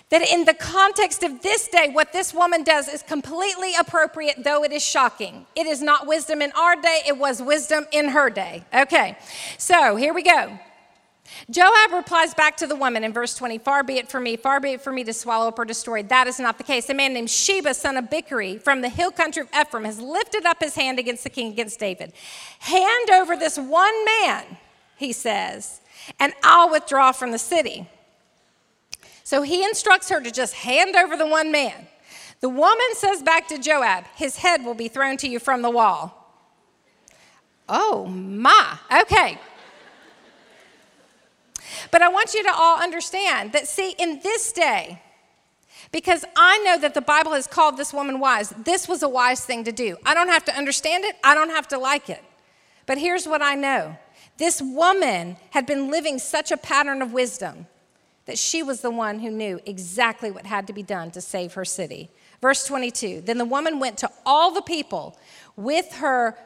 that 0.10 0.22
in 0.22 0.44
the 0.44 0.54
context 0.54 1.24
of 1.24 1.42
this 1.42 1.70
day, 1.70 1.90
what 1.94 2.12
this 2.12 2.34
woman 2.34 2.66
does 2.66 2.90
is 2.90 3.02
completely 3.04 3.74
appropriate, 3.80 4.44
though 4.44 4.66
it 4.66 4.74
is 4.74 4.84
shocking. 4.84 5.46
It 5.56 5.66
is 5.66 5.82
not 5.82 6.08
wisdom 6.08 6.42
in 6.42 6.52
our 6.52 6.76
day, 6.76 7.04
it 7.08 7.18
was 7.18 7.42
wisdom 7.42 7.86
in 7.94 8.10
her 8.10 8.30
day. 8.30 8.66
Okay, 8.76 9.18
so 9.58 9.96
here 9.96 10.14
we 10.14 10.22
go. 10.22 10.60
Joab 11.50 11.92
replies 11.92 12.34
back 12.34 12.58
to 12.58 12.68
the 12.68 12.76
woman 12.76 13.04
in 13.04 13.14
verse 13.14 13.36
20 13.36 13.58
Far 13.60 13.84
be 13.84 13.98
it 13.98 14.10
from 14.10 14.24
me, 14.24 14.36
far 14.36 14.60
be 14.60 14.72
it 14.72 14.82
from 14.82 14.96
me 14.96 15.04
to 15.04 15.14
swallow 15.14 15.48
up 15.48 15.60
or 15.60 15.66
destroy. 15.66 16.04
That 16.04 16.28
is 16.28 16.40
not 16.40 16.58
the 16.58 16.64
case. 16.64 16.90
A 16.90 16.94
man 16.94 17.14
named 17.14 17.30
Sheba, 17.30 17.74
son 17.74 17.98
of 17.98 18.06
Bichri, 18.06 18.62
from 18.62 18.82
the 18.82 18.90
hill 18.90 19.12
country 19.12 19.44
of 19.44 19.50
Ephraim, 19.60 19.86
has 19.86 20.00
lifted 20.00 20.46
up 20.46 20.62
his 20.62 20.76
hand 20.76 21.00
against 21.00 21.24
the 21.24 21.30
king, 21.30 21.52
against 21.52 21.80
David. 21.80 22.14
Hand 22.60 23.10
over 23.12 23.36
this 23.36 23.58
one 23.58 24.06
man, 24.06 24.58
he 24.98 25.12
says, 25.12 25.82
and 26.20 26.34
I'll 26.44 26.72
withdraw 26.72 27.12
from 27.12 27.32
the 27.32 27.40
city. 27.40 27.90
So 29.24 29.42
he 29.42 29.64
instructs 29.64 30.10
her 30.10 30.22
to 30.22 30.32
just 30.32 30.54
hand 30.54 30.96
over 30.96 31.18
the 31.18 31.28
one 31.28 31.52
man. 31.52 31.88
The 32.42 32.50
woman 32.50 32.88
says 32.94 33.24
back 33.24 33.48
to 33.48 33.58
Joab, 33.58 34.06
His 34.16 34.38
head 34.38 34.64
will 34.64 34.76
be 34.76 34.88
thrown 34.88 35.18
to 35.18 35.28
you 35.28 35.40
from 35.40 35.62
the 35.64 35.70
wall. 35.70 36.22
Oh, 37.68 38.06
my. 38.06 38.78
Okay. 39.02 39.40
But 41.96 42.02
I 42.02 42.10
want 42.10 42.34
you 42.34 42.43
to 42.43 42.52
all 42.54 42.78
understand 42.78 43.54
that, 43.54 43.70
see, 43.70 43.96
in 43.98 44.20
this 44.20 44.52
day, 44.52 45.02
because 45.93 46.26
I 46.36 46.58
know 46.58 46.78
that 46.78 46.93
the 46.93 47.00
Bible 47.00 47.32
has 47.32 47.48
called 47.48 47.78
this 47.78 47.93
woman 47.93 48.20
wise, 48.20 48.50
this 48.50 48.89
was 48.89 49.02
a 49.02 49.08
wise 49.08 49.46
thing 49.46 49.64
to 49.64 49.72
do. 49.72 49.96
I 50.06 50.14
don't 50.14 50.28
have 50.28 50.43
to 50.43 50.58
understand 50.58 51.06
it, 51.06 51.16
I 51.24 51.34
don't 51.34 51.52
have 51.52 51.70
to 51.70 51.78
like 51.78 52.10
it. 52.10 52.22
But 52.86 52.98
here's 52.98 53.26
what 53.26 53.41
I 53.41 53.56
know 53.56 53.98
this 54.36 54.62
woman 54.62 55.38
had 55.52 55.66
been 55.66 55.89
living 55.89 56.20
such 56.20 56.52
a 56.52 56.58
pattern 56.58 57.02
of 57.02 57.14
wisdom 57.14 57.66
that 58.26 58.38
she 58.38 58.62
was 58.62 58.82
the 58.82 58.91
one 58.91 59.20
who 59.20 59.32
knew 59.32 59.62
exactly 59.66 60.32
what 60.32 60.46
had 60.46 60.68
to 60.68 60.74
be 60.74 60.84
done 60.84 61.12
to 61.12 61.22
save 61.22 61.54
her 61.54 61.64
city. 61.64 62.10
Verse 62.41 62.68
22 62.68 63.22
Then 63.22 63.38
the 63.38 63.46
woman 63.46 63.80
went 63.80 63.98
to 64.00 64.12
all 64.26 64.52
the 64.52 64.62
people 64.62 65.18
with 65.56 65.93
her 65.93 66.38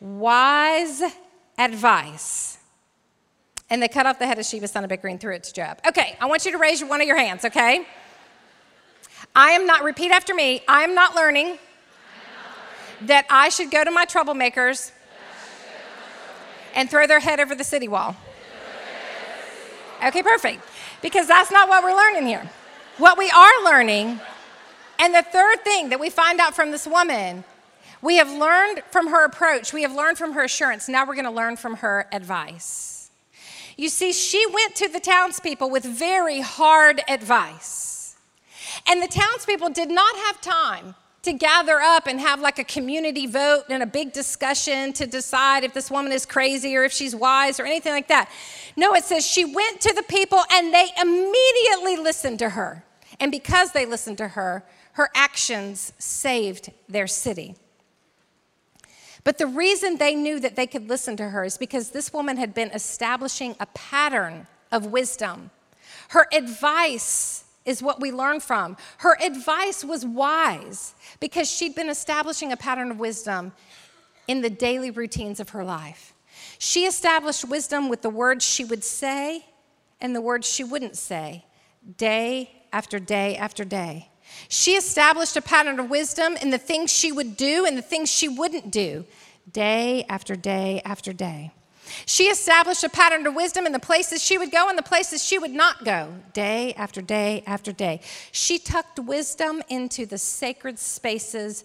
wise 0.00 1.02
advice 1.58 2.56
and 3.68 3.82
they 3.82 3.88
cut 3.88 4.06
off 4.06 4.18
the 4.18 4.26
head 4.26 4.38
of 4.38 4.44
Sheba, 4.44 4.68
son 4.68 4.84
of 4.84 4.90
Bichri, 4.90 5.10
and 5.10 5.20
threw 5.20 5.34
it 5.34 5.44
to 5.44 5.52
Joab. 5.52 5.80
Okay, 5.86 6.16
I 6.20 6.26
want 6.26 6.44
you 6.44 6.52
to 6.52 6.58
raise 6.58 6.82
one 6.84 7.00
of 7.00 7.06
your 7.06 7.16
hands, 7.16 7.44
okay? 7.44 7.86
I 9.34 9.50
am 9.50 9.66
not, 9.66 9.82
repeat 9.82 10.10
after 10.10 10.34
me, 10.34 10.62
I 10.68 10.82
am 10.82 10.94
not 10.94 11.14
learning 11.14 11.58
that 13.02 13.26
I 13.28 13.48
should 13.48 13.70
go 13.70 13.84
to 13.84 13.90
my 13.90 14.06
troublemakers 14.06 14.92
and 16.74 16.88
throw 16.88 17.06
their 17.06 17.20
head 17.20 17.40
over 17.40 17.54
the 17.54 17.64
city 17.64 17.88
wall. 17.88 18.16
Okay, 20.04 20.22
perfect. 20.22 20.62
Because 21.02 21.26
that's 21.26 21.50
not 21.50 21.68
what 21.68 21.82
we're 21.82 21.96
learning 21.96 22.26
here. 22.26 22.48
What 22.98 23.18
we 23.18 23.30
are 23.30 23.64
learning, 23.64 24.20
and 24.98 25.14
the 25.14 25.22
third 25.22 25.62
thing 25.64 25.90
that 25.90 26.00
we 26.00 26.08
find 26.08 26.40
out 26.40 26.54
from 26.54 26.70
this 26.70 26.86
woman, 26.86 27.44
we 28.00 28.16
have 28.16 28.30
learned 28.30 28.82
from 28.90 29.08
her 29.08 29.24
approach, 29.24 29.72
we 29.72 29.82
have 29.82 29.94
learned 29.94 30.16
from 30.16 30.32
her 30.32 30.44
assurance. 30.44 30.88
Now 30.88 31.06
we're 31.06 31.14
going 31.14 31.26
to 31.26 31.30
learn 31.30 31.56
from 31.56 31.76
her 31.76 32.06
advice. 32.12 32.95
You 33.76 33.88
see, 33.90 34.12
she 34.12 34.44
went 34.46 34.74
to 34.76 34.88
the 34.88 35.00
townspeople 35.00 35.68
with 35.68 35.84
very 35.84 36.40
hard 36.40 37.02
advice. 37.08 38.16
And 38.86 39.02
the 39.02 39.08
townspeople 39.08 39.70
did 39.70 39.90
not 39.90 40.16
have 40.16 40.40
time 40.40 40.94
to 41.22 41.32
gather 41.32 41.80
up 41.80 42.06
and 42.06 42.20
have 42.20 42.40
like 42.40 42.58
a 42.58 42.64
community 42.64 43.26
vote 43.26 43.64
and 43.68 43.82
a 43.82 43.86
big 43.86 44.12
discussion 44.12 44.92
to 44.94 45.06
decide 45.06 45.64
if 45.64 45.74
this 45.74 45.90
woman 45.90 46.12
is 46.12 46.24
crazy 46.24 46.76
or 46.76 46.84
if 46.84 46.92
she's 46.92 47.14
wise 47.14 47.58
or 47.58 47.66
anything 47.66 47.92
like 47.92 48.08
that. 48.08 48.30
No, 48.76 48.94
it 48.94 49.04
says 49.04 49.26
she 49.26 49.44
went 49.44 49.80
to 49.80 49.92
the 49.92 50.04
people 50.04 50.40
and 50.52 50.72
they 50.72 50.86
immediately 51.00 51.96
listened 51.96 52.38
to 52.38 52.50
her. 52.50 52.84
And 53.18 53.32
because 53.32 53.72
they 53.72 53.86
listened 53.86 54.18
to 54.18 54.28
her, 54.28 54.64
her 54.92 55.10
actions 55.14 55.92
saved 55.98 56.70
their 56.88 57.06
city. 57.06 57.56
But 59.26 59.38
the 59.38 59.48
reason 59.48 59.96
they 59.96 60.14
knew 60.14 60.38
that 60.38 60.54
they 60.54 60.68
could 60.68 60.88
listen 60.88 61.16
to 61.16 61.30
her 61.30 61.42
is 61.42 61.58
because 61.58 61.90
this 61.90 62.12
woman 62.12 62.36
had 62.36 62.54
been 62.54 62.70
establishing 62.70 63.56
a 63.58 63.66
pattern 63.66 64.46
of 64.70 64.86
wisdom. 64.86 65.50
Her 66.10 66.28
advice 66.32 67.42
is 67.64 67.82
what 67.82 68.00
we 68.00 68.12
learn 68.12 68.38
from. 68.38 68.76
Her 68.98 69.16
advice 69.20 69.82
was 69.82 70.06
wise 70.06 70.94
because 71.18 71.50
she'd 71.50 71.74
been 71.74 71.88
establishing 71.88 72.52
a 72.52 72.56
pattern 72.56 72.92
of 72.92 73.00
wisdom 73.00 73.52
in 74.28 74.42
the 74.42 74.48
daily 74.48 74.92
routines 74.92 75.40
of 75.40 75.48
her 75.48 75.64
life. 75.64 76.14
She 76.58 76.86
established 76.86 77.48
wisdom 77.48 77.88
with 77.88 78.02
the 78.02 78.10
words 78.10 78.44
she 78.44 78.64
would 78.64 78.84
say 78.84 79.44
and 80.00 80.14
the 80.14 80.20
words 80.20 80.48
she 80.48 80.62
wouldn't 80.62 80.96
say, 80.96 81.44
day 81.98 82.62
after 82.72 83.00
day 83.00 83.36
after 83.36 83.64
day. 83.64 84.08
She 84.48 84.72
established 84.72 85.36
a 85.36 85.42
pattern 85.42 85.80
of 85.80 85.90
wisdom 85.90 86.36
in 86.36 86.50
the 86.50 86.58
things 86.58 86.92
she 86.92 87.12
would 87.12 87.36
do 87.36 87.64
and 87.66 87.76
the 87.76 87.82
things 87.82 88.10
she 88.10 88.28
wouldn't 88.28 88.70
do, 88.70 89.04
day 89.50 90.04
after 90.08 90.36
day 90.36 90.82
after 90.84 91.12
day. 91.12 91.52
She 92.04 92.24
established 92.24 92.84
a 92.84 92.88
pattern 92.88 93.26
of 93.26 93.34
wisdom 93.34 93.66
in 93.66 93.72
the 93.72 93.78
places 93.78 94.22
she 94.22 94.38
would 94.38 94.50
go 94.50 94.68
and 94.68 94.76
the 94.76 94.82
places 94.82 95.22
she 95.22 95.38
would 95.38 95.52
not 95.52 95.84
go, 95.84 96.14
day 96.32 96.74
after 96.74 97.00
day 97.00 97.42
after 97.46 97.72
day. 97.72 98.00
She 98.32 98.58
tucked 98.58 98.98
wisdom 98.98 99.62
into 99.68 100.04
the 100.06 100.18
sacred 100.18 100.78
spaces 100.78 101.64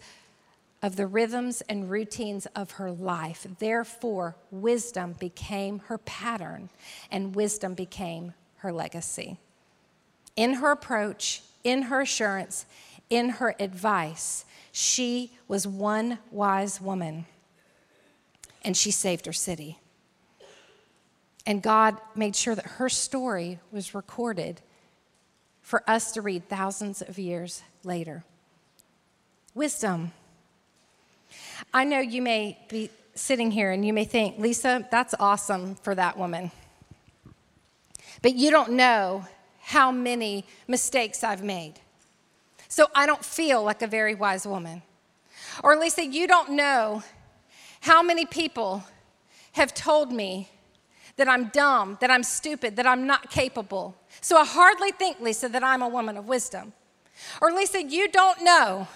of 0.82 0.95
the 0.95 1.07
rhythms 1.07 1.62
and 1.62 1.89
routines 1.89 2.47
of 2.55 2.72
her 2.72 2.91
life. 2.91 3.45
Therefore, 3.59 4.36
wisdom 4.49 5.16
became 5.20 5.80
her 5.80 5.97
pattern 5.99 6.70
and 7.12 7.36
wisdom 7.36 7.74
became 7.74 8.34
her 8.57 8.72
legacy. 8.72 9.38
In 10.36 10.55
her 10.55 10.72
approach, 10.72 11.43
in 11.64 11.84
her 11.84 12.01
assurance, 12.01 12.66
in 13.09 13.30
her 13.30 13.55
advice, 13.59 14.45
she 14.72 15.32
was 15.47 15.68
one 15.68 16.20
wise 16.32 16.80
woman 16.80 17.26
and 18.64 18.78
she 18.78 18.91
saved 18.91 19.26
her 19.26 19.34
city. 19.34 19.80
And 21.45 21.62
God 21.62 21.97
made 22.16 22.36
sure 22.36 22.55
that 22.55 22.66
her 22.66 22.89
story 22.89 23.59
was 23.72 23.95
recorded 23.95 24.62
for 25.62 25.84
us 25.89 26.12
to 26.14 26.22
read 26.22 26.47
thousands 26.47 27.01
of 27.01 27.18
years 27.18 27.64
later. 27.84 28.24
Wisdom. 29.55 30.12
I 31.74 31.84
know 31.84 31.99
you 31.99 32.22
may 32.22 32.59
be 32.70 32.89
sitting 33.16 33.51
here 33.51 33.72
and 33.72 33.86
you 33.86 33.93
may 33.93 34.05
think, 34.05 34.38
Lysa, 34.38 34.89
that's 34.89 35.16
awesome 35.20 35.76
for 35.76 35.95
that 35.95 36.18
woman. 36.18 36.51
But 38.22 38.36
you 38.36 38.51
don't 38.51 38.74
know 38.74 39.26
how 39.72 39.89
many 39.89 40.45
mistakes 40.67 41.24
I've 41.24 41.43
made. 41.43 41.76
So 42.67 42.88
I 42.93 43.05
don't 43.05 43.24
feel 43.24 43.63
like 43.63 43.82
a 43.82 43.88
very 43.88 44.15
wise 44.15 44.45
woman. 44.45 44.82
Or 45.63 45.78
Lysa, 45.78 46.11
you 46.11 46.28
don't 46.28 46.51
know 46.51 47.03
how 47.80 48.03
many 48.03 48.26
people 48.26 48.84
have 49.53 49.74
told 49.74 50.11
me 50.11 50.49
that 51.15 51.30
I'm 51.30 51.45
dumb, 51.47 51.97
that 52.01 52.11
I'm 52.11 52.24
stupid, 52.24 52.76
that 52.76 52.86
I'm 52.86 53.07
not 53.07 53.30
capable? 53.30 53.95
So 54.19 54.36
I 54.36 54.43
hardly 54.43 54.91
think, 54.91 55.19
Lysa, 55.19 55.49
that 55.49 55.63
I'm 55.63 55.82
a 55.82 55.88
woman 55.88 56.17
of 56.17 56.28
wisdom. 56.28 56.74
Or, 57.41 57.51
Lysa, 57.51 57.89
you 57.89 58.09
don't 58.09 58.43
know. 58.43 58.89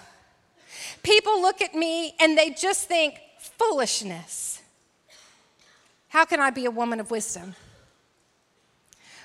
People 1.02 1.40
look 1.40 1.62
at 1.62 1.74
me 1.74 2.14
and 2.20 2.36
they 2.36 2.50
just 2.50 2.86
think, 2.86 3.14
foolishness. 3.38 4.60
How 6.08 6.26
can 6.26 6.38
I 6.38 6.50
be 6.50 6.66
a 6.66 6.70
woman 6.70 7.00
of 7.00 7.10
wisdom? 7.10 7.54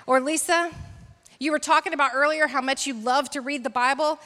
Or, 0.06 0.18
Lysa, 0.18 0.72
you 1.42 1.50
were 1.50 1.58
talking 1.58 1.92
about 1.92 2.12
earlier 2.14 2.46
how 2.46 2.60
much 2.60 2.86
you 2.86 2.94
love 2.94 3.28
to 3.30 3.40
read 3.40 3.64
the 3.64 3.70
Bible. 3.70 4.20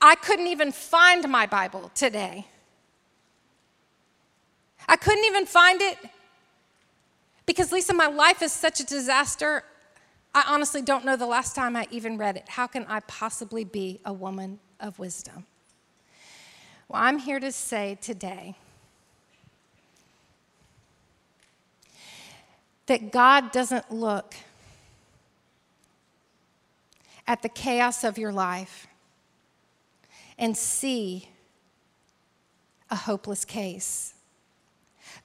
I 0.00 0.14
couldn't 0.14 0.46
even 0.46 0.72
find 0.72 1.28
my 1.28 1.44
Bible 1.44 1.90
today. 1.94 2.46
I 4.88 4.96
couldn't 4.96 5.24
even 5.24 5.44
find 5.44 5.82
it 5.82 5.98
because, 7.44 7.70
Lysa, 7.70 7.94
my 7.94 8.06
life 8.06 8.40
is 8.40 8.52
such 8.52 8.80
a 8.80 8.86
disaster. 8.86 9.64
I 10.34 10.44
honestly 10.48 10.80
don't 10.80 11.04
know 11.04 11.14
the 11.14 11.26
last 11.26 11.54
time 11.54 11.76
I 11.76 11.86
even 11.90 12.16
read 12.16 12.38
it. 12.38 12.48
How 12.48 12.66
can 12.66 12.86
I 12.88 13.00
possibly 13.00 13.64
be 13.64 14.00
a 14.06 14.12
woman 14.12 14.60
of 14.80 14.98
wisdom? 14.98 15.44
Well, 16.88 17.02
I'm 17.02 17.18
here 17.18 17.38
to 17.38 17.52
say 17.52 17.98
today 18.00 18.54
that 22.86 23.12
God 23.12 23.52
doesn't 23.52 23.92
look 23.92 24.34
at 27.28 27.42
the 27.42 27.48
chaos 27.48 28.02
of 28.02 28.18
your 28.18 28.32
life 28.32 28.88
and 30.38 30.56
see 30.56 31.28
a 32.90 32.96
hopeless 32.96 33.44
case. 33.44 34.14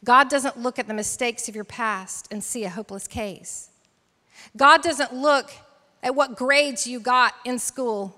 God 0.04 0.30
doesn't 0.30 0.60
look 0.60 0.78
at 0.78 0.88
the 0.88 0.94
mistakes 0.94 1.48
of 1.48 1.56
your 1.56 1.64
past 1.64 2.28
and 2.30 2.44
see 2.44 2.66
a 2.66 2.70
hopeless 2.70 3.08
case. 3.08 3.70
God 4.58 4.84
doesn't 4.84 5.14
look 5.14 5.52
at 6.04 6.14
what 6.14 6.36
grades 6.36 6.86
you 6.86 7.00
got 7.00 7.34
in 7.46 7.58
school 7.58 8.14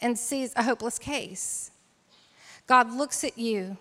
and 0.00 0.18
sees 0.18 0.54
a 0.56 0.62
hopeless 0.62 0.98
case. 0.98 1.70
God 2.66 2.90
looks 2.90 3.22
at 3.22 3.36
you 3.36 3.76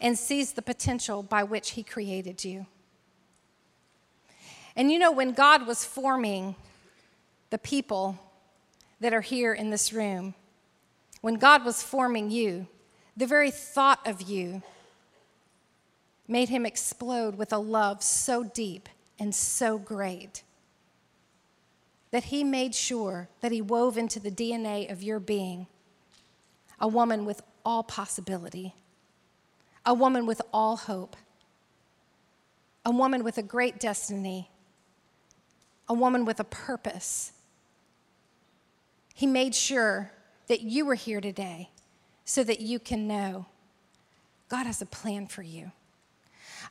and 0.00 0.16
sees 0.16 0.52
the 0.52 0.62
potential 0.62 1.24
by 1.24 1.42
which 1.42 1.70
He 1.70 1.82
created 1.82 2.44
you. 2.44 2.66
And 4.76 4.92
you 4.92 5.00
know, 5.00 5.10
when 5.10 5.32
God 5.32 5.66
was 5.66 5.84
forming 5.84 6.54
the 7.52 7.58
people 7.58 8.18
that 8.98 9.12
are 9.12 9.20
here 9.20 9.52
in 9.52 9.68
this 9.68 9.92
room, 9.92 10.34
when 11.20 11.34
God 11.34 11.66
was 11.66 11.82
forming 11.82 12.30
you, 12.30 12.66
the 13.14 13.26
very 13.26 13.50
thought 13.50 14.00
of 14.06 14.22
you 14.22 14.62
made 16.26 16.48
him 16.48 16.64
explode 16.64 17.36
with 17.36 17.52
a 17.52 17.58
love 17.58 18.02
so 18.02 18.42
deep 18.42 18.88
and 19.18 19.34
so 19.34 19.76
great 19.76 20.42
that 22.10 22.24
he 22.24 22.42
made 22.42 22.74
sure 22.74 23.28
that 23.42 23.52
he 23.52 23.60
wove 23.60 23.98
into 23.98 24.18
the 24.18 24.30
DNA 24.30 24.90
of 24.90 25.02
your 25.02 25.20
being 25.20 25.66
a 26.80 26.88
woman 26.88 27.26
with 27.26 27.42
all 27.66 27.82
possibility, 27.82 28.74
a 29.84 29.92
woman 29.92 30.24
with 30.24 30.40
all 30.54 30.76
hope, 30.76 31.16
a 32.86 32.90
woman 32.90 33.22
with 33.22 33.36
a 33.36 33.42
great 33.42 33.78
destiny, 33.78 34.50
a 35.86 35.94
woman 35.94 36.24
with 36.24 36.40
a 36.40 36.44
purpose. 36.44 37.32
He 39.14 39.26
made 39.26 39.54
sure 39.54 40.10
that 40.48 40.62
you 40.62 40.84
were 40.84 40.94
here 40.94 41.20
today 41.20 41.70
so 42.24 42.44
that 42.44 42.60
you 42.60 42.78
can 42.78 43.06
know 43.06 43.46
God 44.48 44.66
has 44.66 44.82
a 44.82 44.86
plan 44.86 45.26
for 45.26 45.42
you. 45.42 45.72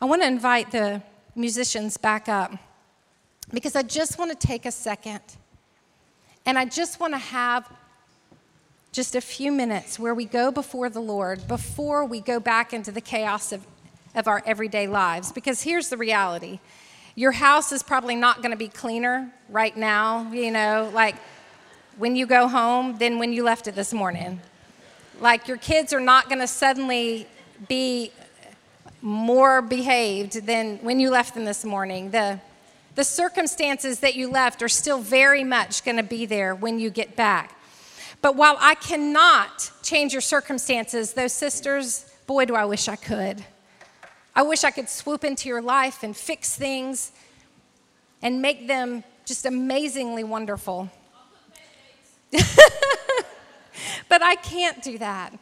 I 0.02 0.06
want 0.06 0.22
to 0.22 0.28
invite 0.28 0.72
the 0.72 1.02
musicians 1.36 1.98
back 1.98 2.30
up 2.30 2.54
because 3.54 3.76
I 3.76 3.84
just 3.84 4.18
want 4.20 4.32
to 4.32 4.48
take 4.48 4.66
a 4.66 4.72
second 4.72 5.22
and 6.46 6.58
I 6.58 6.66
just 6.66 7.00
want 7.00 7.14
to 7.14 7.20
have 7.20 7.72
just 8.92 9.16
a 9.16 9.22
few 9.22 9.52
minutes 9.52 9.98
where 9.98 10.14
we 10.14 10.26
go 10.26 10.52
before 10.52 10.90
the 10.90 11.00
Lord 11.00 11.48
before 11.48 12.06
we 12.06 12.20
go 12.20 12.40
back 12.40 12.74
into 12.74 12.92
the 12.92 13.02
chaos 13.02 13.52
of, 13.52 13.66
of 14.16 14.28
our 14.28 14.44
everyday 14.46 14.88
lives. 14.88 15.32
Because 15.32 15.62
here's 15.62 15.90
the 15.90 15.98
reality 15.98 16.60
your 17.16 17.32
house 17.32 17.72
is 17.72 17.84
probably 17.84 18.16
not 18.16 18.38
going 18.38 18.52
to 18.52 18.58
be 18.58 18.68
cleaner 18.68 19.34
right 19.50 19.76
now, 19.76 20.32
you 20.32 20.50
know, 20.52 20.90
like 20.94 21.16
when 21.98 22.16
you 22.16 22.26
go 22.26 22.48
home 22.48 22.98
than 22.98 23.20
when 23.20 23.34
you 23.34 23.44
left 23.44 23.68
it 23.68 23.76
this 23.76 23.94
morning. 23.94 24.42
Like 25.20 25.48
your 25.48 25.58
kids 25.58 25.94
are 25.94 26.00
not 26.00 26.30
going 26.30 26.40
to 26.40 26.48
suddenly 26.48 27.28
be 27.68 28.12
more 29.02 29.62
behaved 29.62 30.46
than 30.46 30.78
when 30.78 31.00
you 31.00 31.10
left 31.10 31.34
them 31.34 31.46
this 31.46 31.66
morning. 31.66 32.12
The, 32.12 32.40
the 32.96 33.04
circumstances 33.04 34.00
that 34.00 34.16
you 34.16 34.30
left 34.30 34.62
are 34.62 34.70
still 34.70 35.00
very 35.00 35.44
much 35.44 35.84
going 35.84 35.98
to 35.98 36.04
be 36.04 36.26
there 36.26 36.56
when 36.56 36.80
you 36.80 36.90
get 36.90 37.16
back. 37.16 37.58
But 38.22 38.36
while 38.36 38.58
I 38.60 38.76
cannot 38.76 39.72
change 39.82 40.14
your 40.14 40.22
circumstances, 40.22 41.14
those 41.14 41.34
sisters, 41.34 42.12
boy, 42.28 42.46
do 42.46 42.56
I 42.56 42.66
wish 42.66 42.88
I 42.88 42.96
could. 42.96 43.44
I 44.36 44.44
wish 44.44 44.64
I 44.64 44.72
could 44.72 44.88
swoop 44.88 45.24
into 45.24 45.50
your 45.50 45.62
life 45.62 46.04
and 46.04 46.16
fix 46.16 46.56
things 46.56 47.12
and 48.22 48.42
make 48.42 48.68
them 48.68 49.04
just 49.26 49.46
amazingly 49.46 50.24
wonderful. 50.24 50.90
but 54.10 54.22
I 54.22 54.36
can't 54.36 54.82
do 54.82 54.98
that. 54.98 55.38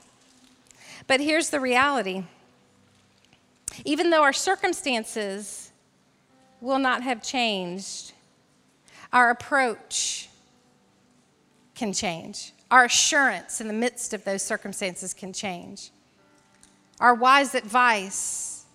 But 1.07 1.19
here's 1.19 1.49
the 1.49 1.59
reality 1.59 2.23
even 3.85 4.09
though 4.09 4.23
our 4.23 4.33
circumstances 4.33 5.71
will 6.61 6.79
not 6.79 7.01
have 7.03 7.23
changed, 7.23 8.11
our 9.13 9.29
approach 9.29 10.29
can 11.75 11.93
change. 11.93 12.53
Our 12.69 12.85
assurance 12.85 13.61
in 13.61 13.67
the 13.67 13.73
midst 13.73 14.13
of 14.13 14.23
those 14.25 14.43
circumstances 14.43 15.13
can 15.13 15.33
change. 15.33 15.91
Our 16.99 17.15
wise 17.15 17.55
advice, 17.55 18.65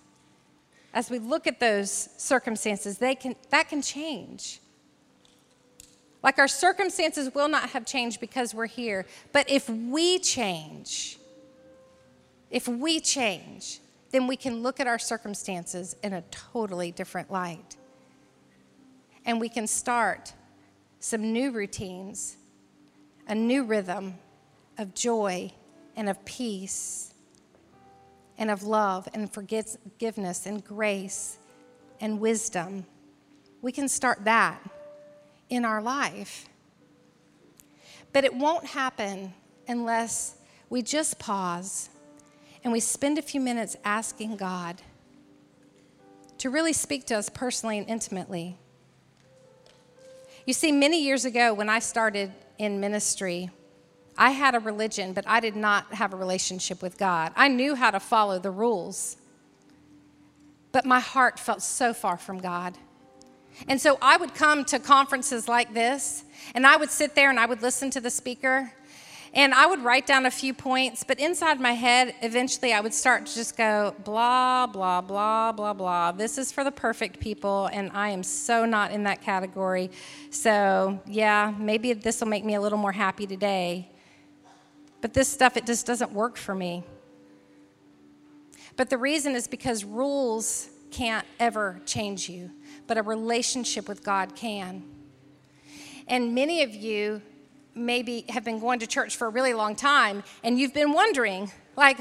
as 0.93 1.09
we 1.09 1.19
look 1.19 1.47
at 1.47 1.59
those 1.59 2.09
circumstances, 2.17 2.97
they 2.97 3.15
can, 3.15 3.35
that 3.51 3.69
can 3.69 3.81
change. 3.81 4.59
Like 6.25 6.39
our 6.39 6.47
circumstances 6.47 7.35
will 7.35 7.47
not 7.47 7.69
have 7.69 7.85
changed 7.85 8.19
because 8.19 8.55
we're 8.55 8.65
here, 8.65 9.05
but 9.31 9.47
if 9.47 9.69
we 9.69 10.17
change, 10.17 11.19
if 12.49 12.67
we 12.67 12.99
change, 12.99 13.79
then 14.09 14.25
we 14.25 14.35
can 14.35 14.63
look 14.63 14.79
at 14.79 14.87
our 14.87 14.97
circumstances 14.97 15.95
in 16.01 16.13
a 16.13 16.23
totally 16.31 16.91
different 16.91 17.31
light. 17.31 17.75
And 19.23 19.39
we 19.39 19.49
can 19.49 19.67
start 19.67 20.33
some 20.99 21.31
new 21.31 21.51
routines, 21.51 22.37
a 23.27 23.35
new 23.35 23.63
rhythm 23.63 24.15
of 24.79 24.95
joy 24.95 25.51
and 25.95 26.09
of 26.09 26.25
peace 26.25 27.13
and 28.39 28.49
of 28.49 28.63
love 28.63 29.07
and 29.13 29.31
forgiveness 29.31 30.47
and 30.47 30.65
grace 30.65 31.37
and 32.01 32.19
wisdom. 32.19 32.87
We 33.61 33.71
can 33.71 33.87
start 33.87 34.25
that 34.25 34.59
in 35.49 35.65
our 35.65 35.81
life. 35.81 36.47
But 38.13 38.23
it 38.23 38.33
won't 38.33 38.65
happen 38.65 39.33
unless 39.67 40.37
we 40.69 40.81
just 40.81 41.19
pause 41.19 41.89
and 42.63 42.71
we 42.71 42.79
spend 42.79 43.17
a 43.17 43.21
few 43.21 43.39
minutes 43.39 43.75
asking 43.83 44.37
God 44.37 44.81
to 46.39 46.49
really 46.49 46.73
speak 46.73 47.05
to 47.07 47.15
us 47.15 47.29
personally 47.29 47.77
and 47.77 47.87
intimately. 47.87 48.57
You 50.45 50.53
see, 50.53 50.71
many 50.71 51.01
years 51.01 51.25
ago 51.25 51.53
when 51.53 51.69
I 51.69 51.79
started 51.79 52.31
in 52.57 52.79
ministry, 52.79 53.49
I 54.17 54.31
had 54.31 54.55
a 54.55 54.59
religion, 54.59 55.13
but 55.13 55.27
I 55.27 55.39
did 55.39 55.55
not 55.55 55.93
have 55.93 56.13
a 56.13 56.17
relationship 56.17 56.81
with 56.81 56.97
God. 56.97 57.33
I 57.35 57.47
knew 57.47 57.75
how 57.75 57.91
to 57.91 57.99
follow 57.99 58.39
the 58.39 58.51
rules, 58.51 59.17
but 60.71 60.85
my 60.85 60.99
heart 60.99 61.39
felt 61.39 61.61
so 61.61 61.93
far 61.93 62.17
from 62.17 62.39
God. 62.39 62.77
And 63.67 63.79
so 63.79 63.97
I 64.01 64.17
would 64.17 64.35
come 64.35 64.65
to 64.65 64.79
conferences 64.79 65.47
like 65.47 65.73
this, 65.73 66.23
and 66.53 66.67
I 66.67 66.77
would 66.77 66.91
sit 66.91 67.15
there 67.15 67.29
and 67.29 67.39
I 67.39 67.45
would 67.45 67.61
listen 67.61 67.89
to 67.91 68.01
the 68.01 68.09
speaker, 68.09 68.71
and 69.33 69.53
I 69.53 69.65
would 69.65 69.83
write 69.83 70.07
down 70.07 70.25
a 70.25 70.31
few 70.31 70.53
points, 70.53 71.03
but 71.03 71.19
inside 71.19 71.59
my 71.59 71.73
head, 71.73 72.15
eventually 72.21 72.71
I 72.71 72.79
would 72.79 72.93
start 72.93 73.25
to 73.25 73.35
just 73.35 73.57
go, 73.57 73.93
blah, 74.05 74.65
blah, 74.65 75.01
blah, 75.01 75.51
blah, 75.51 75.73
blah. 75.73 76.13
This 76.13 76.37
is 76.37 76.53
for 76.53 76.63
the 76.63 76.71
perfect 76.71 77.19
people, 77.19 77.65
and 77.73 77.91
I 77.93 78.09
am 78.09 78.23
so 78.23 78.65
not 78.65 78.91
in 78.91 79.03
that 79.03 79.21
category. 79.21 79.91
So, 80.29 81.01
yeah, 81.05 81.53
maybe 81.57 81.91
this 81.91 82.21
will 82.21 82.29
make 82.29 82.45
me 82.45 82.55
a 82.55 82.61
little 82.61 82.77
more 82.77 82.93
happy 82.93 83.27
today. 83.27 83.89
But 85.01 85.13
this 85.13 85.27
stuff, 85.27 85.57
it 85.57 85.65
just 85.65 85.85
doesn't 85.85 86.13
work 86.13 86.37
for 86.37 86.55
me. 86.55 86.85
But 88.77 88.89
the 88.89 88.97
reason 88.97 89.35
is 89.35 89.47
because 89.47 89.83
rules 89.83 90.69
can't 90.91 91.25
ever 91.41 91.81
change 91.85 92.29
you 92.29 92.51
but 92.87 92.97
a 92.97 93.01
relationship 93.01 93.87
with 93.87 94.03
God 94.03 94.35
can. 94.35 94.83
And 96.07 96.35
many 96.35 96.61
of 96.63 96.73
you 96.73 97.21
maybe 97.73 98.25
have 98.29 98.43
been 98.43 98.59
going 98.59 98.79
to 98.79 98.87
church 98.87 99.17
for 99.17 99.27
a 99.27 99.29
really 99.29 99.53
long 99.53 99.75
time 99.75 100.23
and 100.43 100.59
you've 100.59 100.73
been 100.73 100.93
wondering, 100.93 101.51
like, 101.75 101.99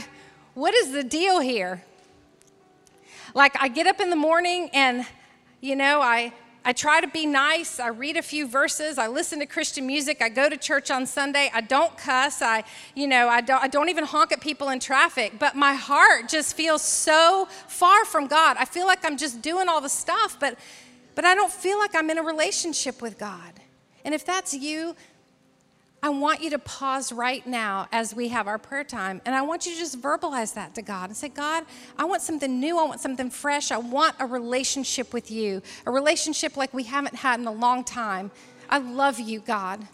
what 0.55 0.75
is 0.75 0.93
the 0.93 1.03
deal 1.03 1.41
here? 1.41 1.83
Like, 3.35 3.61
I 3.61 3.69
get 3.69 3.87
up 3.87 4.01
in 4.01 4.11
the 4.11 4.17
morning 4.17 4.71
and, 4.73 5.05
you 5.61 5.75
know, 5.75 6.01
I, 6.01 6.33
I 6.67 6.73
try 6.73 7.03
to 7.03 7.09
be 7.09 7.27
nice. 7.27 7.79
I 7.79 7.89
read 7.89 8.17
a 8.17 8.23
few 8.23 8.49
verses. 8.49 8.97
I 8.97 9.07
listen 9.07 9.39
to 9.41 9.47
Christian 9.47 9.87
music. 9.87 10.23
I 10.23 10.31
go 10.31 10.49
to 10.49 10.57
church 10.57 10.91
on 10.91 11.05
Sunday. 11.05 11.51
I 11.53 11.61
don't 11.61 11.97
cuss. 11.99 12.41
I, 12.41 12.65
you 12.95 13.07
know, 13.07 13.29
I 13.29 13.43
don't, 13.43 13.63
I 13.63 13.69
don't 13.69 13.91
even 13.91 14.05
honk 14.05 14.33
at 14.33 14.41
people 14.41 14.71
in 14.71 14.81
traffic. 14.81 15.35
But 15.39 15.57
my 15.57 15.75
heart 15.75 16.29
just 16.29 16.57
feels 16.57 16.81
so 16.81 17.49
far 17.69 18.07
from 18.07 18.29
God. 18.29 18.57
I 18.59 18.65
feel 18.65 18.87
like 18.87 19.05
I'm 19.05 19.19
just 19.19 19.43
doing 19.43 19.69
all 19.69 19.83
the 19.83 19.91
stuff, 19.91 20.39
but, 20.41 20.59
but 21.15 21.27
I 21.27 21.35
don't 21.35 21.53
feel 21.53 21.79
like 21.79 21.95
I'm 21.95 22.09
in 22.09 22.17
a 22.17 22.23
relationship 22.23 23.03
with 23.03 23.19
God. 23.19 23.61
And 24.03 24.15
if 24.15 24.25
that's 24.25 24.55
you, 24.55 24.97
I 26.05 26.11
want 26.11 26.43
you 26.43 26.51
to 26.51 26.59
pause 26.59 27.13
right 27.13 27.47
now 27.47 27.89
as 27.91 28.15
we 28.15 28.29
have 28.29 28.47
our 28.47 28.59
prayer 28.59 28.85
time, 28.85 29.23
and 29.25 29.35
I 29.35 29.41
want 29.41 29.65
you 29.65 29.73
to 29.73 29.79
just 29.79 30.03
verbalize 30.03 30.53
that 30.53 30.75
to 30.75 30.83
God 30.83 31.09
and 31.09 31.17
say, 31.17 31.31
God, 31.31 31.65
I 31.97 32.05
want 32.05 32.21
something 32.21 32.61
new. 32.61 32.79
I 32.79 32.85
want 32.85 33.01
something 33.01 33.31
fresh. 33.31 33.73
I 33.73 33.79
want 33.79 34.15
a 34.19 34.27
relationship 34.27 35.15
with 35.15 35.31
you, 35.31 35.63
a 35.87 35.91
relationship 35.91 36.59
like 36.59 36.75
we 36.75 36.83
haven't 36.83 37.15
had 37.15 37.41
in 37.41 37.47
a 37.47 37.53
long 37.53 37.85
time. 37.85 38.31
I 38.69 38.81
love 38.81 39.19
you, 39.19 39.41
God, 39.41 39.89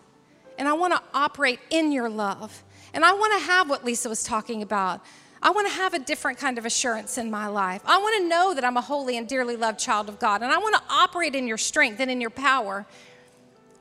and 0.59 0.67
I 0.67 0.73
want 0.73 0.95
to 0.95 1.03
operate 1.15 1.61
in 1.71 1.93
your 1.93 2.09
love. 2.09 2.65
And 2.93 3.05
I 3.05 3.13
want 3.13 3.33
to 3.35 3.47
have 3.47 3.71
what 3.71 3.85
Lysa 3.85 4.09
was 4.09 4.25
talking 4.25 4.63
about. 4.63 5.03
I 5.41 5.53
want 5.53 5.69
to 5.69 5.75
have 5.75 5.95
a 5.95 6.01
different 6.01 6.39
kind 6.39 6.59
of 6.59 6.67
assurance 6.67 7.19
in 7.19 7.31
my 7.31 7.47
life. 7.47 7.83
I 7.87 7.99
want 7.99 8.21
to 8.21 8.29
know 8.29 8.53
that 8.55 8.65
I'm 8.65 8.77
a 8.77 8.81
holy 8.81 9.17
and 9.17 9.29
dearly 9.29 9.55
loved 9.55 9.79
child 9.79 10.09
of 10.09 10.19
God, 10.19 10.43
and 10.43 10.51
I 10.51 10.59
want 10.59 10.75
to 10.75 10.83
operate 10.91 11.37
in 11.37 11.47
your 11.47 11.57
strength 11.57 12.01
and 12.01 12.11
in 12.11 12.21
your 12.21 12.31
power. 12.31 12.85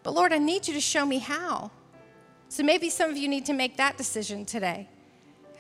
But 0.03 0.13
Lord, 0.13 0.31
I 0.31 0.37
need 0.37 0.67
you 0.67 0.75
to 0.75 0.79
show 0.79 1.07
me 1.07 1.17
how. 1.17 1.71
So 2.49 2.63
maybe 2.63 2.89
some 2.89 3.11
of 3.11 3.17
you 3.17 3.27
need 3.27 3.45
to 3.45 3.53
make 3.53 3.77
that 3.77 3.95
decision 3.95 4.43
today. 4.43 4.87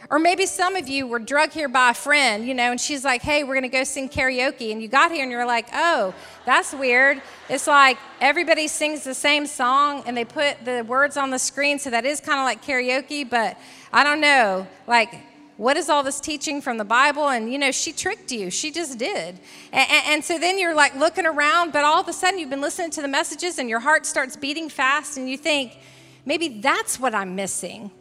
Or 0.09 0.17
maybe 0.17 0.45
some 0.45 0.75
of 0.75 0.87
you 0.87 1.05
were 1.05 1.19
drug 1.19 1.51
here 1.51 1.67
by 1.67 1.91
a 1.91 1.93
friend, 1.93 2.47
you 2.47 2.53
know, 2.55 2.71
and 2.71 2.81
she's 2.81 3.05
like, 3.05 3.21
hey, 3.21 3.43
we're 3.43 3.61
to 3.61 3.67
go 3.67 3.83
sing 3.83 4.09
karaoke. 4.09 4.71
And 4.71 4.81
you 4.81 4.87
got 4.87 5.11
here 5.11 5.21
and 5.21 5.31
you're 5.31 5.45
like, 5.45 5.67
oh, 5.71 6.15
that's 6.45 6.73
weird. 6.73 7.21
It's 7.47 7.67
like 7.67 7.97
everybody 8.21 8.67
sings 8.67 9.03
the 9.03 9.13
same 9.13 9.45
song 9.45 10.03
and 10.07 10.17
they 10.17 10.25
put 10.25 10.65
the 10.65 10.83
words 10.83 11.15
on 11.15 11.29
the 11.29 11.37
screen. 11.37 11.77
So 11.77 11.91
that 11.91 12.05
is 12.05 12.21
kind 12.21 12.39
of 12.39 12.45
like 12.45 12.63
karaoke, 12.65 13.29
but 13.29 13.59
I 13.93 14.03
don't 14.03 14.21
know. 14.21 14.67
Like, 14.87 15.13
what 15.57 15.77
is 15.77 15.89
all 15.89 16.01
this 16.01 16.19
teaching 16.19 16.61
from 16.61 16.77
the 16.77 16.85
Bible? 16.85 17.27
And, 17.27 17.51
you 17.51 17.59
know, 17.59 17.71
she 17.71 17.91
tricked 17.91 18.31
you. 18.31 18.49
She 18.49 18.71
just 18.71 18.97
did. 18.97 19.37
And, 19.73 19.91
and, 19.91 20.03
and, 20.07 20.23
so 20.23 20.39
then 20.39 20.57
you're 20.57 20.73
like 20.73 20.95
looking 20.95 21.25
around, 21.25 21.73
but 21.73 21.83
all 21.83 21.99
of 21.99 22.07
a 22.07 22.13
sudden 22.13 22.39
you've 22.39 22.49
been 22.49 22.61
listening 22.61 22.91
to 22.91 23.01
the 23.01 23.09
messages 23.09 23.59
and 23.59 23.69
your 23.69 23.81
heart 23.81 24.05
starts 24.05 24.37
beating 24.37 24.69
fast 24.69 25.17
and 25.17 25.29
you 25.29 25.37
think, 25.37 25.77
Maybe 26.25 26.59
that's 26.59 26.99
what 26.99 27.15
I'm 27.15 27.35
missing. 27.35 27.91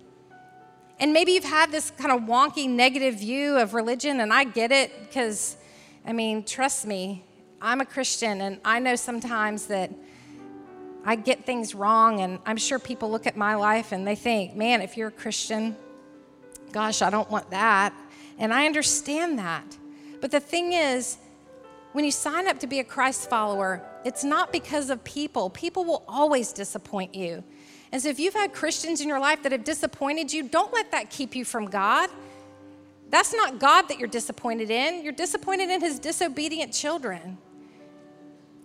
And 1.01 1.13
maybe 1.13 1.33
you've 1.33 1.45
had 1.45 1.71
this 1.71 1.91
kind 1.93 2.11
of 2.11 2.29
wonky 2.29 2.69
negative 2.69 3.21
view 3.21 3.57
of 3.57 3.75
religion, 3.75 4.21
and 4.21 4.33
I 4.33 4.45
get 4.45 4.73
it 4.73 5.09
because, 5.09 5.57
I 6.05 6.13
mean, 6.13 6.45
trust 6.45 6.87
me, 6.87 7.25
I'm 7.63 7.81
a 7.81 7.85
Christian, 7.85 8.41
and 8.41 8.61
I 8.65 8.81
know 8.81 8.97
sometimes 8.97 9.67
that 9.67 9.91
I 11.05 11.15
get 11.17 11.47
things 11.47 11.75
wrong, 11.75 12.21
and 12.21 12.39
I'm 12.45 12.57
sure 12.57 12.79
people 12.79 13.11
look 13.11 13.27
at 13.27 13.37
my 13.37 13.55
life 13.55 13.93
and 13.93 14.07
they 14.07 14.15
think, 14.15 14.57
man, 14.57 14.83
if 14.83 14.97
you're 14.97 15.09
a 15.09 15.13
Christian, 15.13 15.77
gosh, 16.73 17.01
I 17.01 17.11
don't 17.11 17.31
want 17.31 17.51
that. 17.51 17.95
And 18.39 18.53
I 18.53 18.67
understand 18.67 19.39
that. 19.39 19.77
But 20.21 20.31
the 20.31 20.41
thing 20.41 20.73
is, 20.73 21.19
when 21.93 22.05
you 22.05 22.11
sign 22.11 22.47
up 22.47 22.59
to 22.61 22.67
be 22.67 22.81
a 22.81 22.85
Christ 22.85 23.31
follower, 23.31 23.83
it's 24.05 24.23
not 24.23 24.53
because 24.53 24.91
of 24.91 25.03
people. 25.05 25.51
People 25.51 25.85
will 25.85 26.05
always 26.07 26.53
disappoint 26.53 27.15
you. 27.15 27.43
And 27.93 28.03
so 28.03 28.09
if 28.09 28.21
you've 28.21 28.35
had 28.35 28.53
Christians 28.53 29.01
in 29.01 29.09
your 29.09 29.21
life 29.21 29.43
that 29.43 29.53
have 29.53 29.65
disappointed 29.65 30.33
you, 30.33 30.43
don't 30.43 30.73
let 30.73 30.91
that 30.93 31.11
keep 31.11 31.35
you 31.35 31.45
from 31.45 31.67
God. 31.67 32.11
That's 33.11 33.35
not 33.35 33.59
God 33.59 33.89
that 33.89 33.99
you're 33.99 34.09
disappointed 34.09 34.71
in. 34.71 35.03
You're 35.03 35.13
disappointed 35.13 35.71
in 35.71 35.81
his 35.81 35.99
disobedient 35.99 36.73
children. 36.73 37.39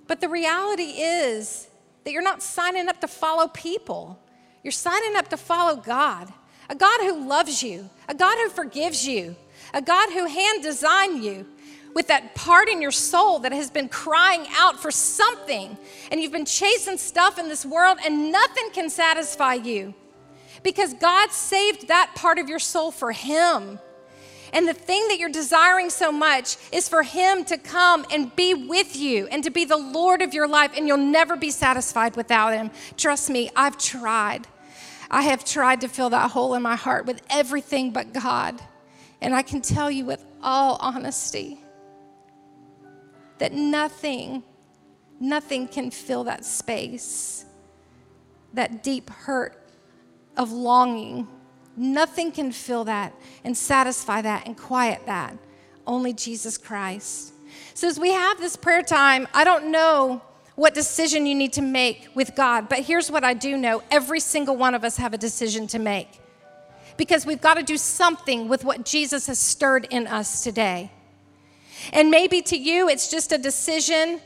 But 0.07 0.19
the 0.19 0.27
reality 0.27 0.83
is 0.83 1.69
that 2.03 2.11
you're 2.11 2.21
not 2.21 2.43
signing 2.43 2.89
up 2.89 2.99
to 3.01 3.07
follow 3.07 3.47
people. 3.47 4.19
You're 4.63 4.71
signing 4.71 5.15
up 5.15 5.29
to 5.29 5.37
follow 5.37 5.77
God, 5.77 6.31
a 6.69 6.75
God 6.75 6.99
who 7.01 7.27
loves 7.27 7.63
you, 7.63 7.89
a 8.07 8.15
God 8.15 8.37
who 8.37 8.49
forgives 8.49 9.07
you, 9.07 9.35
a 9.73 9.81
God 9.81 10.09
who 10.11 10.25
hand 10.25 10.63
designed 10.63 11.23
you, 11.23 11.45
with 11.93 12.07
that 12.07 12.35
part 12.35 12.69
in 12.69 12.81
your 12.81 12.91
soul 12.91 13.39
that 13.39 13.51
has 13.51 13.69
been 13.69 13.89
crying 13.89 14.45
out 14.51 14.81
for 14.81 14.91
something, 14.91 15.77
and 16.11 16.21
you've 16.21 16.31
been 16.31 16.45
chasing 16.45 16.97
stuff 16.97 17.37
in 17.37 17.47
this 17.49 17.65
world, 17.65 17.97
and 18.05 18.31
nothing 18.31 18.69
can 18.71 18.89
satisfy 18.89 19.53
you 19.53 19.93
because 20.63 20.93
God 20.93 21.31
saved 21.31 21.89
that 21.89 22.11
part 22.15 22.39
of 22.39 22.47
your 22.49 22.59
soul 22.59 22.91
for 22.91 23.11
Him. 23.11 23.79
And 24.53 24.67
the 24.67 24.73
thing 24.73 25.07
that 25.07 25.17
you're 25.17 25.29
desiring 25.29 25.89
so 25.89 26.11
much 26.11 26.57
is 26.71 26.87
for 26.87 27.03
Him 27.03 27.43
to 27.45 27.57
come 27.57 28.05
and 28.11 28.33
be 28.35 28.53
with 28.53 28.95
you 28.95 29.27
and 29.27 29.43
to 29.43 29.49
be 29.49 29.65
the 29.65 29.77
Lord 29.77 30.21
of 30.21 30.33
your 30.33 30.47
life, 30.47 30.71
and 30.77 30.87
you'll 30.87 30.97
never 30.97 31.35
be 31.35 31.49
satisfied 31.49 32.15
without 32.15 32.53
Him. 32.53 32.71
Trust 32.95 33.29
me, 33.29 33.49
I've 33.55 33.77
tried. 33.77 34.47
I 35.09 35.23
have 35.23 35.43
tried 35.43 35.81
to 35.81 35.87
fill 35.87 36.11
that 36.11 36.31
hole 36.31 36.53
in 36.55 36.61
my 36.61 36.75
heart 36.75 37.05
with 37.05 37.21
everything 37.29 37.91
but 37.91 38.13
God. 38.13 38.59
And 39.21 39.33
I 39.35 39.41
can 39.41 39.61
tell 39.61 39.89
you 39.89 40.05
with 40.05 40.23
all 40.41 40.77
honesty, 40.79 41.62
that 43.43 43.51
nothing, 43.51 44.41
nothing 45.19 45.67
can 45.67 45.91
fill 45.91 46.23
that 46.23 46.45
space, 46.45 47.43
that 48.53 48.81
deep 48.81 49.09
hurt 49.09 49.61
of 50.37 50.53
longing. 50.53 51.27
Nothing 51.75 52.31
can 52.31 52.53
fill 52.53 52.85
that 52.85 53.13
and 53.43 53.57
satisfy 53.57 54.21
that 54.21 54.47
and 54.47 54.55
quiet 54.55 55.01
that. 55.07 55.37
Only 55.85 56.13
Jesus 56.13 56.57
Christ. 56.57 57.33
So, 57.73 57.85
as 57.85 57.99
we 57.99 58.11
have 58.13 58.37
this 58.37 58.55
prayer 58.55 58.81
time, 58.81 59.27
I 59.33 59.43
don't 59.43 59.73
know 59.73 60.21
what 60.55 60.73
decision 60.73 61.25
you 61.25 61.35
need 61.35 61.51
to 61.53 61.61
make 61.61 62.07
with 62.15 62.35
God, 62.37 62.69
but 62.69 62.79
here's 62.79 63.11
what 63.11 63.25
I 63.25 63.33
do 63.33 63.57
know 63.57 63.83
every 63.91 64.21
single 64.21 64.55
one 64.55 64.73
of 64.73 64.85
us 64.85 64.95
have 64.95 65.13
a 65.13 65.17
decision 65.17 65.67
to 65.67 65.79
make 65.79 66.21
because 66.95 67.25
we've 67.25 67.41
got 67.41 67.55
to 67.55 67.63
do 67.63 67.75
something 67.75 68.47
with 68.47 68.63
what 68.63 68.85
Jesus 68.85 69.27
has 69.27 69.37
stirred 69.37 69.85
in 69.89 70.07
us 70.07 70.45
today. 70.45 70.91
And 71.91 72.09
maybe 72.09 72.41
to 72.43 72.57
you, 72.57 72.89
it's 72.89 73.09
just 73.09 73.31
a 73.31 73.37
decision 73.37 74.21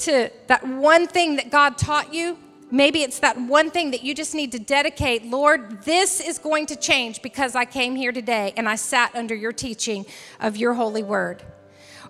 to 0.00 0.30
that 0.46 0.66
one 0.66 1.06
thing 1.06 1.36
that 1.36 1.50
God 1.50 1.76
taught 1.78 2.14
you. 2.14 2.38
Maybe 2.70 3.02
it's 3.02 3.18
that 3.18 3.40
one 3.40 3.70
thing 3.70 3.90
that 3.90 4.04
you 4.04 4.14
just 4.14 4.34
need 4.34 4.52
to 4.52 4.58
dedicate. 4.58 5.26
Lord, 5.26 5.82
this 5.82 6.20
is 6.20 6.38
going 6.38 6.66
to 6.66 6.76
change 6.76 7.20
because 7.20 7.56
I 7.56 7.64
came 7.64 7.96
here 7.96 8.12
today 8.12 8.54
and 8.56 8.68
I 8.68 8.76
sat 8.76 9.14
under 9.16 9.34
your 9.34 9.52
teaching 9.52 10.06
of 10.38 10.56
your 10.56 10.74
holy 10.74 11.02
word. 11.02 11.42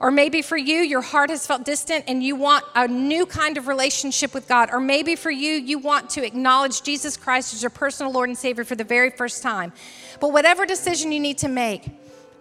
Or 0.01 0.11
maybe 0.11 0.40
for 0.40 0.57
you, 0.57 0.76
your 0.76 1.03
heart 1.03 1.28
has 1.28 1.46
felt 1.46 1.64
distant 1.64 2.05
and 2.09 2.22
you 2.22 2.34
want 2.34 2.64
a 2.74 2.88
new 2.88 3.26
kind 3.26 3.59
of 3.59 3.68
relationship 3.68 4.32
with 4.32 4.48
God. 4.48 4.70
Or 4.72 4.80
maybe 4.80 5.14
for 5.14 5.30
you, 5.30 5.53
you 5.53 5.78
want 5.78 6.09
to 6.11 6.24
acknowledge 6.24 6.82
Jesus 6.82 7.18
Christ 7.18 7.53
as 7.53 7.62
your 7.62 7.70
personal 7.70 8.11
Lord 8.11 8.30
and 8.30 8.36
Savior 8.36 8.64
for 8.64 8.74
the 8.74 8.84
very 8.84 9.11
first 9.11 9.42
time. 9.42 9.72
But 10.18 10.32
whatever 10.32 10.64
decision 10.64 11.12
you 11.12 11.20
need 11.20 11.36
to 11.38 11.48
make, 11.48 11.90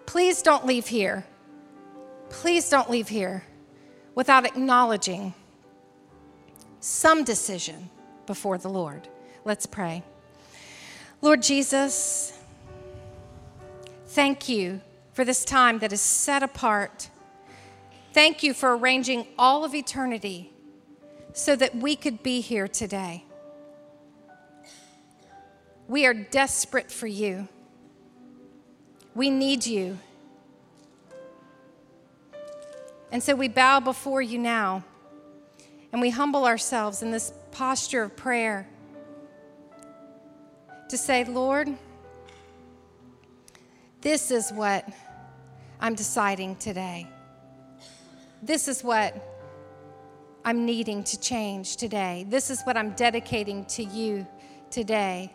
please 0.05 0.41
don't 0.41 0.66
leave 0.66 0.88
here 0.88 1.26
please 2.30 2.69
don't 2.69 2.89
leave 2.89 3.09
here 3.09 3.43
without 4.15 4.45
acknowledging 4.45 5.34
some 6.80 7.23
decision 7.23 7.89
before 8.25 8.57
the 8.57 8.69
Lord. 8.69 9.07
Let's 9.45 9.65
pray. 9.65 10.03
Lord 11.21 11.41
Jesus, 11.41 12.38
thank 14.07 14.47
you 14.47 14.82
for 15.13 15.25
this 15.25 15.43
time 15.43 15.80
that 15.80 15.91
is 15.91 16.01
set 16.01 16.43
apart. 16.43 17.09
Thank 18.13 18.43
you 18.43 18.53
for 18.53 18.75
arranging 18.77 19.27
all 19.38 19.65
of 19.65 19.75
eternity 19.75 20.51
so 21.34 21.55
that 21.55 21.75
we 21.75 21.95
could 21.95 22.23
be 22.23 22.41
here 22.41 22.67
today. 22.67 23.25
We 25.88 26.05
are 26.05 26.13
desperate 26.13 26.91
for 26.91 27.07
you. 27.07 27.47
We 29.15 29.30
need 29.30 29.65
you. 29.65 29.97
And 33.12 33.24
so 33.24 33.36
we 33.36 33.47
bow 33.47 33.80
before 33.80 34.22
you 34.22 34.38
now 34.38 34.84
and 35.91 36.01
we 36.01 36.12
humble 36.12 36.45
ourselves 36.45 37.01
in 37.01 37.12
this 37.12 37.34
posture 37.51 38.03
of 38.03 38.16
prayer 38.16 38.68
to 40.89 40.97
say, 40.97 41.24
Lord, 41.24 41.70
this 44.01 44.32
is 44.32 44.51
what 44.51 44.88
I'm 45.80 45.95
deciding 45.95 46.55
today. 46.57 47.07
This 48.41 48.68
is 48.68 48.84
what 48.84 49.16
I'm 50.45 50.66
needing 50.66 51.03
to 51.03 51.20
change 51.20 51.78
today. 51.78 52.26
This 52.30 52.49
is 52.49 52.62
what 52.62 52.78
I'm 52.78 52.91
dedicating 52.91 53.66
to 53.66 53.84
you 53.84 54.26
today. 54.70 55.34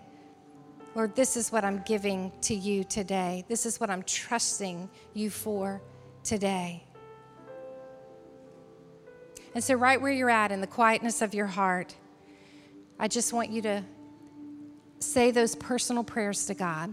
Lord, 0.94 1.14
this 1.16 1.36
is 1.36 1.50
what 1.50 1.64
I'm 1.64 1.82
giving 1.82 2.32
to 2.42 2.54
you 2.54 2.84
today. 2.84 3.44
This 3.48 3.66
is 3.66 3.80
what 3.80 3.90
I'm 3.90 4.04
trusting 4.04 4.88
you 5.12 5.28
for 5.28 5.82
today. 6.22 6.84
And 9.54 9.62
so, 9.62 9.74
right 9.74 10.00
where 10.00 10.12
you're 10.12 10.30
at 10.30 10.50
in 10.50 10.60
the 10.60 10.66
quietness 10.66 11.22
of 11.22 11.32
your 11.32 11.46
heart, 11.46 11.94
I 12.98 13.06
just 13.06 13.32
want 13.32 13.50
you 13.50 13.62
to 13.62 13.84
say 14.98 15.30
those 15.30 15.54
personal 15.54 16.02
prayers 16.02 16.46
to 16.46 16.54
God. 16.54 16.92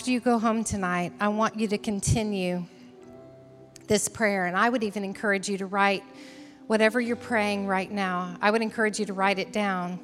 After 0.00 0.12
you 0.12 0.20
go 0.20 0.38
home 0.38 0.64
tonight, 0.64 1.12
I 1.20 1.28
want 1.28 1.60
you 1.60 1.68
to 1.68 1.76
continue 1.76 2.64
this 3.86 4.08
prayer. 4.08 4.46
And 4.46 4.56
I 4.56 4.66
would 4.66 4.82
even 4.82 5.04
encourage 5.04 5.46
you 5.46 5.58
to 5.58 5.66
write 5.66 6.02
whatever 6.68 7.02
you're 7.02 7.16
praying 7.16 7.66
right 7.66 7.92
now, 7.92 8.34
I 8.40 8.50
would 8.50 8.62
encourage 8.62 8.98
you 8.98 9.04
to 9.04 9.12
write 9.12 9.38
it 9.38 9.52
down. 9.52 10.00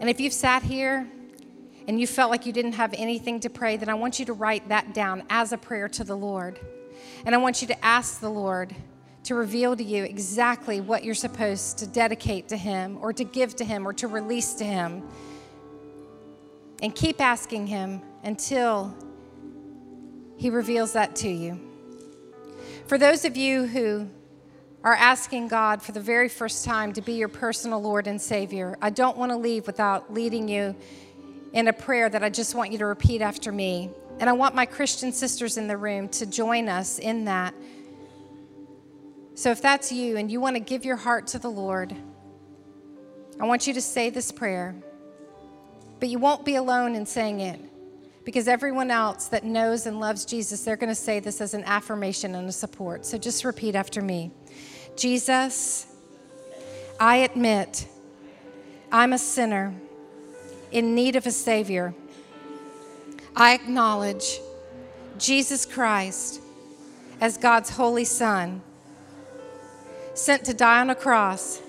And 0.00 0.10
if 0.10 0.18
you've 0.18 0.32
sat 0.32 0.64
here 0.64 1.08
and 1.86 2.00
you 2.00 2.08
felt 2.08 2.32
like 2.32 2.46
you 2.46 2.52
didn't 2.52 2.72
have 2.72 2.92
anything 2.94 3.38
to 3.40 3.48
pray, 3.48 3.76
then 3.76 3.88
I 3.88 3.94
want 3.94 4.18
you 4.18 4.24
to 4.24 4.32
write 4.32 4.68
that 4.70 4.92
down 4.92 5.22
as 5.30 5.52
a 5.52 5.56
prayer 5.56 5.88
to 5.90 6.02
the 6.02 6.16
Lord. 6.16 6.58
And 7.24 7.32
I 7.32 7.38
want 7.38 7.62
you 7.62 7.68
to 7.68 7.84
ask 7.84 8.18
the 8.18 8.28
Lord 8.28 8.74
to 9.22 9.36
reveal 9.36 9.76
to 9.76 9.84
you 9.84 10.02
exactly 10.02 10.80
what 10.80 11.04
you're 11.04 11.14
supposed 11.14 11.78
to 11.78 11.86
dedicate 11.86 12.48
to 12.48 12.56
Him 12.56 12.98
or 13.00 13.12
to 13.12 13.22
give 13.22 13.54
to 13.54 13.64
Him 13.64 13.86
or 13.86 13.92
to 13.92 14.08
release 14.08 14.54
to 14.54 14.64
Him. 14.64 15.04
And 16.82 16.92
keep 16.92 17.20
asking 17.20 17.68
Him 17.68 18.02
until 18.22 18.94
He 20.36 20.50
reveals 20.50 20.92
that 20.92 21.16
to 21.16 21.28
you. 21.28 21.60
For 22.86 22.98
those 22.98 23.24
of 23.24 23.36
you 23.36 23.66
who 23.66 24.08
are 24.82 24.94
asking 24.94 25.48
God 25.48 25.82
for 25.82 25.92
the 25.92 26.00
very 26.00 26.28
first 26.28 26.64
time 26.64 26.92
to 26.94 27.02
be 27.02 27.12
your 27.12 27.28
personal 27.28 27.80
Lord 27.80 28.06
and 28.06 28.20
Savior, 28.20 28.76
I 28.80 28.90
don't 28.90 29.16
want 29.16 29.30
to 29.30 29.36
leave 29.36 29.66
without 29.66 30.12
leading 30.12 30.48
you 30.48 30.74
in 31.52 31.68
a 31.68 31.72
prayer 31.72 32.08
that 32.08 32.22
I 32.22 32.30
just 32.30 32.54
want 32.54 32.72
you 32.72 32.78
to 32.78 32.86
repeat 32.86 33.22
after 33.22 33.52
me. 33.52 33.90
And 34.18 34.28
I 34.28 34.32
want 34.32 34.54
my 34.54 34.66
Christian 34.66 35.12
sisters 35.12 35.56
in 35.56 35.66
the 35.66 35.76
room 35.76 36.08
to 36.10 36.26
join 36.26 36.68
us 36.68 36.98
in 36.98 37.26
that. 37.26 37.54
So 39.34 39.50
if 39.50 39.62
that's 39.62 39.90
you 39.90 40.16
and 40.16 40.30
you 40.30 40.40
want 40.40 40.56
to 40.56 40.60
give 40.60 40.84
your 40.84 40.96
heart 40.96 41.28
to 41.28 41.38
the 41.38 41.50
Lord, 41.50 41.94
I 43.38 43.44
want 43.44 43.66
you 43.66 43.74
to 43.74 43.80
say 43.80 44.10
this 44.10 44.32
prayer. 44.32 44.74
But 45.98 46.08
you 46.08 46.18
won't 46.18 46.44
be 46.44 46.56
alone 46.56 46.94
in 46.94 47.06
saying 47.06 47.40
it 47.40 47.60
because 48.24 48.48
everyone 48.48 48.90
else 48.90 49.26
that 49.28 49.44
knows 49.44 49.86
and 49.86 49.98
loves 49.98 50.24
Jesus, 50.24 50.62
they're 50.62 50.76
going 50.76 50.88
to 50.88 50.94
say 50.94 51.20
this 51.20 51.40
as 51.40 51.54
an 51.54 51.64
affirmation 51.64 52.34
and 52.34 52.48
a 52.48 52.52
support. 52.52 53.06
So 53.06 53.18
just 53.18 53.44
repeat 53.44 53.74
after 53.74 54.02
me 54.02 54.30
Jesus, 54.96 55.86
I 56.98 57.16
admit 57.16 57.86
I'm 58.92 59.12
a 59.12 59.18
sinner 59.18 59.74
in 60.72 60.94
need 60.94 61.16
of 61.16 61.26
a 61.26 61.30
Savior. 61.30 61.94
I 63.34 63.54
acknowledge 63.54 64.40
Jesus 65.18 65.64
Christ 65.64 66.40
as 67.20 67.36
God's 67.36 67.70
holy 67.70 68.04
Son, 68.04 68.62
sent 70.14 70.44
to 70.44 70.54
die 70.54 70.80
on 70.80 70.90
a 70.90 70.94
cross 70.94 71.60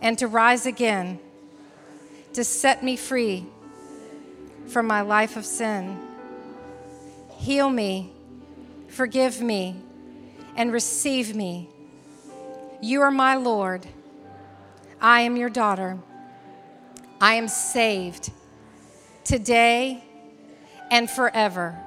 and 0.00 0.18
to 0.18 0.26
rise 0.26 0.66
again 0.66 1.20
to 2.32 2.42
set 2.42 2.82
me 2.82 2.96
free 2.96 3.46
from 4.72 4.86
my 4.86 5.02
life 5.02 5.36
of 5.36 5.44
sin. 5.44 5.98
Heal 7.36 7.68
me, 7.68 8.10
forgive 8.88 9.42
me, 9.42 9.76
and 10.56 10.72
receive 10.72 11.36
me. 11.36 11.68
You 12.80 13.02
are 13.02 13.10
my 13.10 13.34
Lord. 13.36 13.86
I 15.00 15.20
am 15.20 15.36
your 15.36 15.50
daughter. 15.50 15.98
I 17.20 17.34
am 17.34 17.48
saved 17.48 18.32
today 19.24 20.02
and 20.90 21.08
forever. 21.10 21.78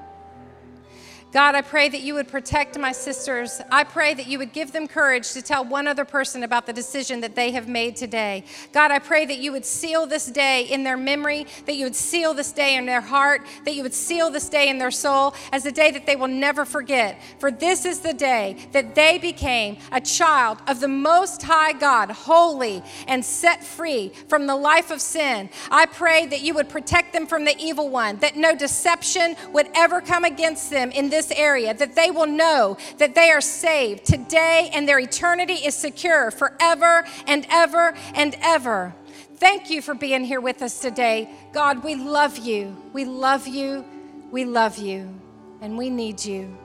God, 1.36 1.54
I 1.54 1.64
pray 1.64 1.90
that 1.90 2.00
you 2.00 2.14
would 2.14 2.30
protect 2.30 2.80
my 2.80 2.94
sisters. 2.94 3.60
I 3.70 3.84
pray 3.84 4.14
that 4.14 4.26
you 4.26 4.40
would 4.40 4.54
give 4.54 4.72
them 4.72 4.88
courage 4.88 5.34
to 5.34 5.42
tell 5.42 5.66
one 5.66 5.86
other 5.86 6.06
person 6.06 6.44
about 6.44 6.66
the 6.66 6.72
decision 6.72 7.20
that 7.20 7.36
they 7.36 7.52
have 7.52 7.68
made 7.68 7.98
today. 7.98 8.46
God, 8.72 8.90
I 8.90 9.00
pray 9.00 9.26
that 9.26 9.40
you 9.40 9.52
would 9.52 9.66
seal 9.66 10.06
this 10.06 10.28
day 10.28 10.64
in 10.64 10.86
their 10.86 10.96
memory, 10.96 11.46
that 11.66 11.76
you 11.76 11.88
would 11.88 11.96
seal 11.98 12.34
this 12.34 12.54
day 12.54 12.78
in 12.78 12.86
their 12.86 13.02
heart, 13.02 13.42
that 13.66 13.76
you 13.76 13.84
would 13.84 13.94
seal 13.94 14.30
this 14.30 14.48
day 14.48 14.70
in 14.70 14.78
their 14.78 14.92
soul 14.92 15.36
as 15.52 15.66
a 15.66 15.74
day 15.74 15.92
that 15.92 16.06
they 16.06 16.16
will 16.16 16.30
never 16.30 16.64
forget. 16.64 17.22
For 17.40 17.52
this 17.52 17.84
is 17.84 18.00
the 18.00 18.14
day 18.14 18.56
that 18.72 18.96
they 18.96 19.18
became 19.18 19.76
a 19.92 20.00
child 20.00 20.60
of 20.68 20.80
the 20.80 20.88
Most 20.88 21.44
High 21.44 21.74
God, 21.74 22.12
holy 22.12 22.82
and 23.10 23.26
set 23.26 23.62
free 23.62 24.14
from 24.30 24.48
the 24.48 24.56
life 24.56 24.90
of 24.90 25.02
sin. 25.02 25.50
I 25.70 25.86
pray 25.86 26.28
that 26.28 26.44
you 26.44 26.54
would 26.54 26.70
protect 26.70 27.12
them 27.12 27.28
from 27.28 27.44
the 27.44 27.58
evil 27.60 27.90
one, 27.90 28.20
that 28.20 28.38
no 28.38 28.56
deception 28.56 29.36
would 29.52 29.68
ever 29.76 30.00
come 30.00 30.24
against 30.24 30.70
them 30.70 30.92
in 30.92 31.10
this 31.10 31.25
this 31.28 31.38
area, 31.38 31.74
that 31.74 31.96
they 31.96 32.12
will 32.12 32.28
know 32.28 32.78
that 32.98 33.16
they 33.16 33.30
are 33.32 33.42
saved 33.42 34.06
today 34.06 34.70
and 34.74 34.88
their 34.88 35.00
eternity 35.00 35.54
is 35.54 35.76
secure 35.76 36.32
forever 36.32 37.06
and 37.28 37.46
ever 37.50 37.96
and 38.14 38.36
ever. 38.42 38.94
Thank 39.38 39.70
you 39.70 39.82
for 39.82 39.94
being 39.94 40.24
here 40.24 40.42
with 40.42 40.62
us 40.62 40.80
today. 40.80 41.30
God, 41.54 41.84
we 41.84 41.96
love 41.96 42.38
you. 42.38 42.76
We 42.94 43.06
love 43.06 43.48
you. 43.48 43.86
We 44.32 44.46
love 44.46 44.78
you. 44.78 45.14
And 45.62 45.78
we 45.78 45.90
need 45.90 46.24
you. 46.24 46.56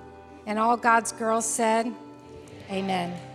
And 0.47 0.59
all 0.59 0.77
God's 0.77 1.13
girls 1.13 1.47
said, 1.47 1.93
Amen. 2.71 3.30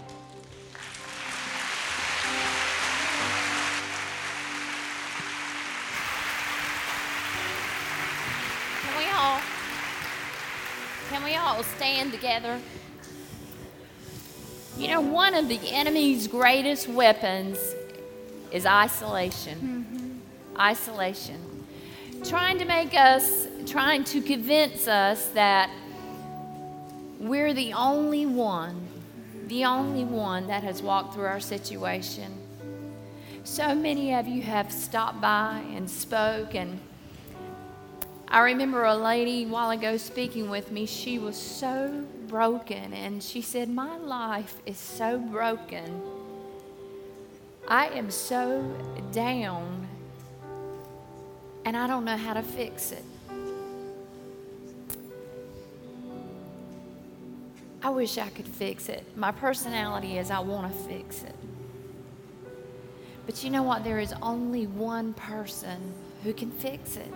Can 11.15 11.23
we 11.23 11.35
all 11.35 11.63
stand 11.63 12.11
together? 12.11 12.59
You 14.77 14.89
know, 14.89 14.99
one 14.99 15.33
of 15.33 15.47
the 15.47 15.59
enemy's 15.71 16.27
greatest 16.27 16.89
weapons 16.89 17.57
is 18.51 18.65
isolation. 18.65 19.87
Mm-hmm. 19.95 20.59
Isolation. 20.59 21.65
Trying 22.25 22.59
to 22.59 22.65
make 22.65 22.93
us, 22.93 23.47
trying 23.65 24.03
to 24.03 24.21
convince 24.21 24.89
us 24.89 25.27
that 25.27 25.69
we're 27.17 27.53
the 27.53 27.71
only 27.71 28.25
one, 28.25 28.85
the 29.47 29.63
only 29.63 30.03
one 30.03 30.47
that 30.47 30.63
has 30.63 30.81
walked 30.81 31.13
through 31.13 31.27
our 31.27 31.39
situation. 31.39 32.37
So 33.45 33.73
many 33.73 34.13
of 34.13 34.27
you 34.27 34.41
have 34.41 34.69
stopped 34.69 35.21
by 35.21 35.63
and 35.73 35.89
spoke 35.89 36.55
and 36.55 36.77
I 38.27 38.39
remember 38.41 38.83
a 38.83 38.95
lady 38.95 39.43
a 39.43 39.47
while 39.47 39.69
ago 39.69 39.97
speaking 39.97 40.49
with 40.49 40.71
me. 40.71 40.85
She 40.85 41.19
was 41.19 41.37
so 41.37 42.03
broken, 42.27 42.93
and 42.93 43.21
she 43.21 43.41
said, 43.41 43.69
My 43.69 43.97
life 43.97 44.57
is 44.65 44.77
so 44.77 45.19
broken. 45.19 46.01
I 47.67 47.87
am 47.87 48.09
so 48.09 48.63
down, 49.11 49.87
and 51.65 51.77
I 51.77 51.87
don't 51.87 52.03
know 52.03 52.17
how 52.17 52.33
to 52.33 52.41
fix 52.41 52.91
it. 52.91 53.03
I 57.83 57.89
wish 57.89 58.17
I 58.17 58.29
could 58.29 58.47
fix 58.47 58.89
it. 58.89 59.03
My 59.15 59.31
personality 59.31 60.17
is 60.17 60.31
I 60.31 60.39
want 60.39 60.71
to 60.71 60.83
fix 60.85 61.21
it. 61.21 61.35
But 63.27 63.43
you 63.43 63.51
know 63.51 63.61
what? 63.61 63.83
There 63.83 63.99
is 63.99 64.13
only 64.23 64.65
one 64.65 65.13
person 65.13 65.93
who 66.23 66.33
can 66.33 66.49
fix 66.49 66.97
it 66.97 67.13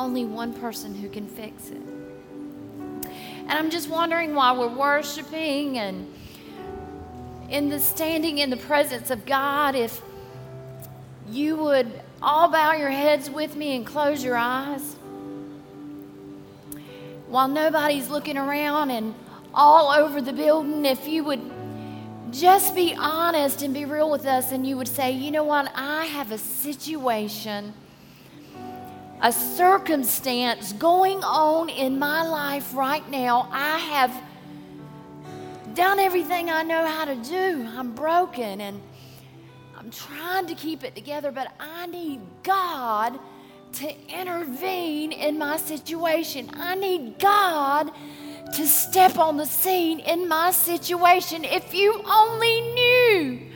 only 0.00 0.24
one 0.24 0.54
person 0.54 0.94
who 0.94 1.10
can 1.10 1.28
fix 1.28 1.68
it. 1.68 1.76
And 1.76 3.52
I'm 3.52 3.70
just 3.70 3.90
wondering 3.90 4.34
while 4.34 4.58
we're 4.58 4.74
worshiping 4.74 5.76
and 5.76 6.10
in 7.50 7.68
the 7.68 7.78
standing 7.78 8.38
in 8.38 8.48
the 8.48 8.56
presence 8.56 9.10
of 9.10 9.26
God, 9.26 9.74
if 9.74 10.00
you 11.28 11.56
would 11.56 12.00
all 12.22 12.48
bow 12.48 12.72
your 12.72 12.88
heads 12.88 13.28
with 13.28 13.56
me 13.56 13.76
and 13.76 13.84
close 13.84 14.24
your 14.24 14.36
eyes 14.36 14.96
while 17.28 17.48
nobody's 17.48 18.08
looking 18.08 18.38
around 18.38 18.90
and 18.90 19.14
all 19.52 19.90
over 19.90 20.22
the 20.22 20.32
building, 20.32 20.86
if 20.86 21.06
you 21.06 21.24
would 21.24 21.42
just 22.30 22.74
be 22.74 22.94
honest 22.94 23.62
and 23.62 23.74
be 23.74 23.84
real 23.84 24.10
with 24.10 24.24
us 24.24 24.50
and 24.50 24.66
you 24.66 24.78
would 24.78 24.88
say, 24.88 25.10
you 25.10 25.30
know 25.30 25.44
what, 25.44 25.70
I 25.74 26.06
have 26.06 26.32
a 26.32 26.38
situation 26.38 27.74
a 29.22 29.32
circumstance 29.32 30.72
going 30.74 31.22
on 31.22 31.68
in 31.68 31.98
my 31.98 32.22
life 32.22 32.74
right 32.74 33.08
now. 33.10 33.48
I 33.52 33.78
have 33.78 35.74
done 35.74 35.98
everything 35.98 36.50
I 36.50 36.62
know 36.62 36.86
how 36.86 37.04
to 37.04 37.16
do. 37.16 37.68
I'm 37.76 37.92
broken 37.92 38.60
and 38.60 38.80
I'm 39.76 39.90
trying 39.90 40.46
to 40.46 40.54
keep 40.54 40.84
it 40.84 40.94
together, 40.94 41.32
but 41.32 41.52
I 41.60 41.86
need 41.86 42.20
God 42.42 43.18
to 43.74 43.94
intervene 44.08 45.12
in 45.12 45.38
my 45.38 45.56
situation. 45.56 46.50
I 46.54 46.74
need 46.74 47.18
God 47.18 47.90
to 48.54 48.66
step 48.66 49.18
on 49.18 49.36
the 49.36 49.46
scene 49.46 50.00
in 50.00 50.28
my 50.28 50.50
situation. 50.50 51.44
If 51.44 51.72
you 51.72 52.02
only 52.04 52.60
knew 52.60 53.50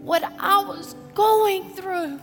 what 0.00 0.22
I 0.38 0.62
was 0.64 0.94
going 1.14 1.70
through. 1.70 2.20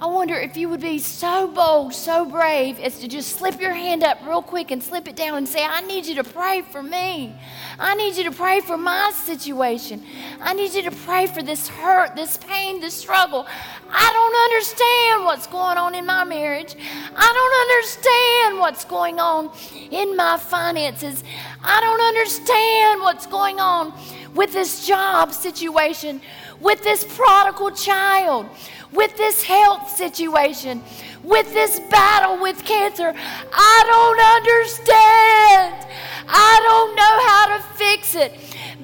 I 0.00 0.06
wonder 0.06 0.36
if 0.36 0.56
you 0.56 0.68
would 0.68 0.80
be 0.80 1.00
so 1.00 1.48
bold, 1.48 1.92
so 1.92 2.24
brave 2.24 2.78
as 2.78 3.00
to 3.00 3.08
just 3.08 3.36
slip 3.36 3.60
your 3.60 3.74
hand 3.74 4.04
up 4.04 4.18
real 4.24 4.42
quick 4.42 4.70
and 4.70 4.80
slip 4.80 5.08
it 5.08 5.16
down 5.16 5.38
and 5.38 5.48
say, 5.48 5.64
I 5.64 5.80
need 5.80 6.06
you 6.06 6.14
to 6.14 6.22
pray 6.22 6.62
for 6.62 6.84
me. 6.84 7.34
I 7.80 7.96
need 7.96 8.16
you 8.16 8.22
to 8.22 8.30
pray 8.30 8.60
for 8.60 8.76
my 8.76 9.10
situation. 9.12 10.04
I 10.40 10.54
need 10.54 10.72
you 10.72 10.82
to 10.82 10.92
pray 10.92 11.26
for 11.26 11.42
this 11.42 11.66
hurt, 11.66 12.14
this 12.14 12.36
pain, 12.36 12.80
this 12.80 12.94
struggle. 12.94 13.44
I 13.90 14.12
don't 14.12 14.36
understand 14.52 15.24
what's 15.24 15.48
going 15.48 15.78
on 15.78 15.96
in 15.96 16.06
my 16.06 16.22
marriage. 16.22 16.76
I 17.16 17.32
don't 17.32 18.52
understand 18.54 18.60
what's 18.60 18.84
going 18.84 19.18
on 19.18 19.50
in 19.90 20.16
my 20.16 20.38
finances. 20.38 21.24
I 21.64 21.80
don't 21.80 22.00
understand 22.00 23.00
what's 23.00 23.26
going 23.26 23.58
on 23.58 23.92
with 24.32 24.52
this 24.52 24.86
job 24.86 25.32
situation, 25.32 26.20
with 26.60 26.82
this 26.82 27.04
prodigal 27.04 27.70
child 27.72 28.46
with 28.92 29.16
this 29.16 29.42
health 29.42 29.90
situation, 29.90 30.82
with 31.22 31.52
this 31.52 31.80
battle 31.90 32.40
with 32.40 32.64
cancer. 32.64 33.12
I 33.14 33.82
don't 33.86 34.20
understand. 34.36 35.86
I 36.28 36.60
don't 36.62 36.96
know 36.96 37.14
how 37.28 37.56
to 37.56 37.76
fix 37.76 38.14
it. 38.14 38.32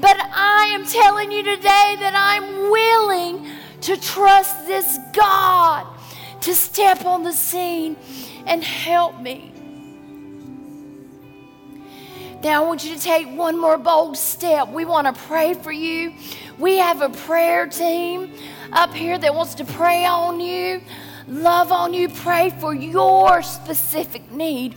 But 0.01 0.17
I 0.21 0.67
am 0.75 0.85
telling 0.85 1.31
you 1.31 1.43
today 1.43 1.97
that 2.01 2.15
I'm 2.15 2.71
willing 2.71 3.51
to 3.83 3.97
trust 4.01 4.67
this 4.67 4.99
God 5.13 5.87
to 6.43 6.55
step 6.55 7.05
on 7.05 7.23
the 7.23 7.33
scene 7.33 7.97
and 8.47 8.63
help 8.63 9.21
me. 9.21 9.54
Now, 12.45 12.63
I 12.63 12.67
want 12.67 12.85
you 12.85 12.95
to 12.95 13.01
take 13.01 13.27
one 13.27 13.59
more 13.59 13.79
bold 13.79 14.19
step. 14.19 14.69
We 14.69 14.85
want 14.85 15.07
to 15.07 15.23
pray 15.23 15.55
for 15.55 15.73
you. 15.73 16.13
We 16.59 16.77
have 16.77 17.01
a 17.01 17.09
prayer 17.09 17.67
team 17.67 18.35
up 18.71 18.93
here 18.93 19.17
that 19.17 19.35
wants 19.35 19.55
to 19.55 19.65
pray 19.65 20.05
on 20.05 20.41
you, 20.41 20.83
love 21.27 21.73
on 21.73 21.95
you, 21.95 22.11
pray 22.11 22.51
for 22.51 22.75
your 22.75 23.41
specific 23.41 24.31
need, 24.31 24.75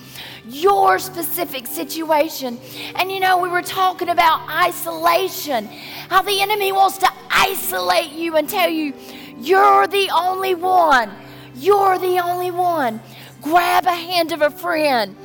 your 0.48 0.98
specific 0.98 1.68
situation. 1.68 2.58
And 2.96 3.12
you 3.12 3.20
know, 3.20 3.38
we 3.38 3.50
were 3.50 3.62
talking 3.62 4.08
about 4.08 4.48
isolation, 4.50 5.66
how 6.08 6.22
the 6.22 6.40
enemy 6.40 6.72
wants 6.72 6.98
to 7.00 7.12
isolate 7.30 8.14
you 8.14 8.38
and 8.38 8.48
tell 8.48 8.70
you, 8.70 8.94
you're 9.42 9.88
the 9.88 10.10
only 10.16 10.56
one. 10.56 11.12
You're 11.54 12.00
the 12.00 12.20
only 12.20 12.50
one. 12.50 13.02
Grab 13.42 13.88
a 13.88 13.94
hand 13.94 14.32
of 14.32 14.42
a 14.42 14.52
friend. 14.52 15.18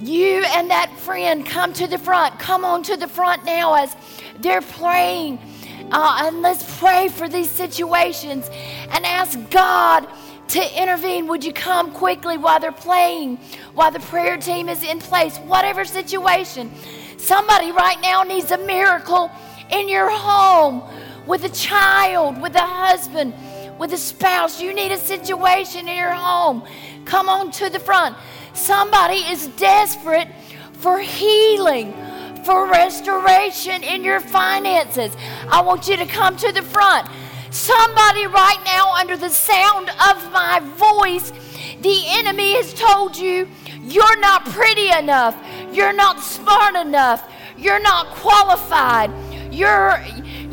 You 0.00 0.44
and 0.44 0.70
that 0.70 0.94
friend 0.98 1.44
come 1.46 1.72
to 1.74 1.86
the 1.86 1.98
front. 1.98 2.38
Come 2.38 2.64
on 2.64 2.82
to 2.84 2.96
the 2.96 3.08
front 3.08 3.44
now 3.44 3.74
as 3.74 3.96
they're 4.40 4.62
praying 4.62 5.38
uh, 5.90 6.22
and 6.24 6.42
let's 6.42 6.78
pray 6.78 7.08
for 7.08 7.28
these 7.28 7.50
situations 7.50 8.48
and 8.90 9.06
ask 9.06 9.38
God 9.50 10.06
to 10.48 10.82
intervene. 10.82 11.26
Would 11.28 11.44
you 11.44 11.52
come 11.52 11.92
quickly 11.92 12.36
while 12.36 12.58
they're 12.58 12.72
playing, 12.72 13.36
while 13.74 13.90
the 13.90 14.00
prayer 14.00 14.36
team 14.36 14.68
is 14.68 14.82
in 14.82 14.98
place, 14.98 15.38
whatever 15.38 15.84
situation? 15.84 16.72
Somebody 17.18 17.70
right 17.70 17.98
now 18.02 18.22
needs 18.22 18.50
a 18.50 18.58
miracle 18.58 19.30
in 19.70 19.88
your 19.88 20.10
home 20.10 20.82
with 21.26 21.44
a 21.44 21.50
child, 21.50 22.40
with 22.40 22.54
a 22.56 22.60
husband, 22.60 23.32
with 23.78 23.92
a 23.92 23.98
spouse. 23.98 24.60
You 24.60 24.74
need 24.74 24.90
a 24.90 24.98
situation 24.98 25.88
in 25.88 25.96
your 25.96 26.12
home. 26.12 26.64
Come 27.04 27.28
on 27.28 27.52
to 27.52 27.70
the 27.70 27.78
front. 27.78 28.16
Somebody 28.56 29.18
is 29.18 29.48
desperate 29.48 30.28
for 30.72 30.98
healing 30.98 31.92
for 32.44 32.66
restoration 32.68 33.82
in 33.82 34.04
your 34.04 34.20
finances. 34.20 35.16
I 35.48 35.60
want 35.60 35.88
you 35.88 35.96
to 35.96 36.06
come 36.06 36.36
to 36.38 36.52
the 36.52 36.62
front. 36.62 37.08
Somebody 37.50 38.26
right 38.26 38.60
now, 38.64 38.92
under 38.92 39.16
the 39.16 39.28
sound 39.28 39.88
of 39.90 40.32
my 40.32 40.60
voice, 40.76 41.32
the 41.80 42.02
enemy 42.06 42.54
has 42.54 42.72
told 42.72 43.16
you 43.16 43.48
you're 43.82 44.18
not 44.20 44.44
pretty 44.46 44.90
enough, 44.90 45.36
you're 45.72 45.92
not 45.92 46.20
smart 46.20 46.76
enough, 46.76 47.28
you're 47.58 47.80
not 47.80 48.06
qualified, 48.08 49.10
you're 49.52 50.02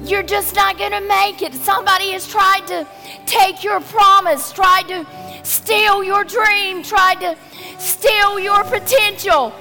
you're 0.04 0.24
just 0.24 0.56
not 0.56 0.78
going 0.78 0.92
to 0.92 1.02
make 1.02 1.42
it. 1.42 1.54
Somebody 1.54 2.12
has 2.12 2.28
tried 2.28 2.68
to 2.68 2.86
take 3.26 3.64
your 3.64 3.80
promise, 3.80 4.52
tried 4.52 4.88
to 4.90 5.08
steal 5.44 6.04
your 6.04 6.24
dream, 6.24 6.84
tried 6.84 7.22
to 7.22 7.38
steal 7.84 8.40
your 8.40 8.64
potential 8.64 9.54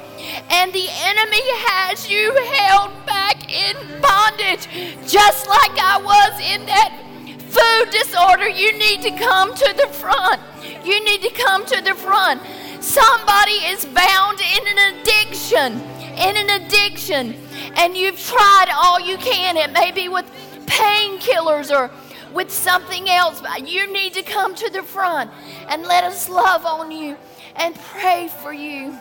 and 0.50 0.72
the 0.72 0.86
enemy 0.88 1.42
has 1.66 2.08
you 2.08 2.32
held 2.54 2.92
back 3.04 3.52
in 3.52 3.76
bondage, 4.00 4.68
just 5.06 5.48
like 5.48 5.76
I 5.78 5.98
was 5.98 6.40
in 6.40 6.64
that 6.66 7.02
food 7.50 7.90
disorder. 7.90 8.48
You 8.48 8.78
need 8.78 9.02
to 9.02 9.10
come 9.10 9.54
to 9.54 9.74
the 9.76 9.88
front. 9.88 10.40
You 10.84 11.04
need 11.04 11.22
to 11.22 11.30
come 11.30 11.66
to 11.66 11.82
the 11.82 11.94
front. 11.94 12.40
Somebody 12.80 13.58
is 13.66 13.84
bound 13.86 14.40
in 14.40 14.66
an 14.66 15.00
addiction, 15.00 15.80
in 16.16 16.36
an 16.36 16.62
addiction, 16.62 17.34
and 17.76 17.96
you've 17.96 18.20
tried 18.20 18.68
all 18.72 19.00
you 19.00 19.16
can. 19.18 19.56
It 19.56 19.72
may 19.72 19.90
be 19.90 20.08
with 20.08 20.26
painkillers 20.66 21.74
or 21.74 21.90
with 22.32 22.50
something 22.50 23.10
else, 23.10 23.40
but 23.40 23.68
you 23.68 23.92
need 23.92 24.14
to 24.14 24.22
come 24.22 24.54
to 24.54 24.70
the 24.70 24.82
front 24.82 25.30
and 25.68 25.82
let 25.82 26.04
us 26.04 26.28
love 26.28 26.64
on 26.64 26.90
you 26.90 27.16
and 27.56 27.74
pray 27.74 28.28
for 28.42 28.52
you 28.52 28.98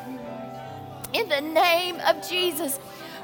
in 1.14 1.28
the 1.30 1.42
name 1.42 2.00
of 2.08 2.28
Jesus. 2.28 2.80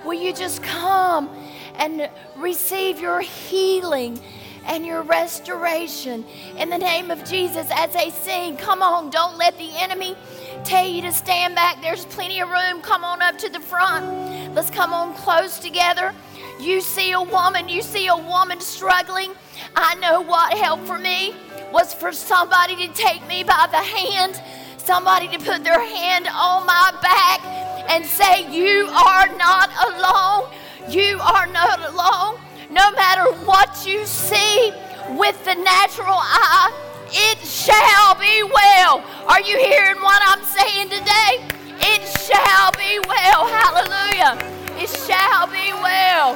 Will 0.06 0.20
you 0.22 0.34
just 0.34 0.62
come 0.64 1.30
and 1.76 2.10
receive 2.36 3.00
your 3.00 3.22
healing 3.22 4.20
and 4.66 4.86
your 4.86 5.02
restoration 5.02 6.26
in 6.58 6.70
the 6.70 6.78
name 6.78 7.10
of 7.12 7.24
Jesus 7.24 7.68
as 7.74 7.94
they 7.94 8.10
sing? 8.10 8.58
Come 8.58 8.82
on, 8.82 9.10
don't 9.10 9.38
let 9.38 9.58
the 9.58 9.70
enemy 9.78 10.16
tell 10.64 10.88
you 10.88 11.02
to 11.04 11.12
stand 11.12 11.56
back. 11.56 11.82
There's 11.82 12.06
plenty 12.06 12.42
of 12.42 12.50
room. 12.50 12.82
Come 12.82 13.04
on 13.04 13.22
up 13.22 13.38
to 13.40 13.50
the 13.50 13.60
front. 13.60 14.54
Let's 14.54 14.70
come 14.70 14.94
on 14.94 15.14
close 15.16 15.60
together. 15.60 16.14
You 16.60 16.82
see 16.82 17.12
a 17.12 17.22
woman, 17.22 17.70
you 17.70 17.82
see 17.82 18.08
a 18.08 18.18
woman 18.18 18.60
struggling. 18.60 19.32
I 19.76 19.96
know 19.96 20.22
what 20.22 20.54
helped 20.58 20.86
for 20.86 20.98
me 20.98 21.36
was 21.72 21.94
for 21.94 22.12
somebody 22.12 22.76
to 22.88 22.94
take 22.94 23.26
me 23.28 23.44
by 23.44 23.68
the 23.70 23.78
hand, 23.78 24.42
somebody 24.88 25.28
to 25.28 25.38
put 25.38 25.66
their 25.66 25.86
hand 25.86 26.30
on 26.34 26.66
my 26.66 26.98
back 27.02 27.44
and 27.92 28.06
say, 28.06 28.50
You 28.50 28.88
are 28.88 29.28
not 29.36 29.70
alone. 29.86 30.50
You 30.90 31.20
are 31.20 31.46
not 31.48 31.82
alone. 31.82 32.40
No 32.72 32.90
matter 32.92 33.26
what 33.44 33.86
you 33.86 34.06
see 34.06 34.72
with 35.10 35.44
the 35.44 35.56
natural 35.56 36.16
eye, 36.18 36.72
it 37.12 37.38
shall 37.40 38.16
be 38.16 38.44
well. 38.44 39.04
Are 39.28 39.42
you 39.42 39.58
hearing 39.58 40.02
what 40.02 40.22
I'm 40.24 40.44
saying 40.46 40.88
today? 40.88 41.44
It 41.80 42.08
shall 42.24 42.72
be 42.72 42.98
well. 43.10 43.46
Hallelujah. 43.46 44.40
It 44.82 44.90
shall 44.90 45.48
be 45.48 45.74
well. 45.84 46.36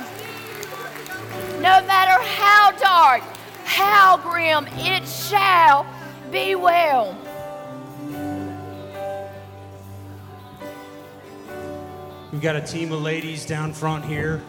No 1.61 1.79
matter 1.87 2.21
how 2.21 2.71
dark, 2.71 3.21
how 3.63 4.17
grim, 4.17 4.67
it 4.71 5.07
shall 5.07 5.85
be 6.31 6.55
well. 6.55 7.17
We've 12.31 12.41
got 12.41 12.55
a 12.55 12.61
team 12.61 12.93
of 12.93 13.01
ladies 13.01 13.45
down 13.45 13.73
front 13.73 14.05
here 14.05 14.41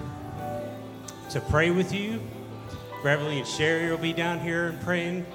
to 1.30 1.41
pray 1.41 1.72
with 1.72 1.93
you. 1.93 2.20
Beverly 3.03 3.39
and 3.39 3.47
Sherry 3.47 3.91
will 3.91 3.99
be 3.99 4.12
down 4.12 4.39
here 4.39 4.68
and 4.68 4.80
praying 4.83 5.26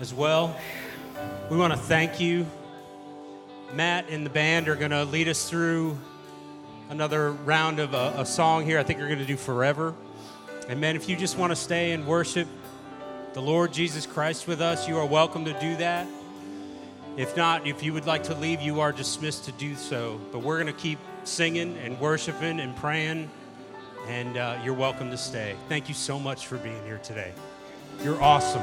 as 0.00 0.12
well. 0.12 0.56
We 1.48 1.56
want 1.56 1.72
to 1.72 1.78
thank 1.78 2.18
you. 2.18 2.44
Matt 3.72 4.06
and 4.10 4.26
the 4.26 4.30
band 4.30 4.68
are 4.68 4.74
going 4.74 4.90
to 4.90 5.04
lead 5.04 5.28
us 5.28 5.48
through 5.48 5.96
another 6.90 7.30
round 7.30 7.78
of 7.78 7.94
a, 7.94 8.14
a 8.16 8.26
song 8.26 8.64
here. 8.64 8.80
I 8.80 8.82
think 8.82 8.98
we're 8.98 9.06
going 9.06 9.20
to 9.20 9.24
do 9.24 9.36
Forever. 9.36 9.94
And 10.68 10.80
man, 10.80 10.96
if 10.96 11.08
you 11.08 11.14
just 11.14 11.38
want 11.38 11.52
to 11.52 11.56
stay 11.56 11.92
and 11.92 12.04
worship 12.04 12.48
the 13.32 13.40
Lord 13.40 13.72
Jesus 13.72 14.06
Christ 14.06 14.48
with 14.48 14.60
us, 14.60 14.88
you 14.88 14.98
are 14.98 15.06
welcome 15.06 15.44
to 15.44 15.52
do 15.60 15.76
that. 15.76 16.08
If 17.16 17.36
not, 17.36 17.64
if 17.64 17.84
you 17.84 17.92
would 17.92 18.06
like 18.06 18.24
to 18.24 18.34
leave, 18.34 18.60
you 18.60 18.80
are 18.80 18.90
dismissed 18.90 19.44
to 19.44 19.52
do 19.52 19.76
so. 19.76 20.20
But 20.32 20.40
we're 20.40 20.60
going 20.60 20.66
to 20.66 20.80
keep 20.80 20.98
singing 21.26 21.76
and 21.78 21.98
worshiping 22.00 22.60
and 22.60 22.74
praying, 22.76 23.30
and 24.08 24.36
uh, 24.36 24.58
you're 24.62 24.74
welcome 24.74 25.10
to 25.10 25.16
stay. 25.16 25.56
Thank 25.68 25.88
you 25.88 25.94
so 25.94 26.18
much 26.18 26.46
for 26.46 26.58
being 26.58 26.82
here 26.84 26.98
today. 26.98 27.32
You're 28.02 28.22
awesome. 28.22 28.62